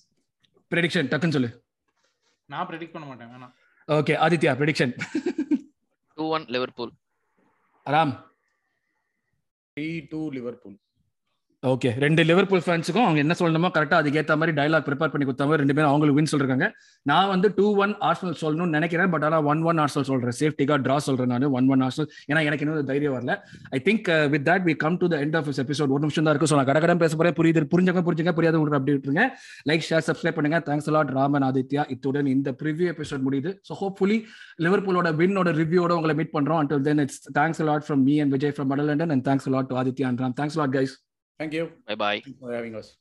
prediction 0.73 1.11
டக்குன்னு 1.14 1.38
சொல்லு. 1.38 1.53
நான் 2.49 2.68
ப்ரெடிக்ட் 2.68 2.94
பண்ண 2.96 3.07
மாட்டேன் 3.09 3.33
வேணாம். 3.35 3.55
Okay 3.90 4.14
Aditya 4.20 4.53
prediction 4.59 4.92
two 6.16 6.24
one 6.31 6.44
Liverpool 6.46 6.92
Ram 7.87 8.12
three 9.76 9.88
two 10.11 10.20
Liverpool 10.31 10.76
okay 11.68 11.90
ரெண்டு 12.03 12.23
லிவர்பூல் 12.29 12.62
ஃபேன்ஸுக்கும் 12.66 13.05
அவங்க 13.07 13.20
என்ன 13.23 13.35
சொல்லணுமோ 13.38 13.68
கரெக்டாக 13.73 13.96
அதுக்கேற்ற 14.03 14.35
மாதிரி 14.40 14.53
டைலாக் 14.59 14.85
ப்ரிப்பேர் 14.87 15.11
பண்ணி 15.12 15.25
கொடுத்த 15.27 15.46
மாதிரி 15.49 15.61
ரெண்டு 15.62 15.75
பேரும் 15.77 15.90
அவங்களுக்கு 15.90 16.18
வின் 16.18 16.31
சொல்றாங்க. 16.33 16.66
நான் 17.11 17.29
வந்து 17.33 17.49
டூ 17.59 17.66
ஒன் 17.85 17.92
ஆர்சனல் 18.09 18.38
சொல்லணும்னு 18.42 18.75
நினைக்கிறேன் 18.77 19.11
பட் 19.14 19.25
ஆனால் 19.29 19.44
ஒன் 19.51 19.61
ஒன் 19.70 19.81
ஆர்சனல் 19.85 20.07
சொல்றேன். 20.11 20.37
சேஃப்டிக்காக 20.38 20.79
ட்ரா 20.87 20.96
சொல்றேன் 21.09 21.31
நான் 21.33 21.44
ஒன் 21.59 21.66
ஒன் 21.75 21.83
ஆர்சனல் 21.87 22.09
ஏன்னா 22.31 22.42
எனக்கு 22.49 22.64
இன்னும் 22.66 22.88
தைரியம் 22.92 23.14
வரல. 23.16 23.35
I 23.79 23.81
think 23.88 24.09
with 24.35 24.46
that 24.49 24.64
we 24.68 24.75
come 24.85 24.96
to 25.03 25.09
the 25.14 25.18
end 25.25 25.37
of 25.40 25.51
episode 25.64 25.92
ஒரு 25.96 26.03
நிமிஷம் 26.07 26.25
தான் 26.27 26.35
இருக்கும் 26.35 26.53
ஸோ 26.53 26.59
நான் 26.61 26.70
கடகடம் 26.70 27.03
பேச 27.05 27.18
போறேன். 27.20 27.37
புரியுது 27.40 27.66
புரிஞ்சவங்க 27.75 28.05
புரிஞ்சுங்க 28.09 28.35
புரியாத 28.38 28.59
உங்களுக்கு 28.61 28.81
அப்படி 28.81 28.94
விட்டுருங்க. 28.96 29.27
லைக் 29.70 29.85
ஷேர் 29.90 30.07
சப்ஸ்கிரைப் 30.09 30.38
பண்ணுங்க. 30.38 30.61
Thanks 30.70 30.90
lot 30.96 31.12
Raman 31.18 31.46
Aditya. 31.51 31.85
இத்துடன் 31.96 32.33
இந்த 32.37 32.57
ப்ரிவியூ 32.62 32.88
எபிசோட் 32.94 33.25
முடியுது. 33.29 33.53
ஸோ 33.68 33.79
ஹோப்ஃபுல்லி 33.83 34.18
லிவர்பூலோட 34.66 35.11
வின்னோட 35.20 35.53
ரிவ்யூவோட 35.61 35.92
உங்களை 36.01 36.16
மீட் 36.23 36.35
பண்றோம். 36.38 36.62
And 36.62 36.75
then 36.88 37.03
it's 37.07 37.23
thanks 37.40 37.62
a lot 37.66 37.87
from 37.88 38.05
me 38.09 38.16
and 38.25 38.35
Vijay 38.38 38.57
from 38.57 38.73
from 38.73 39.14
and 39.14 39.27
thanks 39.31 39.49
and 39.51 39.70
to 39.70 39.81
Aditya 39.85 40.09
and 40.12 40.23
Ram 40.25 40.38
thanks 40.40 40.59
and 40.64 40.77
guys 40.79 40.96
Thank 41.40 41.55
you. 41.55 41.72
Bye 41.87 41.94
bye. 41.94 42.20
Thanks 42.20 42.38
for 42.38 42.53
having 42.53 42.74
us. 42.76 42.98